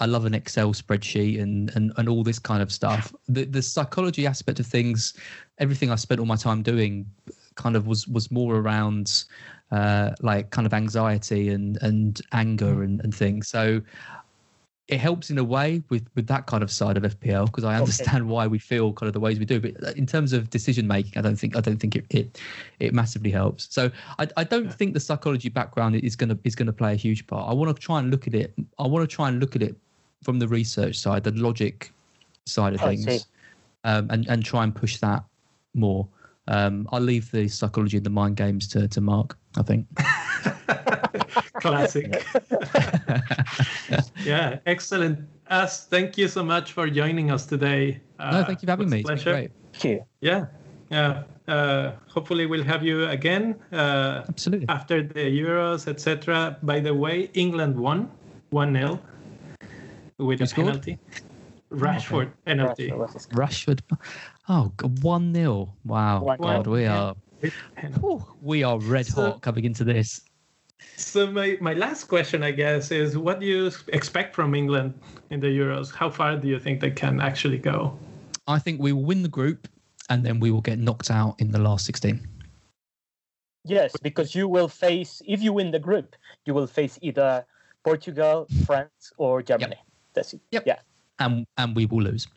I 0.00 0.06
love 0.06 0.26
an 0.26 0.34
Excel 0.34 0.72
spreadsheet 0.72 1.40
and 1.40 1.74
and 1.74 1.92
and 1.96 2.08
all 2.08 2.22
this 2.22 2.38
kind 2.38 2.62
of 2.62 2.72
stuff. 2.72 3.12
The 3.28 3.44
the 3.44 3.62
psychology 3.62 4.26
aspect 4.26 4.58
of 4.60 4.66
things, 4.66 5.14
everything 5.58 5.90
I 5.90 5.96
spent 5.96 6.20
all 6.20 6.26
my 6.26 6.36
time 6.36 6.62
doing, 6.62 7.06
kind 7.56 7.76
of 7.76 7.86
was 7.86 8.08
was 8.08 8.30
more 8.30 8.56
around 8.56 9.24
uh, 9.70 10.12
like 10.20 10.50
kind 10.50 10.66
of 10.66 10.74
anxiety 10.74 11.50
and 11.50 11.78
and 11.82 12.20
anger 12.32 12.76
mm. 12.76 12.84
and, 12.84 13.00
and 13.04 13.14
things. 13.14 13.48
So 13.48 13.82
it 14.88 14.98
helps 14.98 15.28
in 15.28 15.36
a 15.36 15.44
way 15.44 15.82
with 15.90 16.08
with 16.14 16.26
that 16.26 16.46
kind 16.46 16.62
of 16.62 16.70
side 16.70 16.96
of 16.96 17.02
FPL 17.02 17.46
because 17.46 17.64
I 17.64 17.76
understand 17.76 18.22
okay. 18.22 18.30
why 18.30 18.46
we 18.46 18.58
feel 18.58 18.92
kind 18.94 19.06
of 19.06 19.12
the 19.12 19.20
ways 19.20 19.38
we 19.38 19.44
do. 19.44 19.60
But 19.60 19.96
in 19.96 20.06
terms 20.06 20.32
of 20.32 20.48
decision 20.48 20.86
making, 20.86 21.18
I 21.18 21.20
don't 21.20 21.36
think 21.36 21.56
I 21.56 21.60
don't 21.60 21.76
think 21.76 21.94
it 21.94 22.06
it, 22.08 22.40
it 22.80 22.94
massively 22.94 23.30
helps. 23.30 23.72
So 23.72 23.90
I, 24.18 24.26
I 24.38 24.44
don't 24.44 24.64
yeah. 24.64 24.72
think 24.72 24.94
the 24.94 25.00
psychology 25.00 25.50
background 25.50 25.96
is 25.96 26.16
gonna 26.16 26.38
is 26.44 26.54
gonna 26.54 26.72
play 26.72 26.94
a 26.94 26.96
huge 26.96 27.26
part. 27.26 27.48
I 27.48 27.52
want 27.52 27.74
to 27.74 27.80
try 27.80 27.98
and 27.98 28.10
look 28.10 28.26
at 28.26 28.34
it. 28.34 28.54
I 28.78 28.86
want 28.86 29.08
to 29.08 29.14
try 29.14 29.28
and 29.28 29.38
look 29.38 29.54
at 29.54 29.62
it 29.62 29.76
from 30.22 30.38
the 30.38 30.48
research 30.48 30.98
side, 30.98 31.22
the 31.22 31.32
logic 31.32 31.92
side 32.46 32.72
of 32.74 32.80
things, 32.80 33.26
um, 33.84 34.08
and 34.10 34.26
and 34.28 34.42
try 34.42 34.64
and 34.64 34.74
push 34.74 34.96
that 34.98 35.22
more. 35.74 36.08
Um, 36.48 36.88
I'll 36.92 37.00
leave 37.00 37.30
the 37.30 37.46
psychology 37.48 37.98
and 37.98 38.06
the 38.06 38.10
mind 38.10 38.36
games 38.36 38.66
to 38.68 38.88
to 38.88 39.00
Mark. 39.00 39.38
I 39.56 39.62
think. 39.62 39.86
Classic. 41.60 42.06
yeah, 44.24 44.58
excellent. 44.66 45.18
Az 45.50 45.86
thank 45.90 46.18
you 46.18 46.28
so 46.28 46.42
much 46.44 46.72
for 46.72 46.88
joining 46.88 47.30
us 47.30 47.46
today. 47.46 48.00
Uh, 48.18 48.30
no, 48.30 48.44
thank 48.44 48.62
you 48.62 48.66
for 48.66 48.72
having 48.72 48.90
me. 48.90 49.02
Pleasure. 49.02 49.32
Great. 49.32 49.50
Thank 49.72 49.84
you. 49.84 50.04
Yeah. 50.20 50.46
Yeah. 50.90 51.22
Uh, 51.48 51.92
hopefully 52.08 52.46
we'll 52.46 52.64
have 52.64 52.82
you 52.82 53.08
again. 53.08 53.54
Uh, 53.72 54.22
Absolutely. 54.28 54.68
After 54.68 55.02
the 55.02 55.20
Euros, 55.20 55.88
etc. 55.88 56.56
By 56.62 56.80
the 56.80 56.94
way, 56.94 57.30
England 57.34 57.76
won 57.76 58.10
one 58.50 58.74
0 58.74 59.00
with 60.18 60.40
a 60.40 60.46
penalty. 60.46 60.98
Rashford 61.70 62.32
penalty. 62.44 62.90
Rashford. 62.90 63.80
Oh, 64.48 64.72
one 65.02 65.34
0 65.34 65.74
Wow, 65.84 66.20
one 66.20 66.38
God, 66.38 66.66
we 66.66 66.86
are. 66.86 67.14
we 68.40 68.62
are 68.62 68.78
red 68.80 69.08
hot 69.08 69.42
coming 69.42 69.64
into 69.64 69.84
this. 69.84 70.22
So 70.96 71.30
my, 71.30 71.58
my 71.60 71.74
last 71.74 72.04
question, 72.04 72.42
I 72.42 72.50
guess, 72.50 72.90
is 72.90 73.16
what 73.18 73.40
do 73.40 73.46
you 73.46 73.70
expect 73.88 74.34
from 74.34 74.54
England 74.54 74.94
in 75.30 75.40
the 75.40 75.46
Euros? 75.46 75.94
How 75.94 76.10
far 76.10 76.36
do 76.36 76.48
you 76.48 76.58
think 76.58 76.80
they 76.80 76.90
can 76.90 77.20
actually 77.20 77.58
go? 77.58 77.96
I 78.46 78.58
think 78.58 78.80
we 78.80 78.92
will 78.92 79.04
win 79.04 79.22
the 79.22 79.28
group 79.28 79.68
and 80.08 80.24
then 80.24 80.40
we 80.40 80.50
will 80.50 80.60
get 80.60 80.78
knocked 80.78 81.10
out 81.10 81.40
in 81.40 81.50
the 81.50 81.58
last 81.58 81.84
16. 81.84 82.26
Yes, 83.64 83.94
because 84.02 84.34
you 84.34 84.48
will 84.48 84.68
face, 84.68 85.20
if 85.26 85.42
you 85.42 85.52
win 85.52 85.70
the 85.70 85.78
group, 85.78 86.16
you 86.46 86.54
will 86.54 86.66
face 86.66 86.98
either 87.02 87.44
Portugal, 87.84 88.46
France, 88.64 89.12
or 89.18 89.42
Germany. 89.42 89.76
Yep. 89.76 89.86
That's 90.14 90.34
it. 90.34 90.40
Yep. 90.50 90.62
Yeah. 90.66 90.78
And, 91.18 91.46
and 91.56 91.74
we 91.74 91.86
will 91.86 92.02
lose. 92.02 92.28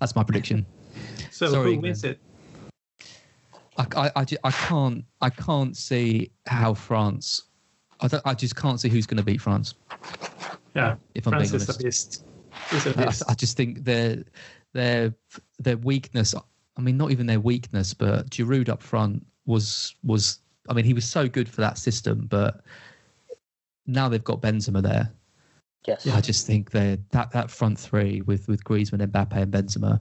That's 0.00 0.14
my 0.14 0.24
prediction. 0.24 0.66
so 1.30 1.48
Sorry, 1.48 1.74
who 1.74 1.80
wins 1.80 2.04
it? 2.04 2.18
I, 3.78 3.86
I, 3.96 4.10
I, 4.16 4.26
I 4.44 4.50
can't 4.50 5.04
I 5.20 5.28
can't 5.28 5.76
see 5.76 6.30
how 6.46 6.72
France 6.72 7.42
I, 8.00 8.08
I 8.24 8.34
just 8.34 8.56
can't 8.56 8.80
see 8.80 8.88
who's 8.88 9.06
going 9.06 9.18
to 9.18 9.22
beat 9.22 9.40
France. 9.40 9.74
Yeah, 10.74 10.96
if 11.14 11.26
I'm 11.26 11.32
France 11.32 11.50
being 11.50 11.62
honest. 11.62 12.22
Is 12.72 12.86
a 12.86 12.94
beast. 12.94 13.22
I, 13.28 13.32
I 13.32 13.34
just 13.34 13.56
think 13.56 13.84
their 13.84 14.24
their 14.72 15.14
their 15.58 15.76
weakness. 15.76 16.34
I 16.76 16.80
mean, 16.80 16.96
not 16.96 17.10
even 17.10 17.26
their 17.26 17.40
weakness, 17.40 17.94
but 17.94 18.30
Giroud 18.30 18.68
up 18.68 18.82
front 18.82 19.24
was 19.46 19.94
was. 20.02 20.40
I 20.68 20.74
mean, 20.74 20.84
he 20.84 20.94
was 20.94 21.04
so 21.04 21.28
good 21.28 21.48
for 21.48 21.60
that 21.60 21.78
system, 21.78 22.26
but 22.28 22.62
now 23.86 24.08
they've 24.08 24.24
got 24.24 24.42
Benzema 24.42 24.82
there. 24.82 25.12
Yes. 25.86 26.06
I 26.06 26.20
just 26.20 26.46
think 26.46 26.70
they 26.70 26.98
that 27.10 27.30
that 27.32 27.50
front 27.50 27.78
three 27.78 28.22
with 28.22 28.48
with 28.48 28.64
Griezmann, 28.64 29.02
and 29.02 29.12
Mbappe, 29.12 29.36
and 29.36 29.52
Benzema, 29.52 30.00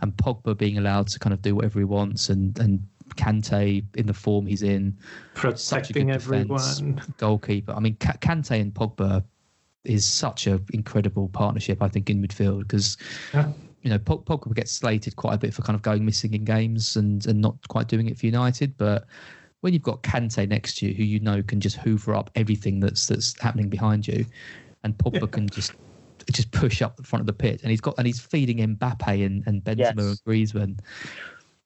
and 0.00 0.16
Pogba 0.16 0.56
being 0.56 0.78
allowed 0.78 1.08
to 1.08 1.18
kind 1.18 1.34
of 1.34 1.42
do 1.42 1.54
whatever 1.54 1.78
he 1.78 1.84
wants 1.84 2.28
and 2.28 2.58
and 2.58 2.82
Kante 3.16 3.84
in 3.94 4.06
the 4.06 4.14
form 4.14 4.46
he's 4.46 4.62
in, 4.62 4.96
protecting 5.34 6.10
everyone, 6.10 7.00
goalkeeper. 7.18 7.72
I 7.72 7.80
mean, 7.80 7.96
Kante 7.96 8.60
and 8.60 8.72
Pogba 8.72 9.22
is 9.84 10.04
such 10.04 10.46
an 10.46 10.64
incredible 10.72 11.28
partnership. 11.28 11.82
I 11.82 11.88
think 11.88 12.10
in 12.10 12.26
midfield 12.26 12.60
because. 12.60 12.96
Yeah. 13.32 13.52
You 13.82 13.90
know, 13.90 14.00
Pogba 14.00 14.52
gets 14.52 14.72
slated 14.72 15.14
quite 15.14 15.34
a 15.34 15.38
bit 15.38 15.54
for 15.54 15.62
kind 15.62 15.76
of 15.76 15.82
going 15.82 16.04
missing 16.04 16.34
in 16.34 16.44
games 16.44 16.96
and, 16.96 17.24
and 17.24 17.40
not 17.40 17.54
quite 17.68 17.86
doing 17.86 18.08
it 18.08 18.18
for 18.18 18.26
United. 18.26 18.76
But 18.76 19.06
when 19.60 19.72
you've 19.72 19.82
got 19.82 20.02
Kante 20.02 20.48
next 20.48 20.78
to 20.78 20.86
you, 20.88 20.94
who 20.94 21.04
you 21.04 21.20
know 21.20 21.40
can 21.42 21.60
just 21.60 21.76
hoover 21.76 22.12
up 22.16 22.28
everything 22.34 22.80
that's 22.80 23.06
that's 23.06 23.40
happening 23.40 23.68
behind 23.68 24.08
you, 24.08 24.26
and 24.86 24.96
Pogba 24.96 25.20
yeah. 25.20 25.26
can 25.26 25.48
just 25.48 25.72
just 26.32 26.50
push 26.50 26.80
up 26.82 26.96
the 26.96 27.02
front 27.02 27.20
of 27.20 27.26
the 27.26 27.32
pit, 27.32 27.60
and 27.62 27.70
he's 27.70 27.80
got 27.80 27.94
and 27.98 28.06
he's 28.06 28.20
feeding 28.20 28.58
Mbappe 28.58 29.26
and, 29.26 29.46
and 29.46 29.62
Benzema 29.62 29.78
yes. 29.78 29.96
and 29.98 30.24
Griezmann 30.24 30.78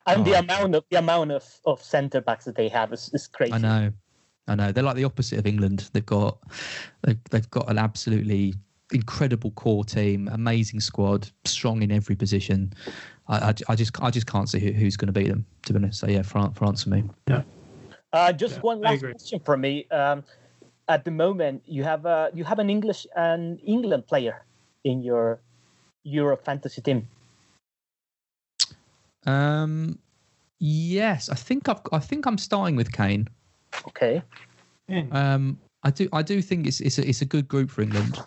and 0.07 0.21
oh. 0.21 0.25
the 0.25 0.39
amount 0.39 0.75
of 0.75 0.85
the 0.91 0.99
amount 0.99 1.33
of, 1.33 1.45
of 1.65 1.83
centre 1.83 2.21
backs 2.21 2.45
that 2.45 2.57
they 2.57 2.69
have 2.69 2.93
is, 2.93 3.11
is 3.13 3.27
crazy. 3.27 3.53
I 3.53 3.59
know, 3.59 3.93
I 4.49 4.55
know. 4.55 4.73
They're 4.73 4.85
like 4.85 4.97
the 4.97 5.05
opposite 5.05 5.39
of 5.39 5.47
England. 5.47 5.91
They've 5.93 6.05
got 6.05 6.39
they've, 7.03 7.19
they've 7.31 7.51
got 7.51 7.71
an 7.71 7.79
absolutely 7.79 8.55
incredible 8.93 9.53
core 9.53 9.85
team, 9.85 10.29
amazing 10.33 10.81
squad, 10.81 11.31
strong 11.45 11.83
in 11.83 11.93
every 11.93 12.17
position. 12.17 12.73
I, 13.29 13.37
I, 13.37 13.55
I 13.69 13.77
just 13.77 14.03
I 14.03 14.11
just 14.11 14.27
can't 14.27 14.49
see 14.49 14.59
who, 14.59 14.73
who's 14.73 14.97
going 14.97 15.13
to 15.13 15.19
beat 15.19 15.29
them. 15.29 15.45
To 15.65 15.73
be 15.73 15.79
honest, 15.79 16.01
so 16.01 16.09
yeah, 16.09 16.23
France, 16.23 16.57
France 16.57 16.85
for 16.85 16.91
me. 16.91 17.05
Yeah. 17.29 17.43
Uh, 18.13 18.33
just 18.33 18.57
yeah, 18.57 18.61
one 18.63 18.81
last 18.81 19.03
question 19.03 19.39
from 19.41 19.61
me. 19.61 19.87
Um, 19.91 20.25
at 20.91 21.05
the 21.05 21.11
moment, 21.11 21.63
you 21.67 21.85
have 21.85 22.05
a 22.05 22.31
you 22.35 22.45
have 22.45 22.59
an 22.59 22.69
English 22.69 23.07
and 23.17 23.61
England 23.65 24.07
player 24.07 24.45
in 24.85 25.03
your 25.03 25.39
Euro 26.03 26.37
fantasy 26.37 26.83
team. 26.83 27.07
Um, 29.25 29.99
yes, 30.59 31.29
I 31.29 31.37
think 31.37 31.69
I've. 31.69 31.81
I 31.93 32.01
think 32.01 32.27
I'm 32.27 32.39
starting 32.39 32.77
with 32.77 32.91
Kane. 32.93 33.29
Okay. 33.87 34.23
Um, 35.13 35.59
I 35.85 35.91
do. 35.91 36.09
I 36.13 36.23
do 36.23 36.43
think 36.43 36.67
it's 36.67 36.81
it's 36.81 36.99
a, 36.99 37.09
it's 37.09 37.23
a 37.23 37.27
good 37.27 37.47
group 37.47 37.71
for 37.71 37.83
England. 37.83 38.19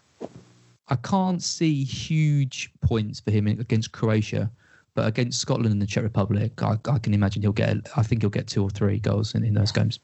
I 0.87 0.95
can't 0.95 1.43
see 1.43 1.83
huge 1.83 2.71
points 2.81 3.19
for 3.19 3.31
him 3.31 3.47
against 3.47 3.91
Croatia, 3.91 4.49
but 4.95 5.07
against 5.07 5.39
Scotland 5.39 5.71
and 5.71 5.81
the 5.81 5.87
Czech 5.87 6.03
Republic, 6.03 6.61
I, 6.61 6.77
I 6.87 6.99
can 6.99 7.13
imagine 7.13 7.41
he'll 7.41 7.51
get. 7.51 7.77
I 7.97 8.03
think 8.03 8.21
he'll 8.21 8.29
get 8.29 8.47
two 8.47 8.63
or 8.63 8.69
three 8.69 8.99
goals 8.99 9.35
in, 9.35 9.43
in 9.43 9.53
those 9.53 9.71
games. 9.71 9.99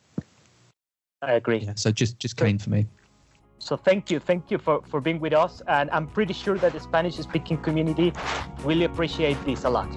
I 1.22 1.34
agree. 1.34 1.60
Yeah, 1.60 1.74
so 1.76 1.92
just 1.92 2.20
just 2.20 2.38
Kane 2.38 2.58
for 2.58 2.70
me. 2.70 2.88
So 3.60 3.76
thank 3.76 4.10
you, 4.10 4.20
thank 4.20 4.50
you 4.50 4.58
for, 4.58 4.82
for 4.88 5.02
being 5.02 5.20
with 5.20 5.34
us. 5.34 5.62
And 5.68 5.92
I'm 5.92 6.08
pretty 6.08 6.34
sure 6.34 6.58
that 6.58 6.72
the 6.72 6.80
Spanish 6.80 7.18
speaking 7.18 7.58
community 7.58 8.14
really 8.64 8.86
appreciate 8.86 9.38
this 9.46 9.66
a 9.66 9.70
lot. 9.70 9.90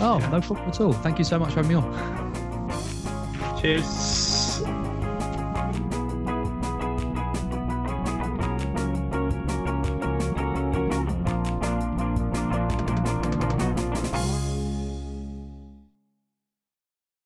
Oh, 0.00 0.18
no 0.32 0.40
problem 0.40 0.68
at 0.68 0.80
all. 0.80 0.92
Thank 0.92 1.18
you 1.18 1.24
so 1.24 1.38
much 1.38 1.52
for 1.52 1.62
having 1.62 1.76
me 1.76 1.82
on. 1.82 3.60
Cheers. 3.60 4.25